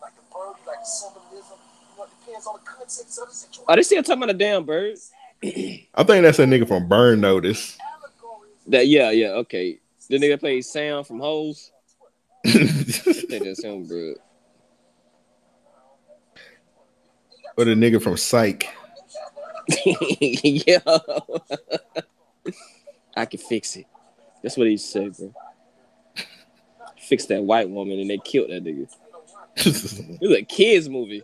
[0.00, 1.22] Like the bird, like symbol
[3.68, 4.96] are they still talking about the damn bird?
[5.44, 7.78] I think that's a nigga from Burn Notice.
[8.66, 9.78] That yeah, yeah, okay.
[10.08, 11.72] The nigga plays Sam from Holes.
[12.44, 14.14] I think that's him, bro.
[17.56, 18.68] Or the nigga from Psych.
[19.84, 20.78] yeah.
[23.16, 23.86] I can fix it.
[24.42, 25.34] That's what he said, bro.
[26.98, 28.88] Fix that white woman and they killed that nigga.
[30.22, 31.22] It was a kids movie.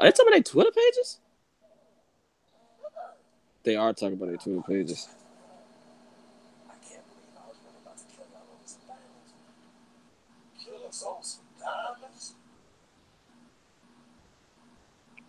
[0.00, 1.18] Are they talking about their Twitter pages?
[3.64, 5.08] They are talking about their Twitter pages.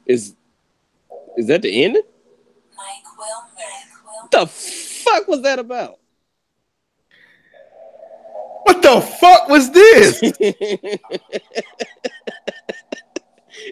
[0.05, 0.35] Is
[1.37, 2.03] is that the ending?
[4.21, 5.99] What the fuck was that about?
[8.63, 10.21] What the fuck was this?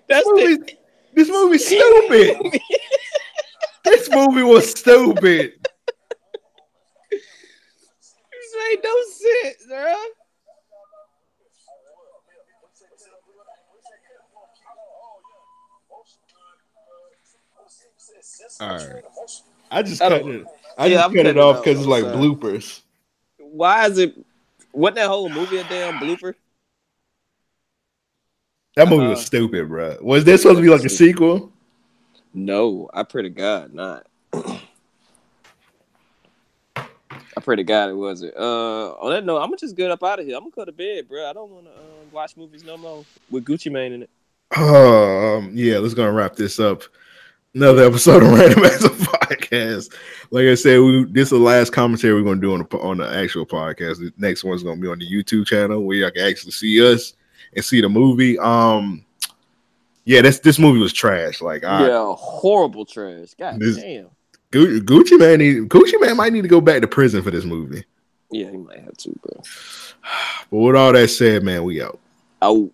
[0.08, 0.78] That's the,
[1.20, 2.38] this movie's stupid.
[3.84, 5.54] this movie was stupid.
[7.12, 9.96] This ain't no sense, bro.
[18.62, 19.04] All right.
[19.72, 20.48] I just I cut it.
[20.78, 22.82] I Yeah, just I'm cut it off because it's like bloopers.
[23.40, 24.16] Why is it?
[24.72, 26.34] What that whole movie a damn blooper?
[28.80, 29.10] That movie Uh-huh.
[29.12, 29.98] was stupid, bro.
[30.00, 31.52] Was this supposed to be like a sequel?
[32.34, 34.08] No, I pray to God not.
[36.76, 38.36] I pray to God it wasn't.
[38.38, 40.36] Uh, on that note, I'm gonna just get up out of here.
[40.38, 41.30] I'm gonna go to bed, bro.
[41.30, 41.84] I don't want to uh,
[42.14, 44.10] watch movies no more with Gucci Mane in it.
[44.58, 46.84] Um, yeah, let's gonna wrap this up.
[47.54, 49.94] Another episode of Random Acts of Podcast.
[50.32, 52.98] Like I said, we this is the last commentary we're gonna do on the on
[53.00, 53.98] the actual podcast.
[54.00, 57.14] The next one's gonna be on the YouTube channel where y'all can actually see us
[57.56, 58.38] and see the movie.
[58.40, 59.06] Um,
[60.06, 61.42] yeah, this this movie was trash.
[61.42, 63.34] Like, I, yeah, horrible trash.
[63.38, 64.08] God This- damn.
[64.52, 67.46] Gu- Gucci Mane, need, Gucci Mane might need to go back to prison for this
[67.46, 67.84] movie.
[68.32, 69.44] Yeah, he might have to, bro.
[70.52, 72.00] But with all that said, man, we out.
[72.42, 72.72] Out.